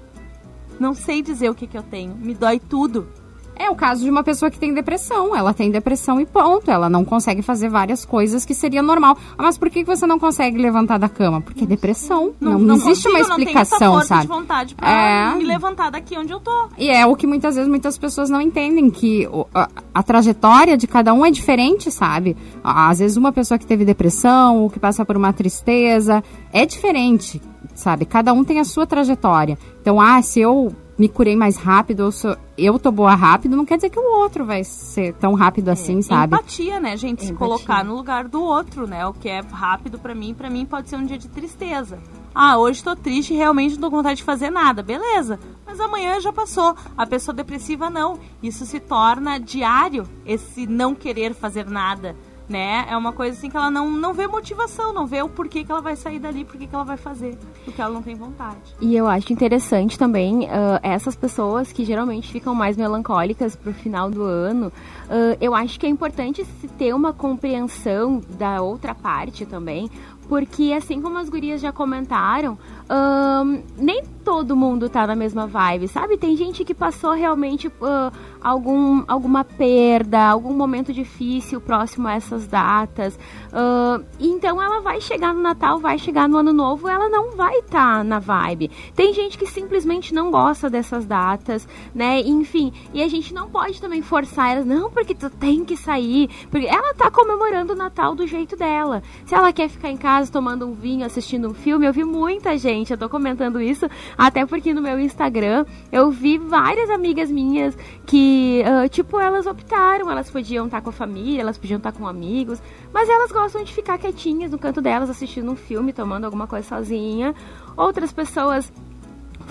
Não 0.78 0.94
sei 0.94 1.22
dizer 1.22 1.50
o 1.50 1.54
que 1.54 1.66
que 1.66 1.78
eu 1.78 1.82
tenho. 1.82 2.14
Me 2.14 2.34
dói 2.34 2.60
tudo." 2.60 3.08
É 3.56 3.70
o 3.70 3.74
caso 3.74 4.02
de 4.02 4.10
uma 4.10 4.22
pessoa 4.22 4.50
que 4.50 4.58
tem 4.58 4.74
depressão. 4.74 5.34
Ela 5.34 5.54
tem 5.54 5.70
depressão 5.70 6.20
e 6.20 6.26
ponto. 6.26 6.70
Ela 6.70 6.88
não 6.88 7.04
consegue 7.04 7.42
fazer 7.42 7.68
várias 7.68 8.04
coisas 8.04 8.44
que 8.44 8.54
seria 8.54 8.82
normal. 8.82 9.16
Ah, 9.38 9.42
mas 9.42 9.56
por 9.56 9.70
que 9.70 9.84
você 9.84 10.06
não 10.06 10.18
consegue 10.18 10.58
levantar 10.58 10.98
da 10.98 11.08
cama? 11.08 11.40
Porque 11.40 11.64
é 11.64 11.66
depressão. 11.66 12.32
Não, 12.40 12.52
não, 12.52 12.58
não 12.58 12.74
existe 12.76 13.04
consigo, 13.04 13.10
uma 13.10 13.20
explicação, 13.20 13.78
não 13.78 13.88
tenho 13.88 13.98
essa 13.98 14.06
sabe? 14.06 14.22
de 14.22 14.28
vontade 14.28 14.74
pra 14.74 14.90
é... 14.90 15.34
me 15.36 15.44
levantar 15.44 15.90
daqui 15.90 16.18
onde 16.18 16.32
eu 16.32 16.40
tô. 16.40 16.68
E 16.76 16.88
é 16.90 17.06
o 17.06 17.14
que 17.14 17.26
muitas 17.26 17.54
vezes 17.54 17.68
muitas 17.68 17.96
pessoas 17.96 18.28
não 18.28 18.40
entendem 18.40 18.90
que 18.90 19.28
a, 19.54 19.68
a 19.94 20.02
trajetória 20.02 20.76
de 20.76 20.86
cada 20.86 21.12
um 21.14 21.24
é 21.24 21.30
diferente, 21.30 21.90
sabe? 21.90 22.36
Às 22.62 22.98
vezes 22.98 23.16
uma 23.16 23.32
pessoa 23.32 23.58
que 23.58 23.66
teve 23.66 23.84
depressão 23.84 24.62
ou 24.62 24.70
que 24.70 24.78
passa 24.78 25.04
por 25.04 25.16
uma 25.16 25.32
tristeza 25.32 26.22
é 26.52 26.66
diferente, 26.66 27.40
sabe? 27.74 28.04
Cada 28.04 28.32
um 28.32 28.44
tem 28.44 28.60
a 28.60 28.64
sua 28.64 28.86
trajetória. 28.86 29.58
Então, 29.80 30.00
ah, 30.00 30.20
se 30.22 30.40
eu 30.40 30.74
me 30.98 31.08
curei 31.08 31.36
mais 31.36 31.56
rápido, 31.56 32.04
eu, 32.04 32.12
sou, 32.12 32.36
eu 32.56 32.78
tô 32.78 32.90
boa 32.90 33.14
rápido, 33.14 33.56
não 33.56 33.64
quer 33.64 33.76
dizer 33.76 33.90
que 33.90 33.98
o 33.98 34.18
outro 34.18 34.44
vai 34.44 34.62
ser 34.62 35.12
tão 35.14 35.34
rápido 35.34 35.68
é, 35.68 35.72
assim, 35.72 36.00
sabe? 36.02 36.34
Empatia, 36.34 36.78
né, 36.78 36.96
gente? 36.96 37.26
Se 37.26 37.32
colocar 37.32 37.84
no 37.84 37.94
lugar 37.94 38.28
do 38.28 38.42
outro, 38.42 38.86
né? 38.86 39.04
O 39.06 39.12
que 39.12 39.28
é 39.28 39.40
rápido 39.40 39.98
para 39.98 40.14
mim, 40.14 40.34
para 40.34 40.48
mim 40.48 40.64
pode 40.64 40.88
ser 40.88 40.96
um 40.96 41.04
dia 41.04 41.18
de 41.18 41.28
tristeza. 41.28 41.98
Ah, 42.34 42.58
hoje 42.58 42.82
tô 42.82 42.96
triste 42.96 43.32
e 43.32 43.36
realmente 43.36 43.74
não 43.74 43.82
tô 43.82 43.90
com 43.90 43.96
vontade 43.98 44.16
de 44.16 44.24
fazer 44.24 44.50
nada. 44.50 44.82
Beleza. 44.82 45.38
Mas 45.64 45.78
amanhã 45.78 46.20
já 46.20 46.32
passou. 46.32 46.74
A 46.96 47.06
pessoa 47.06 47.34
depressiva 47.34 47.88
não. 47.88 48.18
Isso 48.42 48.66
se 48.66 48.80
torna 48.80 49.38
diário, 49.38 50.04
esse 50.26 50.66
não 50.66 50.94
querer 50.96 51.32
fazer 51.32 51.66
nada 51.66 52.16
né? 52.48 52.86
É 52.88 52.96
uma 52.96 53.12
coisa 53.12 53.36
assim 53.36 53.50
que 53.50 53.56
ela 53.56 53.70
não, 53.70 53.90
não 53.90 54.12
vê 54.12 54.26
motivação, 54.26 54.92
não 54.92 55.06
vê 55.06 55.22
o 55.22 55.28
porquê 55.28 55.64
que 55.64 55.72
ela 55.72 55.80
vai 55.80 55.96
sair 55.96 56.18
dali, 56.18 56.44
porquê 56.44 56.66
que 56.66 56.74
ela 56.74 56.84
vai 56.84 56.96
fazer, 56.96 57.38
porque 57.64 57.80
ela 57.80 57.92
não 57.92 58.02
tem 58.02 58.14
vontade. 58.14 58.56
E 58.80 58.94
eu 58.94 59.06
acho 59.06 59.32
interessante 59.32 59.98
também 59.98 60.44
uh, 60.44 60.78
essas 60.82 61.16
pessoas 61.16 61.72
que 61.72 61.84
geralmente 61.84 62.30
ficam 62.30 62.54
mais 62.54 62.76
melancólicas 62.76 63.56
pro 63.56 63.72
final 63.72 64.10
do 64.10 64.22
ano, 64.22 64.66
uh, 64.68 65.36
eu 65.40 65.54
acho 65.54 65.78
que 65.78 65.86
é 65.86 65.88
importante 65.88 66.44
se 66.44 66.68
ter 66.68 66.94
uma 66.94 67.12
compreensão 67.12 68.20
da 68.38 68.60
outra 68.60 68.94
parte 68.94 69.46
também, 69.46 69.90
porque 70.28 70.72
assim 70.76 71.00
como 71.00 71.18
as 71.18 71.28
gurias 71.28 71.60
já 71.60 71.72
comentaram, 71.72 72.58
um, 72.90 73.62
nem 73.76 74.02
todo 74.24 74.56
mundo 74.56 74.88
tá 74.88 75.06
na 75.06 75.14
mesma 75.14 75.46
vibe, 75.46 75.86
sabe? 75.86 76.16
Tem 76.16 76.34
gente 76.36 76.64
que 76.64 76.74
passou 76.74 77.12
realmente 77.12 77.68
uh, 77.68 78.12
algum, 78.42 79.04
alguma 79.06 79.44
perda, 79.44 80.26
algum 80.26 80.54
momento 80.54 80.92
difícil 80.92 81.60
próximo 81.60 82.08
a 82.08 82.14
essas 82.14 82.46
datas. 82.46 83.18
Uh, 83.52 84.04
então 84.18 84.62
ela 84.62 84.80
vai 84.80 85.00
chegar 85.00 85.34
no 85.34 85.42
Natal, 85.42 85.78
vai 85.78 85.98
chegar 85.98 86.28
no 86.28 86.38
Ano 86.38 86.52
Novo, 86.52 86.88
ela 86.88 87.08
não 87.08 87.32
vai 87.32 87.58
estar 87.58 87.98
tá 87.98 88.04
na 88.04 88.18
vibe. 88.18 88.70
Tem 88.94 89.12
gente 89.12 89.36
que 89.36 89.46
simplesmente 89.46 90.14
não 90.14 90.30
gosta 90.30 90.70
dessas 90.70 91.04
datas, 91.04 91.68
né? 91.94 92.20
Enfim, 92.20 92.72
e 92.94 93.02
a 93.02 93.08
gente 93.08 93.34
não 93.34 93.50
pode 93.50 93.80
também 93.80 94.00
forçar 94.00 94.52
elas, 94.52 94.64
não, 94.64 94.90
porque 94.90 95.14
tu 95.14 95.28
tem 95.28 95.64
que 95.64 95.76
sair. 95.76 96.30
Porque 96.50 96.66
ela 96.66 96.94
tá 96.94 97.10
comemorando 97.10 97.74
o 97.74 97.76
Natal 97.76 98.14
do 98.14 98.26
jeito 98.26 98.56
dela. 98.56 99.02
Se 99.26 99.34
ela 99.34 99.52
quer 99.52 99.68
ficar 99.68 99.90
em 99.90 99.96
casa 99.96 100.32
tomando 100.32 100.66
um 100.66 100.72
vinho, 100.72 101.04
assistindo 101.04 101.48
um 101.48 101.54
filme, 101.54 101.86
eu 101.86 101.92
vi 101.92 102.04
muita 102.04 102.56
gente, 102.56 102.73
eu 102.82 102.98
tô 102.98 103.08
comentando 103.08 103.60
isso 103.60 103.88
até 104.18 104.44
porque 104.44 104.74
no 104.74 104.82
meu 104.82 104.98
Instagram 104.98 105.64
eu 105.92 106.10
vi 106.10 106.38
várias 106.38 106.90
amigas 106.90 107.30
minhas 107.30 107.76
que, 108.06 108.62
uh, 108.66 108.88
tipo, 108.88 109.18
elas 109.18 109.46
optaram, 109.46 110.10
elas 110.10 110.30
podiam 110.30 110.66
estar 110.66 110.80
com 110.80 110.90
a 110.90 110.92
família, 110.92 111.40
elas 111.40 111.58
podiam 111.58 111.78
estar 111.78 111.92
com 111.92 112.06
amigos, 112.06 112.60
mas 112.92 113.08
elas 113.08 113.30
gostam 113.30 113.62
de 113.62 113.72
ficar 113.72 113.98
quietinhas 113.98 114.50
no 114.50 114.58
canto 114.58 114.80
delas 114.80 115.08
assistindo 115.08 115.50
um 115.50 115.56
filme, 115.56 115.92
tomando 115.92 116.24
alguma 116.24 116.46
coisa 116.46 116.66
sozinha. 116.66 117.34
Outras 117.76 118.12
pessoas 118.12 118.72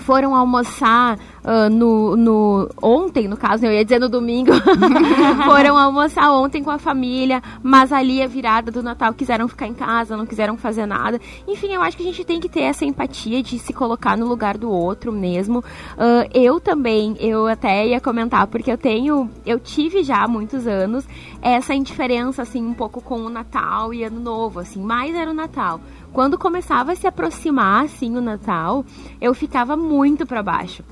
foram 0.04 0.34
almoçar 0.34 1.16
uh, 1.16 1.70
no, 1.70 2.14
no 2.14 2.70
ontem, 2.80 3.26
no 3.26 3.38
caso, 3.38 3.64
eu 3.64 3.72
ia 3.72 3.82
dizer 3.82 3.98
no 3.98 4.08
domingo, 4.08 4.52
foram 5.46 5.78
almoçar 5.78 6.30
ontem 6.30 6.62
com 6.62 6.70
a 6.70 6.78
família, 6.78 7.42
mas 7.62 7.90
ali 7.90 8.22
a 8.22 8.26
virada 8.26 8.70
do 8.70 8.82
Natal 8.82 9.14
quiseram 9.14 9.48
ficar 9.48 9.66
em 9.66 9.72
casa, 9.72 10.16
não 10.16 10.26
quiseram 10.26 10.58
fazer 10.58 10.84
nada. 10.84 11.18
Enfim, 11.48 11.72
eu 11.72 11.80
acho 11.80 11.96
que 11.96 12.02
a 12.02 12.06
gente 12.06 12.22
tem 12.22 12.38
que 12.38 12.50
ter 12.50 12.62
essa 12.62 12.84
empatia 12.84 13.42
de 13.42 13.58
se 13.58 13.72
colocar 13.72 14.14
no 14.16 14.26
lugar 14.26 14.58
do 14.58 14.70
outro 14.70 15.10
mesmo. 15.10 15.60
Uh, 15.60 16.28
eu 16.34 16.60
também, 16.60 17.16
eu 17.18 17.46
até 17.46 17.86
ia 17.86 18.00
comentar, 18.00 18.46
porque 18.46 18.70
eu 18.70 18.78
tenho, 18.78 19.30
eu 19.46 19.58
tive 19.58 20.04
já 20.04 20.22
há 20.22 20.28
muitos 20.28 20.66
anos 20.66 21.06
essa 21.40 21.74
indiferença, 21.74 22.42
assim, 22.42 22.62
um 22.62 22.74
pouco 22.74 23.00
com 23.00 23.20
o 23.22 23.30
Natal 23.30 23.92
e 23.94 24.04
Ano 24.04 24.20
Novo, 24.20 24.60
assim, 24.60 24.82
mais 24.82 25.14
era 25.14 25.30
o 25.30 25.34
Natal 25.34 25.80
quando 26.14 26.38
começava 26.38 26.92
a 26.92 26.94
se 26.96 27.08
aproximar 27.08 27.84
assim 27.84 28.16
o 28.16 28.20
Natal, 28.20 28.84
eu 29.20 29.34
ficava 29.34 29.76
muito 29.76 30.24
para 30.24 30.44
baixo. 30.44 30.84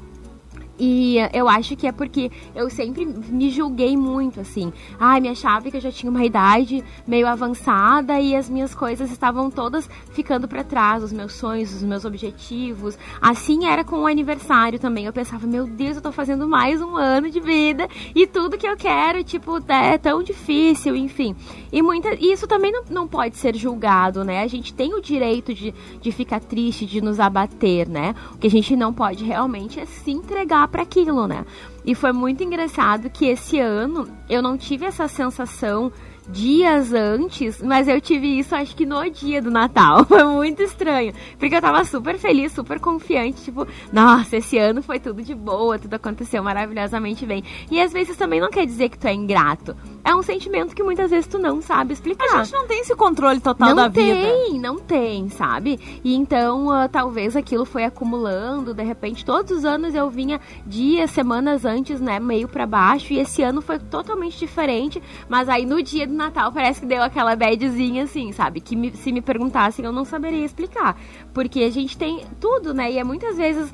E 0.84 1.14
eu 1.32 1.48
acho 1.48 1.76
que 1.76 1.86
é 1.86 1.92
porque 1.92 2.28
eu 2.56 2.68
sempre 2.68 3.06
me 3.06 3.50
julguei 3.50 3.96
muito, 3.96 4.40
assim. 4.40 4.72
Ai, 4.98 5.20
me 5.20 5.28
achava 5.28 5.70
que 5.70 5.76
eu 5.76 5.80
já 5.80 5.92
tinha 5.92 6.10
uma 6.10 6.24
idade 6.24 6.82
meio 7.06 7.28
avançada 7.28 8.18
e 8.18 8.34
as 8.34 8.50
minhas 8.50 8.74
coisas 8.74 9.08
estavam 9.12 9.48
todas 9.48 9.88
ficando 10.10 10.48
para 10.48 10.64
trás, 10.64 11.04
os 11.04 11.12
meus 11.12 11.34
sonhos, 11.34 11.72
os 11.72 11.84
meus 11.84 12.04
objetivos. 12.04 12.98
Assim 13.20 13.64
era 13.66 13.84
com 13.84 14.00
o 14.00 14.08
aniversário 14.08 14.76
também. 14.76 15.04
Eu 15.04 15.12
pensava, 15.12 15.46
meu 15.46 15.68
Deus, 15.68 15.94
eu 15.94 16.02
tô 16.02 16.10
fazendo 16.10 16.48
mais 16.48 16.82
um 16.82 16.96
ano 16.96 17.30
de 17.30 17.38
vida 17.38 17.86
e 18.12 18.26
tudo 18.26 18.58
que 18.58 18.66
eu 18.66 18.76
quero, 18.76 19.22
tipo, 19.22 19.58
é 19.68 19.96
tão 19.96 20.20
difícil, 20.20 20.96
enfim. 20.96 21.36
E 21.70 21.80
muita, 21.80 22.12
isso 22.14 22.48
também 22.48 22.72
não, 22.72 22.82
não 22.90 23.06
pode 23.06 23.36
ser 23.36 23.54
julgado, 23.54 24.24
né? 24.24 24.42
A 24.42 24.48
gente 24.48 24.74
tem 24.74 24.94
o 24.94 25.00
direito 25.00 25.54
de, 25.54 25.72
de 26.00 26.10
ficar 26.10 26.40
triste, 26.40 26.84
de 26.86 27.00
nos 27.00 27.20
abater, 27.20 27.88
né? 27.88 28.16
O 28.34 28.38
que 28.38 28.48
a 28.48 28.50
gente 28.50 28.74
não 28.74 28.92
pode 28.92 29.24
realmente 29.24 29.78
é 29.78 29.86
se 29.86 30.10
entregar 30.10 30.71
para 30.72 30.82
aquilo, 30.82 31.28
né? 31.28 31.44
E 31.84 31.94
foi 31.94 32.12
muito 32.12 32.42
engraçado 32.42 33.10
que 33.10 33.26
esse 33.26 33.58
ano 33.58 34.08
eu 34.28 34.40
não 34.40 34.56
tive 34.56 34.84
essa 34.84 35.08
sensação 35.08 35.92
dias 36.28 36.92
antes, 36.92 37.60
mas 37.62 37.88
eu 37.88 38.00
tive 38.00 38.38
isso 38.38 38.54
acho 38.54 38.76
que 38.76 38.86
no 38.86 39.08
dia 39.10 39.42
do 39.42 39.50
Natal. 39.50 40.04
Foi 40.06 40.22
muito 40.24 40.62
estranho. 40.62 41.12
Porque 41.38 41.54
eu 41.54 41.60
tava 41.60 41.84
super 41.84 42.18
feliz, 42.18 42.52
super 42.52 42.78
confiante, 42.78 43.42
tipo, 43.42 43.66
nossa, 43.92 44.36
esse 44.36 44.58
ano 44.58 44.82
foi 44.82 45.00
tudo 45.00 45.22
de 45.22 45.34
boa, 45.34 45.78
tudo 45.78 45.94
aconteceu 45.94 46.42
maravilhosamente 46.42 47.26
bem. 47.26 47.42
E 47.70 47.80
às 47.80 47.92
vezes 47.92 48.16
também 48.16 48.40
não 48.40 48.50
quer 48.50 48.66
dizer 48.66 48.88
que 48.88 48.98
tu 48.98 49.06
é 49.06 49.12
ingrato. 49.12 49.76
É 50.04 50.14
um 50.14 50.22
sentimento 50.22 50.74
que 50.74 50.82
muitas 50.82 51.10
vezes 51.10 51.26
tu 51.26 51.38
não 51.38 51.60
sabe 51.60 51.92
explicar. 51.92 52.40
A 52.40 52.44
gente 52.44 52.52
não 52.52 52.66
tem 52.66 52.80
esse 52.80 52.94
controle 52.94 53.40
total 53.40 53.68
não 53.70 53.76
da 53.76 53.90
tem, 53.90 54.14
vida. 54.14 54.26
Não 54.26 54.44
tem, 54.44 54.60
não 54.60 54.78
tem, 54.78 55.28
sabe? 55.30 56.00
E 56.04 56.14
então, 56.14 56.68
uh, 56.68 56.88
talvez 56.90 57.36
aquilo 57.36 57.64
foi 57.64 57.84
acumulando, 57.84 58.74
de 58.74 58.82
repente, 58.82 59.24
todos 59.24 59.50
os 59.50 59.64
anos 59.64 59.94
eu 59.94 60.08
vinha 60.10 60.40
dias, 60.66 61.10
semanas 61.10 61.64
antes, 61.64 61.71
né, 62.00 62.18
meio 62.18 62.48
para 62.48 62.66
baixo, 62.66 63.12
e 63.12 63.18
esse 63.18 63.42
ano 63.42 63.62
foi 63.62 63.78
totalmente 63.78 64.38
diferente, 64.38 65.02
mas 65.28 65.48
aí 65.48 65.64
no 65.64 65.82
dia 65.82 66.06
do 66.06 66.14
Natal 66.14 66.52
parece 66.52 66.80
que 66.80 66.86
deu 66.86 67.02
aquela 67.02 67.34
badzinha 67.36 68.04
assim, 68.04 68.32
sabe? 68.32 68.60
Que 68.60 68.76
me, 68.76 68.90
se 68.92 69.12
me 69.12 69.20
perguntassem 69.20 69.84
eu 69.84 69.92
não 69.92 70.04
saberia 70.04 70.44
explicar. 70.44 70.96
Porque 71.32 71.60
a 71.60 71.70
gente 71.70 71.96
tem 71.96 72.24
tudo, 72.40 72.74
né? 72.74 72.92
E 72.92 72.98
é 72.98 73.04
muitas 73.04 73.36
vezes 73.36 73.72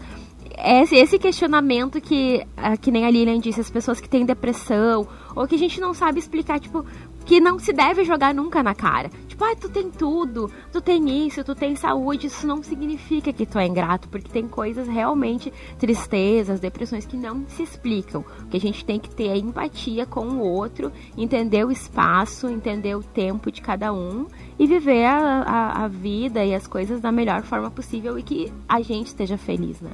esse, 0.59 0.97
esse 0.97 1.19
questionamento 1.19 2.01
que, 2.01 2.45
ah, 2.57 2.77
que 2.77 2.91
nem 2.91 3.07
a 3.07 3.11
Lilian 3.11 3.39
disse, 3.39 3.61
as 3.61 3.71
pessoas 3.71 4.01
que 4.01 4.09
têm 4.09 4.27
depressão, 4.27 5.07
ou 5.35 5.47
que 5.47 5.55
a 5.55 5.59
gente 5.59 5.81
não 5.81 5.95
sabe 5.95 6.19
explicar, 6.19 6.59
tipo, 6.59 6.85
que 7.25 7.41
não 7.41 7.59
se 7.59 7.73
deve 7.73 8.05
jogar 8.05 8.35
nunca 8.35 8.63
na 8.63 8.75
cara. 8.75 9.11
Tipo, 9.39 9.53
ah, 9.53 9.55
tu 9.55 9.69
tem 9.69 9.89
tudo, 9.89 10.51
tu 10.73 10.81
tem 10.81 11.25
isso, 11.25 11.45
tu 11.45 11.55
tem 11.55 11.77
saúde, 11.77 12.27
isso 12.27 12.45
não 12.45 12.61
significa 12.61 13.33
que 13.33 13.47
tu 13.47 13.57
é 13.57 13.69
ingrato, 13.69 14.09
porque 14.09 14.29
tem 14.29 14.49
coisas 14.49 14.89
realmente, 14.89 15.53
tristezas, 15.79 16.59
depressões 16.59 17.07
que 17.07 17.17
não 17.17 17.47
se 17.47 17.63
explicam. 17.63 18.25
Que 18.51 18.57
a 18.57 18.61
gente 18.61 18.85
tem 18.85 18.99
que 18.99 19.09
ter 19.09 19.31
a 19.31 19.37
empatia 19.37 20.05
com 20.05 20.27
o 20.27 20.41
outro, 20.41 20.91
entender 21.17 21.65
o 21.65 21.71
espaço, 21.71 22.49
entender 22.49 22.97
o 22.97 23.03
tempo 23.05 23.53
de 23.53 23.63
cada 23.63 23.93
um 23.93 24.27
e 24.59 24.67
viver 24.67 25.05
a, 25.05 25.43
a, 25.43 25.85
a 25.85 25.89
vida 25.89 26.45
e 26.45 26.53
as 26.53 26.67
coisas 26.67 27.01
da 27.01 27.13
melhor 27.13 27.43
forma 27.45 27.71
possível 27.71 28.19
e 28.19 28.25
que 28.25 28.53
a 28.69 28.81
gente 28.83 29.07
esteja 29.07 29.39
feliz, 29.39 29.81
né? 29.81 29.93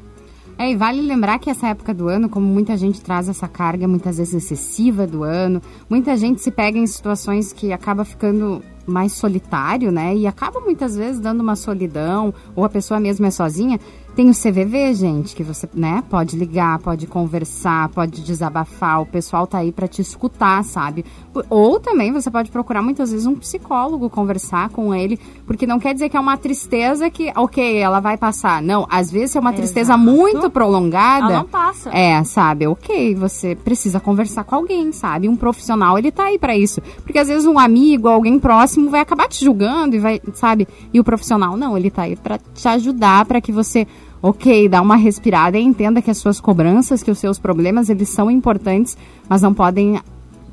É, 0.57 0.71
e 0.71 0.77
vale 0.77 1.01
lembrar 1.01 1.39
que 1.39 1.51
essa 1.51 1.69
época 1.69 1.93
do 1.93 2.09
ano, 2.09 2.29
como 2.29 2.47
muita 2.47 2.77
gente 2.77 3.01
traz 3.01 3.29
essa 3.29 3.49
carga 3.49 3.89
muitas 3.89 4.19
vezes 4.19 4.35
excessiva 4.35 5.07
do 5.07 5.25
ano, 5.25 5.61
muita 5.91 6.17
gente 6.17 6.41
se 6.41 6.51
pega 6.51 6.79
em 6.79 6.87
situações 6.87 7.53
que 7.53 7.73
acaba 7.73 8.05
ficando 8.05 8.63
mais 8.87 9.13
solitário, 9.13 9.91
né? 9.91 10.15
E 10.15 10.27
acaba 10.27 10.61
muitas 10.61 10.97
vezes 10.97 11.21
dando 11.21 11.41
uma 11.41 11.57
solidão, 11.57 12.33
ou 12.55 12.65
a 12.65 12.69
pessoa 12.69 13.01
mesmo 13.01 13.27
é 13.27 13.31
sozinha. 13.31 13.81
Tem 14.15 14.31
o 14.31 14.33
CVV, 14.33 14.95
gente, 14.95 15.35
que 15.35 15.43
você, 15.43 15.69
né, 15.75 16.05
pode 16.09 16.37
ligar, 16.37 16.79
pode 16.79 17.05
conversar, 17.05 17.89
pode 17.89 18.23
desabafar, 18.23 19.03
o 19.03 19.07
pessoal 19.07 19.45
tá 19.45 19.59
aí 19.59 19.73
para 19.73 19.89
te 19.89 20.01
escutar, 20.01 20.63
sabe? 20.63 21.05
Ou 21.51 21.81
também 21.81 22.13
você 22.13 22.31
pode 22.31 22.49
procurar 22.49 22.81
muitas 22.81 23.11
vezes 23.11 23.27
um 23.27 23.35
psicólogo, 23.35 24.09
conversar 24.09 24.69
com 24.69 24.95
ele, 24.95 25.19
porque 25.45 25.67
não 25.67 25.81
quer 25.81 25.95
dizer 25.95 26.09
que 26.09 26.17
é 26.17 26.21
uma 26.21 26.37
tristeza 26.37 27.11
que, 27.11 27.33
ok, 27.35 27.77
ela 27.77 27.99
vai 27.99 28.17
passar. 28.17 28.63
Não, 28.63 28.87
às 28.89 29.11
vezes 29.11 29.35
é 29.35 29.41
uma 29.41 29.53
tristeza 29.53 29.95
Exato. 29.95 29.99
muito 29.99 30.49
prolongada. 30.49 31.27
Ela 31.27 31.39
não 31.39 31.49
passa. 31.49 31.91
É, 31.91 32.23
sabe? 32.23 32.69
Ok, 32.69 33.17
você 33.17 33.57
precisa 33.57 33.99
conversar 33.99 34.45
com 34.45 34.55
alguém, 34.55 34.93
sabe? 34.93 35.29
Um 35.29 35.35
profissional, 35.35 35.99
ele 35.99 36.13
tá 36.13 36.27
aí 36.27 36.39
para 36.39 36.57
isso. 36.57 36.81
Porque 37.03 37.19
às 37.19 37.27
vezes 37.27 37.47
um 37.47 37.59
amigo, 37.59 38.07
alguém 38.07 38.39
próximo 38.39 38.91
vai 38.91 39.01
acabar 39.01 39.27
te 39.27 39.45
julgando 39.45 39.97
e 39.97 39.99
vai, 39.99 40.21
sabe? 40.35 40.69
E 40.93 41.01
o 41.01 41.05
profissional 41.05 41.57
não, 41.57 41.77
ele 41.77 41.91
tá 41.91 42.03
aí 42.03 42.15
para 42.15 42.39
te 42.39 42.69
ajudar 42.69 43.25
para 43.25 43.41
que 43.41 43.51
você 43.51 43.89
ok, 44.25 44.71
dá 44.71 44.81
uma 44.81 44.97
respirada 44.97 45.59
e 45.59 45.63
entenda 45.63 46.01
que 46.01 46.11
as 46.11 46.17
suas 46.17 46.41
cobranças, 46.41 47.03
que 47.03 47.11
os 47.11 47.19
seus 47.19 47.39
problemas, 47.39 47.91
eles 47.91 48.09
são 48.09 48.31
importantes, 48.31 48.97
mas 49.29 49.43
não 49.43 49.53
podem 49.53 50.01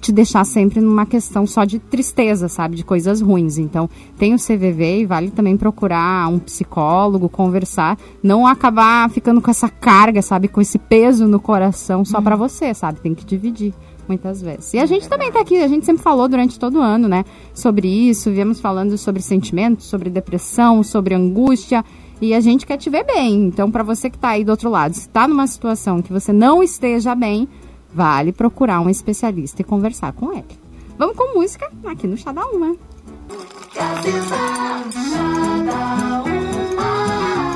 te 0.02 0.12
deixar 0.12 0.44
sempre 0.44 0.82
numa 0.82 1.06
questão 1.06 1.48
só 1.48 1.64
de 1.64 1.80
tristeza, 1.80 2.50
sabe? 2.50 2.76
De 2.76 2.84
coisas 2.84 3.22
ruins. 3.22 3.58
Então, 3.58 3.90
tem 4.18 4.34
o 4.34 4.38
CVV 4.38 5.00
e 5.00 5.06
vale 5.06 5.32
também 5.32 5.56
procurar 5.56 6.28
um 6.28 6.38
psicólogo, 6.38 7.30
conversar, 7.30 7.98
não 8.22 8.46
acabar 8.46 9.10
ficando 9.10 9.40
com 9.40 9.50
essa 9.50 9.70
carga, 9.70 10.22
sabe? 10.22 10.50
Com 10.50 10.60
esse 10.60 10.78
peso 10.78 11.26
no 11.26 11.40
coração 11.40 12.04
só 12.04 12.20
para 12.20 12.36
você, 12.36 12.74
sabe? 12.74 13.00
Tem 13.00 13.16
que 13.16 13.24
dividir 13.24 13.74
muitas 14.06 14.42
vezes. 14.42 14.74
E 14.74 14.80
a 14.80 14.86
gente 14.86 15.08
também 15.08 15.32
tá 15.32 15.40
aqui, 15.40 15.56
a 15.64 15.68
gente 15.70 15.86
sempre 15.86 16.04
falou 16.04 16.28
durante 16.28 16.60
todo 16.60 16.80
o 16.80 16.82
ano, 16.82 17.08
né? 17.08 17.24
Sobre 17.54 17.88
isso, 17.88 18.32
viemos 18.32 18.60
falando 18.60 18.98
sobre 18.98 19.22
sentimentos, 19.22 19.86
sobre 19.86 20.10
depressão, 20.10 20.84
sobre 20.84 21.16
angústia. 21.16 21.86
E 22.22 22.36
a 22.36 22.40
gente 22.40 22.68
quer 22.68 22.78
te 22.78 22.88
ver 22.88 23.04
bem. 23.04 23.46
Então, 23.46 23.72
para 23.72 23.82
você 23.82 24.08
que 24.08 24.16
está 24.16 24.30
aí 24.30 24.46
do 24.46 24.52
outro 24.52 24.70
lado, 24.70 24.94
se 24.94 25.02
está 25.02 25.28
numa 25.28 25.48
situação 25.48 26.04
que 26.04 26.14
você 26.14 26.32
não 26.32 26.62
esteja 26.62 27.16
bem, 27.16 27.50
vale 27.92 28.32
procurar 28.32 28.80
um 28.80 28.90
especialista 28.90 29.62
e 29.62 29.66
conversar 29.66 30.14
com 30.14 30.32
ele. 30.32 30.46
Vamos 31.00 31.18
com 31.18 31.34
música 31.34 31.68
aqui 31.84 32.06
no 32.06 32.16
Chá 32.16 32.32
da 32.32 32.46
Uma. 32.46 32.76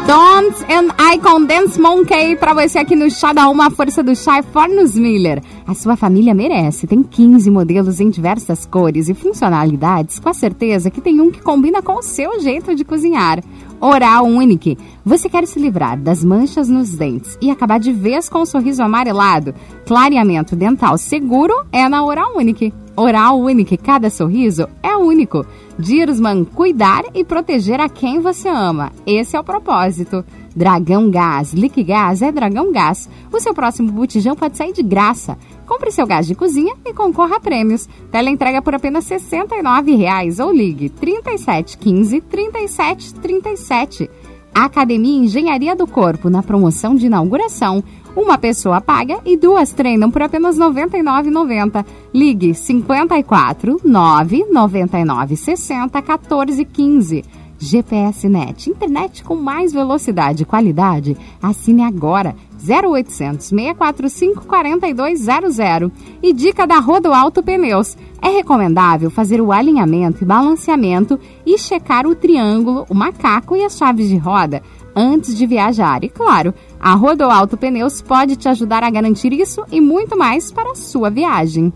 Don't 0.07 0.63
and 0.71 0.93
I 0.99 1.19
Condense 1.19 1.81
Monkey 1.81 2.35
para 2.35 2.53
você 2.53 2.77
aqui 2.77 2.95
no 2.95 3.09
Chá 3.09 3.33
da 3.33 3.49
Uma, 3.49 3.67
a 3.67 3.71
força 3.71 4.03
do 4.03 4.15
chá 4.15 4.37
é 4.37 4.43
Fornos 4.43 4.95
Miller. 4.95 5.41
A 5.65 5.73
sua 5.73 5.95
família 5.95 6.33
merece. 6.33 6.85
Tem 6.85 7.01
15 7.01 7.49
modelos 7.49 7.99
em 7.99 8.11
diversas 8.11 8.67
cores 8.67 9.09
e 9.09 9.15
funcionalidades, 9.15 10.19
com 10.19 10.29
a 10.29 10.33
certeza 10.33 10.91
que 10.91 11.01
tem 11.01 11.19
um 11.19 11.31
que 11.31 11.41
combina 11.41 11.81
com 11.81 11.93
o 11.93 12.03
seu 12.03 12.39
jeito 12.39 12.75
de 12.75 12.85
cozinhar. 12.85 13.43
Oral 13.79 14.25
Unique. 14.25 14.77
Você 15.05 15.29
quer 15.29 15.45
se 15.45 15.59
livrar 15.59 15.99
das 15.99 16.23
manchas 16.23 16.67
nos 16.67 16.91
dentes 16.91 17.37
e 17.41 17.51
acabar 17.51 17.79
de 17.79 17.91
vez 17.91 18.29
com 18.29 18.41
um 18.41 18.45
sorriso 18.45 18.81
amarelado? 18.81 19.53
Clareamento 19.85 20.55
dental 20.55 20.97
seguro 20.97 21.53
é 21.71 21.87
na 21.87 22.03
Oral 22.03 22.37
Unique. 22.37 22.73
Oral 22.95 23.39
Unique, 23.39 23.77
cada 23.77 24.09
sorriso 24.09 24.67
é 24.81 24.95
único. 24.95 25.45
Dirsman, 25.77 26.45
cuidar 26.45 27.03
e 27.13 27.23
proteger 27.23 27.79
a 27.79 27.89
quem 27.89 28.19
você 28.19 28.47
ama. 28.47 28.91
Esse 29.05 29.35
é 29.35 29.39
o 29.39 29.43
propósito. 29.43 30.23
Dragão 30.55 31.11
Gás, 31.11 31.53
Liquigás 31.53 32.21
é 32.21 32.31
Dragão 32.31 32.71
Gás. 32.71 33.09
O 33.31 33.39
seu 33.39 33.53
próximo 33.53 33.91
botijão 33.91 34.35
pode 34.35 34.55
sair 34.55 34.71
de 34.71 34.81
graça. 34.81 35.37
Compre 35.65 35.91
seu 35.91 36.07
gás 36.07 36.25
de 36.25 36.35
cozinha 36.35 36.75
e 36.85 36.93
concorra 36.93 37.35
a 37.35 37.39
prêmios. 37.39 37.89
Tela 38.09 38.29
entrega 38.29 38.61
por 38.61 38.73
apenas 38.73 39.09
R$ 39.09 39.17
69,00 39.17 40.45
ou 40.45 40.53
ligue 40.53 40.89
3715 40.89 42.21
3737. 42.21 44.09
Academia 44.53 45.25
Engenharia 45.25 45.75
do 45.75 45.85
Corpo, 45.85 46.29
na 46.29 46.41
promoção 46.41 46.95
de 46.95 47.07
inauguração. 47.07 47.83
Uma 48.15 48.37
pessoa 48.37 48.79
paga 48.79 49.19
e 49.25 49.35
duas 49.35 49.73
treinam 49.73 50.09
por 50.09 50.21
apenas 50.21 50.57
R$ 50.57 50.63
99,90. 50.63 51.85
Ligue 52.13 52.53
54 52.53 53.81
999 53.83 55.35
60 55.35 56.01
14 56.01 56.63
15. 56.63 57.25
GPS 57.57 58.27
Net, 58.27 58.69
internet 58.69 59.23
com 59.23 59.35
mais 59.35 59.73
velocidade 59.73 60.43
e 60.43 60.45
qualidade. 60.45 61.17
Assine 61.41 61.83
agora 61.83 62.35
0800 62.61 63.45
645 63.47 64.45
4200. 64.45 65.91
E 66.21 66.33
dica 66.33 66.65
da 66.65 66.79
Rodoalto 66.79 67.43
Pneus. 67.43 67.97
É 68.21 68.29
recomendável 68.29 69.11
fazer 69.11 69.39
o 69.39 69.51
alinhamento 69.51 70.23
e 70.23 70.25
balanceamento 70.25 71.19
e 71.45 71.57
checar 71.57 72.07
o 72.07 72.15
triângulo, 72.15 72.85
o 72.89 72.95
macaco 72.95 73.55
e 73.55 73.63
as 73.63 73.77
chaves 73.77 74.09
de 74.09 74.17
roda 74.17 74.63
antes 74.95 75.35
de 75.35 75.45
viajar. 75.45 76.03
E 76.03 76.09
claro, 76.09 76.53
a 76.79 76.93
Rodoalto 76.95 77.57
Pneus 77.57 78.01
pode 78.01 78.35
te 78.35 78.47
ajudar 78.47 78.83
a 78.83 78.89
garantir 78.89 79.33
isso 79.33 79.63
e 79.71 79.81
muito 79.81 80.17
mais 80.17 80.51
para 80.51 80.71
a 80.71 80.75
sua 80.75 81.09
viagem. 81.09 81.73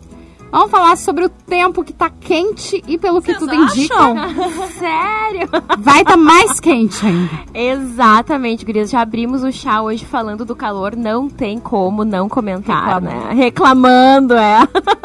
Vamos 0.51 0.71
falar 0.71 0.97
sobre 0.97 1.25
o 1.25 1.29
tempo 1.29 1.83
que 1.83 1.93
tá 1.93 2.09
quente 2.09 2.83
e 2.87 2.97
pelo 2.97 3.21
que 3.21 3.33
Vocês 3.33 3.37
tudo 3.37 3.53
indica, 3.53 3.95
Sério? 4.79 5.47
vai 5.77 5.99
estar 6.01 6.13
tá 6.13 6.17
mais 6.17 6.59
quente 6.59 7.05
ainda. 7.05 7.29
Exatamente, 7.53 8.65
gurias. 8.65 8.89
Já 8.89 9.01
abrimos 9.01 9.43
o 9.43 9.51
chá 9.51 9.81
hoje 9.81 10.03
falando 10.05 10.43
do 10.43 10.55
calor. 10.55 10.95
Não 10.95 11.29
tem 11.29 11.59
como 11.59 12.03
não 12.03 12.27
comentar, 12.27 12.99
né? 12.99 13.31
Reclamando, 13.33 14.33
é. 14.35 14.59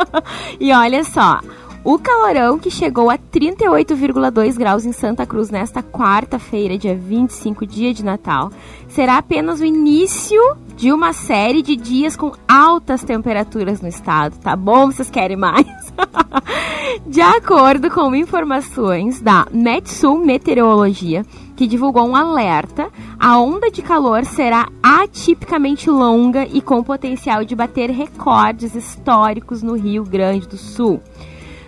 e 0.59 0.73
olha 0.73 1.05
só. 1.05 1.41
O 1.85 1.99
calorão 1.99 2.59
que 2.59 2.71
chegou 2.71 3.11
a 3.11 3.19
38,2 3.19 4.57
graus 4.57 4.87
em 4.87 4.93
Santa 4.93 5.27
Cruz 5.27 5.51
nesta 5.51 5.83
quarta-feira, 5.83 6.79
dia 6.79 6.97
25, 6.97 7.67
dia 7.67 7.93
de 7.93 8.03
Natal, 8.03 8.51
será 8.89 9.19
apenas 9.19 9.61
o 9.61 9.67
início 9.67 10.41
de 10.85 10.93
uma 10.93 11.15
série 11.15 11.63
de 11.63 11.77
dias 11.77 12.15
com 12.15 12.33
altas 12.47 13.03
temperaturas 13.03 13.81
no 13.81 13.89
estado, 13.89 14.37
tá 14.37 14.55
bom? 14.55 14.93
Vocês 14.93 15.09
querem 15.09 15.35
mais? 15.35 15.67
de 17.09 17.23
acordo 17.23 17.91
com 17.91 18.15
informações 18.15 19.19
da 19.19 19.47
Metsul 19.51 20.19
Meteorologia, 20.19 21.25
que 21.57 21.67
divulgou 21.67 22.07
um 22.07 22.15
alerta, 22.15 22.91
a 23.19 23.41
onda 23.41 23.71
de 23.71 23.81
calor 23.81 24.27
será 24.27 24.69
atipicamente 24.83 25.89
longa 25.89 26.47
e 26.53 26.61
com 26.61 26.83
potencial 26.83 27.47
de 27.47 27.57
bater 27.57 27.89
recordes 27.89 28.75
históricos 28.75 29.63
no 29.63 29.73
Rio 29.77 30.05
Grande 30.05 30.47
do 30.47 30.59
Sul. 30.59 31.01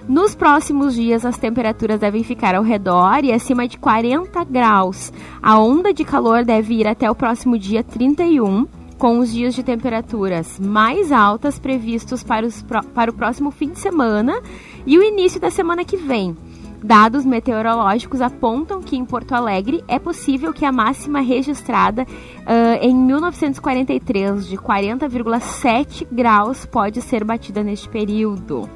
Nos 0.07 0.35
próximos 0.35 0.95
dias, 0.95 1.25
as 1.25 1.39
temperaturas 1.39 2.01
devem 2.01 2.23
ficar 2.23 2.55
ao 2.55 2.63
redor 2.63 3.25
e 3.25 3.33
acima 3.33 3.67
de 3.67 3.79
40 3.79 4.45
graus. 4.45 5.11
A 5.43 5.59
onda 5.59 5.95
de 5.95 6.05
calor 6.05 6.45
deve 6.45 6.75
ir 6.75 6.87
até 6.87 7.11
o 7.11 7.15
próximo 7.15 7.59
dia 7.59 7.83
31, 7.83 8.67
com 8.99 9.19
os 9.19 9.33
dias 9.33 9.55
de 9.55 9.63
temperaturas 9.63 10.59
mais 10.59 11.13
altas 11.13 11.59
previstos 11.59 12.23
para, 12.23 12.47
os, 12.47 12.63
para 12.95 13.11
o 13.11 13.15
próximo 13.15 13.51
fim 13.51 13.71
de 13.71 13.79
semana 13.79 14.41
e 14.87 14.99
o 14.99 15.03
início 15.03 15.41
da 15.41 15.51
semana 15.51 15.85
que 15.85 15.97
vem. 15.97 16.37
Dados 16.83 17.25
meteorológicos 17.25 18.21
apontam 18.21 18.83
que 18.83 18.97
em 18.97 19.05
Porto 19.05 19.33
Alegre 19.33 19.83
é 19.89 19.99
possível 19.99 20.53
que 20.53 20.65
a 20.65 20.71
máxima 20.71 21.21
registrada 21.21 22.03
uh, 22.03 22.79
em 22.81 22.95
1943 22.95 24.47
de 24.47 24.57
40,7 24.57 26.07
graus 26.13 26.67
pode 26.67 27.01
ser 27.03 27.25
batida 27.25 27.63
neste 27.63 27.89
período. 27.89 28.69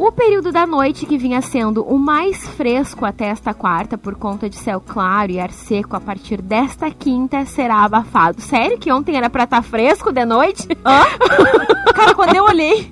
O 0.00 0.10
período 0.10 0.50
da 0.50 0.66
noite, 0.66 1.04
que 1.04 1.18
vinha 1.18 1.42
sendo 1.42 1.84
o 1.84 1.98
mais 1.98 2.48
fresco 2.56 3.04
até 3.04 3.26
esta 3.26 3.52
quarta, 3.52 3.98
por 3.98 4.14
conta 4.14 4.48
de 4.48 4.56
céu 4.56 4.80
claro 4.80 5.30
e 5.30 5.38
ar 5.38 5.50
seco, 5.50 5.94
a 5.94 6.00
partir 6.00 6.40
desta 6.40 6.90
quinta 6.90 7.44
será 7.44 7.84
abafado. 7.84 8.40
Sério 8.40 8.78
que 8.78 8.90
ontem 8.90 9.18
era 9.18 9.28
pra 9.28 9.44
estar 9.44 9.58
tá 9.58 9.62
fresco 9.62 10.10
de 10.10 10.24
noite? 10.24 10.66
Hã? 10.82 11.02
Cara, 11.92 12.14
quando 12.14 12.34
eu 12.34 12.44
olhei, 12.44 12.90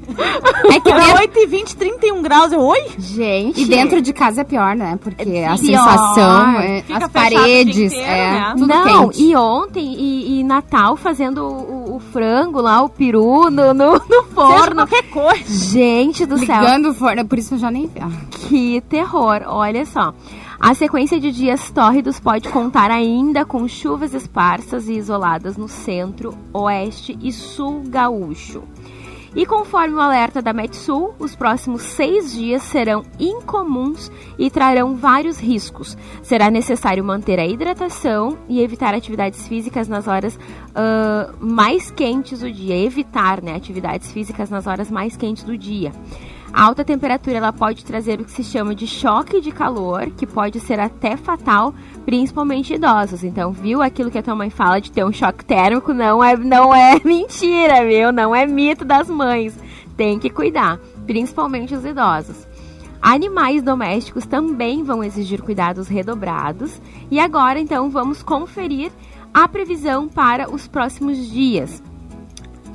é 0.71 0.81
que 0.81 0.91
era 0.91 1.21
8 1.21 1.39
e 1.39 1.47
20, 1.47 1.77
31 1.77 2.21
graus. 2.21 2.53
Eu, 2.53 2.61
oi? 2.61 2.89
Gente. 2.99 3.63
E 3.63 3.65
dentro 3.65 4.03
de 4.03 4.13
casa 4.13 4.43
é 4.43 4.45
pior, 4.45 4.77
né? 4.77 4.99
Porque 5.03 5.31
é 5.31 5.47
a 5.47 5.57
sensação, 5.57 6.61
é, 6.61 6.85
as 6.93 7.09
paredes, 7.09 7.93
inteiro, 7.93 8.07
é, 8.07 8.33
né? 8.33 8.53
tudo 8.53 8.67
Não, 8.67 9.09
quente. 9.09 9.23
e 9.23 9.35
ontem, 9.35 9.95
e, 9.95 10.41
e 10.41 10.45
Natal 10.45 10.95
fazendo 10.95 11.43
o, 11.43 11.97
o, 11.97 12.01
frango 12.01 12.61
lá, 12.61 12.83
o 12.83 12.89
peru 12.91 13.51
no, 13.51 13.73
no, 13.73 13.93
no 13.93 14.23
forno. 14.35 14.59
Seja 14.59 14.75
qualquer 14.75 15.03
coisa. 15.05 15.45
Gente 15.47 16.27
do 16.27 16.35
Ligando 16.35 16.47
céu. 16.47 16.61
Ligando 16.61 16.95
forno, 16.99 17.27
por 17.27 17.39
isso 17.39 17.55
eu 17.55 17.59
já 17.59 17.71
nem 17.71 17.87
vi. 17.87 18.01
Que 18.49 18.81
terror, 18.83 19.43
olha 19.47 19.87
só. 19.87 20.13
A 20.61 20.75
sequência 20.75 21.21
de 21.21 21.31
dias 21.31 21.71
tórridos 21.71 22.19
pode 22.19 22.49
contar 22.49 22.91
ainda 22.91 23.45
com 23.45 23.69
chuvas 23.69 24.13
esparsas 24.13 24.89
e 24.89 24.95
isoladas 24.95 25.57
no 25.57 25.69
centro, 25.69 26.37
oeste 26.53 27.17
e 27.23 27.33
sul 27.33 27.85
gaúcho. 27.87 28.65
E 29.37 29.47
conforme 29.47 29.95
o 29.95 30.01
alerta 30.01 30.41
da 30.41 30.53
Metsul, 30.53 31.15
os 31.19 31.37
próximos 31.37 31.83
seis 31.83 32.33
dias 32.33 32.63
serão 32.63 33.05
incomuns 33.21 34.11
e 34.39 34.51
trarão 34.51 34.97
vários 34.97 35.39
riscos. 35.39 35.97
Será 36.23 36.51
necessário 36.51 37.05
manter 37.05 37.39
a 37.39 37.47
hidratação 37.47 38.39
e 38.49 38.61
evitar 38.61 38.95
atividades 38.95 39.47
físicas 39.47 39.87
nas 39.87 40.09
horas 40.09 40.35
uh, 40.35 41.37
mais 41.39 41.91
quentes 41.91 42.41
do 42.41 42.51
dia. 42.51 42.77
Evitar 42.77 43.43
né, 43.43 43.55
atividades 43.55 44.11
físicas 44.11 44.51
nas 44.51 44.67
horas 44.67 44.91
mais 44.91 45.17
quentes 45.17 45.45
do 45.45 45.57
dia. 45.57 45.93
A 46.53 46.65
alta 46.65 46.85
temperatura 46.85 47.37
ela 47.37 47.53
pode 47.53 47.85
trazer 47.85 48.21
o 48.21 48.25
que 48.25 48.33
se 48.33 48.43
chama 48.43 48.75
de 48.75 48.87
choque 48.87 49.41
de 49.41 49.53
calor, 49.53 50.11
que 50.17 50.27
pode 50.27 50.59
ser 50.61 50.81
até 50.81 51.17
fatal, 51.17 51.75
principalmente 52.05 52.75
idosos. 52.75 53.23
Então, 53.23 53.53
viu 53.53 53.83
aquilo 53.83 54.11
que 54.11 54.19
a 54.19 54.23
tua 54.23 54.35
mãe 54.35 54.51
fala 54.51 54.81
de 54.81 54.91
ter 54.91 55.05
um 55.05 55.13
choque 55.13 55.45
térmico? 55.45 55.93
Não 55.93 56.25
é, 56.25 56.37
não 56.37 56.75
é 56.75 57.01
mentira, 57.05 57.87
viu? 57.87 58.11
Não 58.13 58.35
é 58.35 58.47
mito 58.47 58.85
das 58.85 59.09
mães. 59.09 59.57
Tem 59.97 60.19
que 60.19 60.31
cuidar, 60.31 60.79
principalmente 61.07 61.75
os 61.75 61.85
idosos. 61.85 62.47
Animais 63.01 63.63
domésticos 63.63 64.27
também 64.27 64.83
vão 64.83 65.05
exigir 65.05 65.41
cuidados 65.43 65.87
redobrados. 65.87 66.81
E 67.11 67.21
agora, 67.21 67.61
então, 67.61 67.91
vamos 67.91 68.23
conferir 68.23 68.91
a 69.33 69.47
previsão 69.47 70.09
para 70.09 70.51
os 70.51 70.67
próximos 70.67 71.17
dias. 71.31 71.83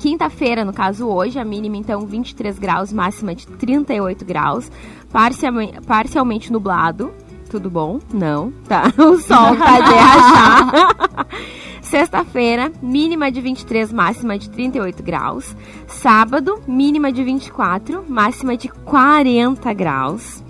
Quinta-feira, 0.04 0.66
no 0.66 0.72
caso 0.74 1.08
hoje, 1.08 1.38
a 1.38 1.44
mínima 1.46 1.78
então 1.78 2.02
23 2.02 2.58
graus, 2.58 2.92
máxima 2.92 3.34
de 3.34 3.46
38 3.46 4.22
graus, 4.22 4.70
parcialmente, 5.10 5.80
parcialmente 5.80 6.52
nublado. 6.52 7.10
Tudo 7.48 7.70
bom? 7.70 7.98
Não, 8.12 8.52
tá. 8.68 8.92
O 9.02 9.18
sol 9.18 9.56
tá 9.56 9.80
de 9.80 9.94
rachar. 9.94 11.26
Sexta-feira, 11.80 12.70
mínima 12.82 13.32
de 13.32 13.40
23, 13.40 13.94
máxima 13.94 14.38
de 14.38 14.50
38 14.50 15.02
graus. 15.02 15.56
Sábado, 15.86 16.60
mínima 16.68 17.10
de 17.10 17.24
24, 17.24 18.04
máxima 18.06 18.58
de 18.58 18.68
40 18.68 19.72
graus. 19.72 20.44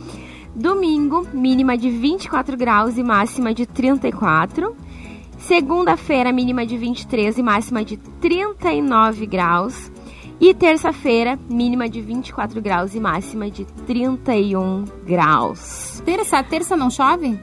Domingo, 0.53 1.29
mínima 1.33 1.79
de 1.79 1.91
24 1.91 2.57
graus 2.57 2.99
e 2.99 3.05
máxima 3.05 3.55
de 3.55 3.67
34. 3.67 4.75
Segunda-feira, 5.47 6.33
mínima 6.33 6.65
de 6.65 6.77
23 6.79 7.37
e 7.37 7.43
máxima 7.43 7.85
de 7.85 7.99
39 7.99 9.27
graus. 9.27 9.93
E 10.41 10.55
terça-feira, 10.55 11.39
mínima 11.51 11.87
de 11.87 12.01
24 12.01 12.63
graus 12.63 12.95
e 12.95 13.01
máxima 13.01 13.51
de 13.51 13.67
31 13.87 14.85
graus. 15.07 16.03
Terça, 16.05 16.43
terça 16.43 16.77
não 16.77 16.89
chove? 16.89 17.39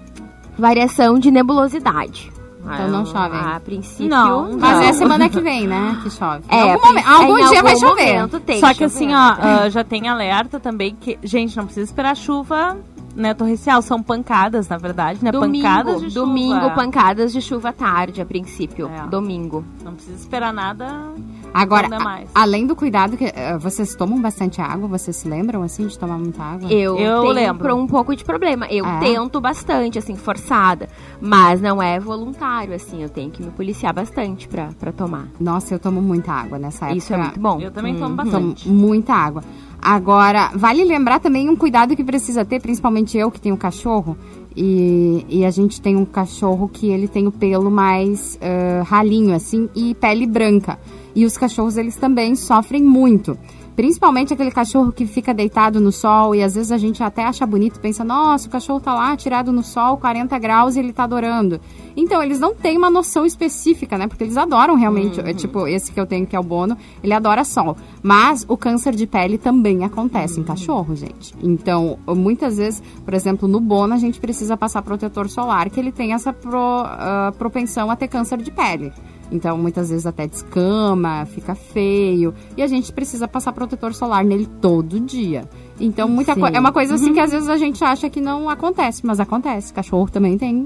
Variação 0.57 1.19
de 1.19 1.29
nebulosidade. 1.29 2.31
Então 2.63 2.87
não 2.89 3.05
chove. 3.05 3.37
A 3.37 3.59
princípio. 3.59 4.09
Não, 4.09 4.57
mas 4.57 4.77
não. 4.77 4.81
é 4.81 4.93
semana 4.93 5.29
que 5.29 5.39
vem, 5.39 5.67
né? 5.67 5.99
Que 6.03 6.09
chove. 6.09 6.43
É, 6.49 6.73
algum, 6.73 6.87
momento, 6.87 7.07
algum 7.07 7.35
dia 7.35 7.45
algum 7.45 7.63
vai 7.63 7.75
chover. 7.75 8.59
Só 8.59 8.73
que 8.73 8.83
assim, 8.83 9.13
ó, 9.13 9.33
uh, 9.33 9.69
já 9.69 9.83
tem 9.83 10.07
alerta 10.07 10.59
também 10.59 10.95
que. 10.95 11.19
Gente, 11.23 11.55
não 11.55 11.65
precisa 11.65 11.85
esperar 11.85 12.15
chuva 12.15 12.77
né, 13.15 13.33
torrencial, 13.33 13.81
são 13.81 14.01
pancadas, 14.01 14.67
na 14.67 14.77
verdade, 14.77 15.23
né? 15.23 15.31
Domingo, 15.31 15.63
pancadas 15.63 16.01
de 16.01 16.11
chuva. 16.11 16.25
Domingo, 16.25 16.71
pancadas 16.75 17.33
de 17.33 17.41
chuva 17.41 17.73
tarde, 17.73 18.21
a 18.21 18.25
princípio. 18.25 18.87
É. 18.87 19.07
Domingo. 19.07 19.65
Não 19.83 19.93
precisa 19.93 20.17
esperar 20.17 20.53
nada. 20.53 21.11
Agora, 21.53 21.87
a, 21.91 22.23
além 22.33 22.65
do 22.65 22.75
cuidado, 22.75 23.17
que 23.17 23.25
uh, 23.25 23.59
vocês 23.59 23.93
tomam 23.95 24.21
bastante 24.21 24.61
água? 24.61 24.87
Vocês 24.87 25.15
se 25.15 25.27
lembram, 25.27 25.61
assim, 25.63 25.87
de 25.87 25.97
tomar 25.97 26.17
muita 26.17 26.41
água? 26.41 26.71
Eu, 26.71 26.97
eu 26.97 27.21
tenho 27.21 27.33
lembro. 27.33 27.75
um 27.75 27.87
pouco 27.87 28.15
de 28.15 28.23
problema. 28.23 28.65
Eu 28.67 28.85
é. 28.85 28.99
tento 28.99 29.41
bastante, 29.41 29.99
assim, 29.99 30.15
forçada. 30.15 30.87
Mas 31.19 31.61
não 31.61 31.81
é 31.81 31.99
voluntário, 31.99 32.73
assim. 32.73 33.03
Eu 33.03 33.09
tenho 33.09 33.29
que 33.31 33.43
me 33.43 33.51
policiar 33.51 33.93
bastante 33.93 34.47
pra, 34.47 34.69
pra 34.79 34.91
tomar. 34.91 35.27
Nossa, 35.39 35.73
eu 35.73 35.79
tomo 35.79 36.01
muita 36.01 36.31
água 36.31 36.57
nessa 36.57 36.85
época. 36.85 36.97
Isso 36.97 37.13
é 37.13 37.17
muito 37.17 37.39
bom. 37.39 37.59
Eu 37.59 37.71
também 37.71 37.95
hum. 37.95 37.99
tomo 37.99 38.15
bastante. 38.15 38.63
Tomo 38.63 38.75
muita 38.75 39.13
água. 39.13 39.43
Agora, 39.81 40.51
vale 40.53 40.83
lembrar 40.83 41.19
também 41.19 41.49
um 41.49 41.55
cuidado 41.55 41.95
que 41.95 42.03
precisa 42.03 42.45
ter, 42.45 42.61
principalmente 42.61 43.17
eu 43.17 43.31
que 43.31 43.41
tenho 43.41 43.57
cachorro. 43.57 44.15
E, 44.55 45.25
e 45.27 45.45
a 45.45 45.49
gente 45.49 45.81
tem 45.81 45.95
um 45.95 46.05
cachorro 46.05 46.69
que 46.71 46.87
ele 46.87 47.07
tem 47.07 47.25
o 47.25 47.31
pelo 47.31 47.71
mais 47.71 48.37
uh, 48.37 48.83
ralinho, 48.83 49.33
assim, 49.33 49.69
e 49.75 49.95
pele 49.95 50.27
branca. 50.27 50.77
E 51.15 51.25
os 51.25 51.37
cachorros, 51.37 51.77
eles 51.77 51.95
também 51.95 52.35
sofrem 52.35 52.83
muito. 52.83 53.37
Principalmente 53.75 54.33
aquele 54.33 54.51
cachorro 54.51 54.91
que 54.91 55.05
fica 55.05 55.33
deitado 55.33 55.79
no 55.79 55.91
sol 55.91 56.35
e 56.35 56.43
às 56.43 56.55
vezes 56.55 56.71
a 56.71 56.77
gente 56.77 57.01
até 57.01 57.23
acha 57.23 57.45
bonito, 57.45 57.79
pensa, 57.79 58.03
nossa, 58.03 58.47
o 58.47 58.51
cachorro 58.51 58.81
tá 58.81 58.93
lá 58.93 59.15
tirado 59.15 59.51
no 59.51 59.63
sol, 59.63 59.97
40 59.97 60.37
graus 60.39 60.75
e 60.75 60.79
ele 60.79 60.91
tá 60.91 61.05
adorando. 61.05 61.59
Então, 61.95 62.21
eles 62.21 62.39
não 62.39 62.53
têm 62.53 62.77
uma 62.77 62.89
noção 62.89 63.25
específica, 63.25 63.97
né? 63.97 64.07
Porque 64.07 64.23
eles 64.23 64.37
adoram 64.37 64.75
realmente, 64.75 65.19
uhum. 65.19 65.33
tipo, 65.33 65.67
esse 65.67 65.91
que 65.91 65.99
eu 65.99 66.05
tenho 66.05 66.27
que 66.27 66.35
é 66.35 66.39
o 66.39 66.43
Bono, 66.43 66.77
ele 67.03 67.13
adora 67.13 67.43
sol. 67.43 67.77
Mas 68.03 68.45
o 68.47 68.57
câncer 68.57 68.93
de 68.93 69.07
pele 69.07 69.37
também 69.37 69.83
acontece 69.83 70.35
uhum. 70.35 70.41
em 70.41 70.45
cachorro, 70.45 70.95
gente. 70.95 71.33
Então, 71.41 71.97
muitas 72.07 72.57
vezes, 72.57 72.83
por 73.03 73.13
exemplo, 73.13 73.47
no 73.47 73.59
Bono 73.59 73.93
a 73.93 73.97
gente 73.97 74.19
precisa 74.19 74.57
passar 74.57 74.81
protetor 74.81 75.29
solar, 75.29 75.69
que 75.69 75.79
ele 75.79 75.91
tem 75.91 76.13
essa 76.13 76.33
pro, 76.33 76.83
uh, 76.83 77.31
propensão 77.37 77.89
a 77.89 77.95
ter 77.95 78.09
câncer 78.09 78.37
de 78.41 78.51
pele. 78.51 78.91
Então, 79.31 79.57
muitas 79.57 79.89
vezes 79.89 80.05
até 80.05 80.27
descama, 80.27 81.25
fica 81.25 81.55
feio. 81.55 82.33
E 82.57 82.61
a 82.61 82.67
gente 82.67 82.91
precisa 82.91 83.27
passar 83.27 83.53
protetor 83.53 83.93
solar 83.93 84.25
nele 84.25 84.45
todo 84.45 84.99
dia. 84.99 85.49
Então, 85.79 86.07
muita 86.09 86.33
é 86.33 86.59
uma 86.59 86.71
coisa 86.71 86.95
assim 86.95 87.07
uhum. 87.07 87.13
que 87.13 87.19
às 87.19 87.31
vezes 87.31 87.47
a 87.47 87.57
gente 87.57 87.83
acha 87.83 88.09
que 88.09 88.19
não 88.19 88.49
acontece, 88.49 89.05
mas 89.05 89.19
acontece. 89.19 89.73
Cachorro 89.73 90.09
também 90.09 90.37
tem 90.37 90.63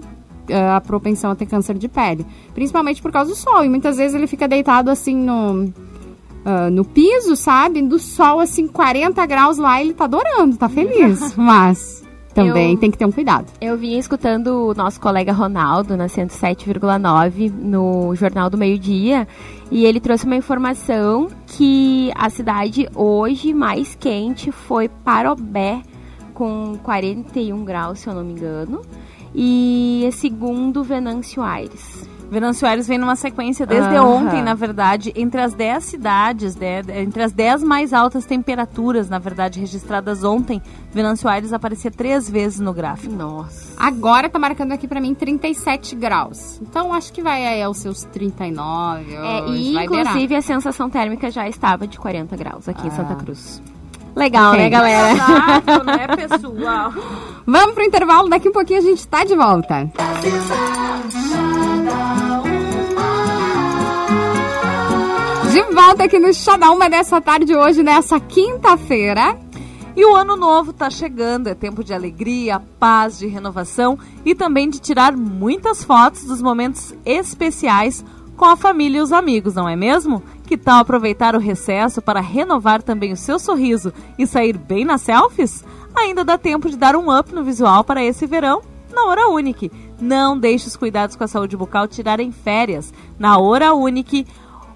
uh, 0.50 0.76
a 0.76 0.82
propensão 0.82 1.32
a 1.32 1.36
ter 1.36 1.46
câncer 1.46 1.78
de 1.78 1.88
pele. 1.88 2.26
Principalmente 2.54 3.02
por 3.02 3.12
causa 3.12 3.30
do 3.30 3.36
sol. 3.36 3.64
E 3.64 3.70
muitas 3.70 3.98
vezes 3.98 4.16
ele 4.16 4.28
fica 4.28 4.48
deitado 4.48 4.90
assim 4.90 5.16
no. 5.16 5.72
Uh, 6.46 6.70
no 6.72 6.86
piso, 6.86 7.36
sabe? 7.36 7.82
Do 7.82 7.98
sol, 7.98 8.40
assim, 8.40 8.68
40 8.68 9.26
graus 9.26 9.58
lá, 9.58 9.82
ele 9.82 9.96
tá 9.96 10.04
adorando, 10.04 10.56
tá 10.56 10.70
feliz. 10.70 11.34
Mas 11.36 12.05
também 12.36 12.74
eu, 12.74 12.78
tem 12.78 12.92
que 12.92 12.98
ter 12.98 13.06
um 13.06 13.12
cuidado. 13.12 13.48
Eu 13.62 13.78
vinha 13.78 13.98
escutando 13.98 14.68
o 14.68 14.74
nosso 14.74 15.00
colega 15.00 15.32
Ronaldo 15.32 15.96
na 15.96 16.08
107,9 16.08 17.50
no 17.50 18.14
Jornal 18.14 18.50
do 18.50 18.58
Meio 18.58 18.78
Dia 18.78 19.26
e 19.72 19.86
ele 19.86 20.02
trouxe 20.02 20.26
uma 20.26 20.36
informação 20.36 21.30
que 21.48 22.12
a 22.14 22.30
cidade 22.30 22.90
hoje 22.94 23.54
mais 23.54 23.96
quente 23.96 24.52
foi 24.52 24.90
Parobé 24.90 25.82
com 26.34 26.78
41 26.84 27.64
graus, 27.64 28.00
se 28.00 28.08
eu 28.08 28.14
não 28.14 28.24
me 28.24 28.34
engano, 28.34 28.82
e 29.34 30.10
segundo 30.12 30.84
Venâncio 30.84 31.42
Aires. 31.42 32.15
Venâncio 32.30 32.68
Aires 32.68 32.88
vem 32.88 32.98
numa 32.98 33.16
sequência 33.16 33.66
desde 33.66 33.96
ontem, 34.00 34.42
na 34.42 34.54
verdade, 34.54 35.14
entre 35.16 35.40
as 35.42 35.54
10 35.54 35.84
cidades, 35.84 36.56
né, 36.56 36.82
entre 37.02 37.24
as 37.24 37.32
10 37.32 37.64
mais 37.64 37.94
altas 37.94 38.26
temperaturas, 38.26 39.10
na 39.10 39.20
verdade, 39.20 39.60
registradas 39.60 40.24
ontem, 40.24 40.62
Venâncio 40.92 41.30
Aires 41.30 41.54
aparecia 41.54 41.92
três 41.92 42.30
vezes 42.30 42.60
no 42.60 42.74
gráfico. 42.74 43.14
Nossa. 43.14 43.74
Agora 43.78 44.28
tá 44.30 44.40
marcando 44.40 44.72
aqui 44.72 44.88
pra 44.88 45.00
mim 45.00 45.14
37 45.14 45.96
graus. 45.96 46.60
Então 46.62 46.94
acho 46.94 47.14
que 47.14 47.22
vai 47.22 47.46
aí 47.46 47.62
aos 47.62 47.78
seus 47.78 48.04
39. 48.06 49.14
É, 49.16 49.40
e 49.50 49.74
beirar. 49.76 49.84
inclusive 49.84 50.36
a 50.36 50.42
sensação 50.42 50.90
térmica 50.90 51.30
já 51.30 51.48
estava 51.48 51.86
de 51.88 51.98
40 52.00 52.36
graus 52.36 52.68
aqui 52.68 52.86
em 52.88 52.90
Ah. 52.90 52.96
Santa 52.96 53.16
Cruz. 53.16 53.62
Legal, 54.16 54.54
né, 54.54 54.70
galera? 54.70 55.12
Exato, 55.12 55.84
né, 55.84 56.08
pessoal? 56.16 56.94
Vamos 57.48 57.76
pro 57.76 57.84
intervalo, 57.84 58.28
daqui 58.28 58.50
um 58.50 58.52
pouquinho 58.52 58.80
a 58.80 58.82
gente 58.82 59.08
tá 59.08 59.24
de 59.24 59.36
volta. 59.36 59.92
De 65.52 65.62
volta 65.74 66.04
aqui 66.06 66.18
no 66.18 66.30
da 66.60 66.72
Uma 66.72 66.90
dessa 66.90 67.22
tarde 67.22 67.56
hoje, 67.56 67.84
nessa 67.84 68.20
quinta-feira. 68.20 69.38
E 69.96 70.04
o 70.04 70.16
ano 70.16 70.36
novo 70.36 70.74
tá 70.74 70.90
chegando, 70.90 71.48
é 71.48 71.56
tempo 71.56 71.84
de 71.84 71.94
alegria, 71.94 72.60
paz, 72.80 73.20
de 73.20 73.28
renovação 73.28 73.98
e 74.26 74.36
também 74.36 74.70
de 74.70 74.80
tirar 74.80 75.16
muitas 75.16 75.84
fotos 75.84 76.26
dos 76.26 76.42
momentos 76.42 76.94
especiais 77.06 78.04
com 78.36 78.44
a 78.44 78.58
família 78.58 78.98
e 78.98 79.02
os 79.02 79.14
amigos, 79.14 79.54
não 79.56 79.70
é 79.70 79.76
mesmo? 79.76 80.22
Que 80.46 80.58
tal 80.58 80.80
aproveitar 80.80 81.36
o 81.36 81.40
recesso 81.40 82.02
para 82.02 82.20
renovar 82.20 82.84
também 82.84 83.14
o 83.14 83.18
seu 83.18 83.40
sorriso 83.40 83.94
e 84.20 84.28
sair 84.28 84.58
bem 84.58 84.84
nas 84.84 85.02
selfies? 85.02 85.64
Ainda 85.96 86.24
dá 86.24 86.38
tempo 86.38 86.70
de 86.70 86.78
dar 86.78 86.96
um 86.96 87.18
up 87.18 87.34
no 87.34 87.44
visual 87.44 87.84
para 87.84 88.04
esse 88.04 88.26
verão 88.26 88.62
na 88.94 89.06
Hora 89.06 89.30
Unique. 89.30 89.72
Não 90.00 90.38
deixe 90.38 90.68
os 90.68 90.76
cuidados 90.76 91.16
com 91.16 91.24
a 91.24 91.28
saúde 91.28 91.58
bucal 91.58 91.88
tirarem 91.88 92.32
férias. 92.32 92.94
Na 93.18 93.38
Hora 93.38 93.74
Unique, 93.74 94.26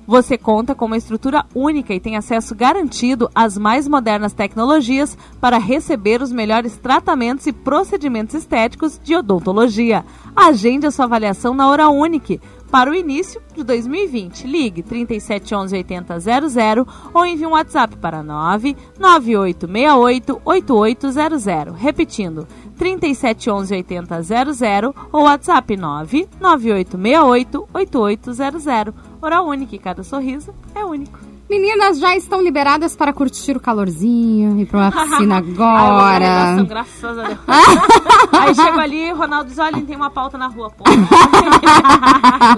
você 0.10 0.40
conta 0.40 0.74
com 0.74 0.86
uma 0.86 0.98
estrutura 0.98 1.46
única 1.54 1.94
e 1.94 2.00
tem 2.00 2.18
acesso 2.18 2.56
garantido 2.56 3.30
às 3.36 3.58
mais 3.58 3.88
modernas 3.88 4.34
tecnologias 4.34 5.16
para 5.40 5.60
receber 5.60 6.22
os 6.22 6.32
melhores 6.32 6.78
tratamentos 6.78 7.46
e 7.46 7.54
procedimentos 7.54 8.34
estéticos 8.34 9.00
de 9.04 9.16
odontologia. 9.16 10.04
Agende 10.36 10.88
a 10.88 10.92
sua 10.92 11.06
avaliação 11.06 11.54
na 11.54 11.70
Hora 11.70 11.90
Unique 11.90 12.42
para 12.72 12.90
o 12.92 12.96
início 12.96 13.42
de 13.56 13.64
2020. 13.64 14.48
Ligue 14.48 14.82
3711 14.84 15.78
8000 15.78 16.88
ou 17.14 17.26
envie 17.26 17.46
um 17.46 17.52
WhatsApp 17.52 17.96
para 17.98 18.24
99868 18.24 20.42
8800. 20.44 21.76
Repetindo, 21.76 22.48
3711 22.78 23.76
8000 23.76 24.96
ou 25.12 25.24
WhatsApp 25.24 25.76
99868 25.76 27.68
8800. 27.74 28.94
Hora 29.22 29.42
única, 29.42 29.76
e 29.76 29.80
cada 29.80 30.02
sorriso 30.04 30.54
é 30.74 30.86
único. 30.86 31.29
Meninas 31.50 31.98
já 32.00 32.16
estão 32.16 32.42
liberadas 32.44 32.96
para 32.96 33.12
curtir 33.12 33.58
o 33.58 33.60
calorzinho, 33.60 34.60
ir 34.60 34.68
pra 34.68 34.78
uma 34.80 34.92
piscina 34.92 35.36
Ai, 35.42 35.42
agora. 35.42 36.26
organização, 36.26 36.66
graças 36.66 37.18
a 37.18 37.24
Deus. 37.24 37.40
Aí 38.40 38.54
chego 38.56 38.80
ali, 38.80 39.12
Ronaldo 39.12 39.50
diz, 39.50 39.58
olha, 39.58 39.82
tem 39.82 39.96
uma 39.96 40.12
pauta 40.12 40.38
na 40.38 40.46
rua, 40.48 40.70
pô. 40.70 40.84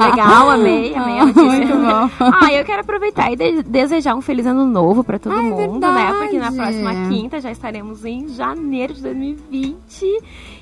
Legal, 0.03 0.49
amei, 0.51 0.93
amei 0.95 1.19
a 1.19 1.25
notícia. 1.25 1.43
Muito 1.43 1.73
bom. 1.77 2.09
Ah, 2.41 2.51
eu 2.53 2.65
quero 2.65 2.81
aproveitar 2.81 3.31
e 3.31 3.35
de- 3.37 3.63
desejar 3.63 4.13
um 4.15 4.21
feliz 4.21 4.45
ano 4.45 4.65
novo 4.65 5.03
pra 5.05 5.17
todo 5.17 5.35
Ah, 5.35 5.39
é 5.39 5.41
mundo, 5.41 5.79
né? 5.91 6.13
Porque 6.19 6.37
na 6.37 6.51
próxima 6.51 6.91
quinta 7.07 7.39
já 7.39 7.49
estaremos 7.51 8.03
em 8.03 8.27
janeiro 8.27 8.93
de 8.93 9.01
2020. 9.03 10.21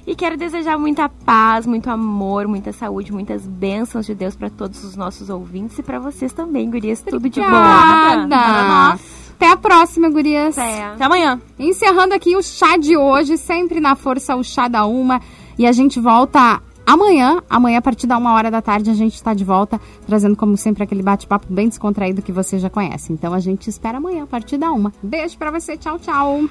E 0.09 0.15
quero 0.15 0.35
desejar 0.35 0.75
muita 0.75 1.07
paz, 1.07 1.67
muito 1.67 1.87
amor, 1.87 2.47
muita 2.47 2.73
saúde, 2.73 3.13
muitas 3.13 3.45
bênçãos 3.45 4.07
de 4.07 4.15
Deus 4.15 4.35
pra 4.35 4.49
todos 4.49 4.83
os 4.83 4.95
nossos 4.95 5.29
ouvintes 5.29 5.77
e 5.77 5.83
pra 5.83 5.99
vocês 5.99 6.33
também, 6.33 6.67
gurias. 6.67 7.03
Tudo 7.03 7.29
de 7.29 7.39
bom. 7.39 7.45
Obrigada. 7.45 8.27
Para. 8.27 8.99
Até 9.35 9.51
a 9.51 9.55
próxima, 9.55 10.09
gurias. 10.09 10.57
Até. 10.57 10.83
Até 10.83 11.03
amanhã. 11.03 11.39
Encerrando 11.59 12.15
aqui 12.15 12.35
o 12.35 12.41
chá 12.41 12.75
de 12.75 12.97
hoje, 12.97 13.37
sempre 13.37 13.79
na 13.79 13.95
força 13.95 14.35
o 14.35 14.43
chá 14.43 14.67
da 14.67 14.83
uma. 14.83 15.21
E 15.59 15.67
a 15.67 15.71
gente 15.71 15.99
volta 15.99 16.59
amanhã. 16.87 17.43
Amanhã, 17.47 17.77
a 17.77 17.81
partir 17.83 18.07
da 18.07 18.17
uma 18.17 18.33
hora 18.33 18.49
da 18.49 18.63
tarde, 18.63 18.89
a 18.89 18.95
gente 18.95 19.13
está 19.13 19.35
de 19.35 19.43
volta, 19.43 19.79
trazendo, 20.07 20.35
como 20.35 20.57
sempre, 20.57 20.81
aquele 20.81 21.03
bate-papo 21.03 21.45
bem 21.53 21.69
descontraído 21.69 22.23
que 22.23 22.31
você 22.31 22.57
já 22.57 22.67
conhece. 22.67 23.13
Então 23.13 23.31
a 23.31 23.39
gente 23.39 23.69
espera 23.69 23.99
amanhã, 23.99 24.23
a 24.23 24.27
partir 24.27 24.57
da 24.57 24.71
uma. 24.71 24.91
Beijo 25.03 25.37
pra 25.37 25.51
você, 25.51 25.77
tchau, 25.77 25.99
tchau. 25.99 26.45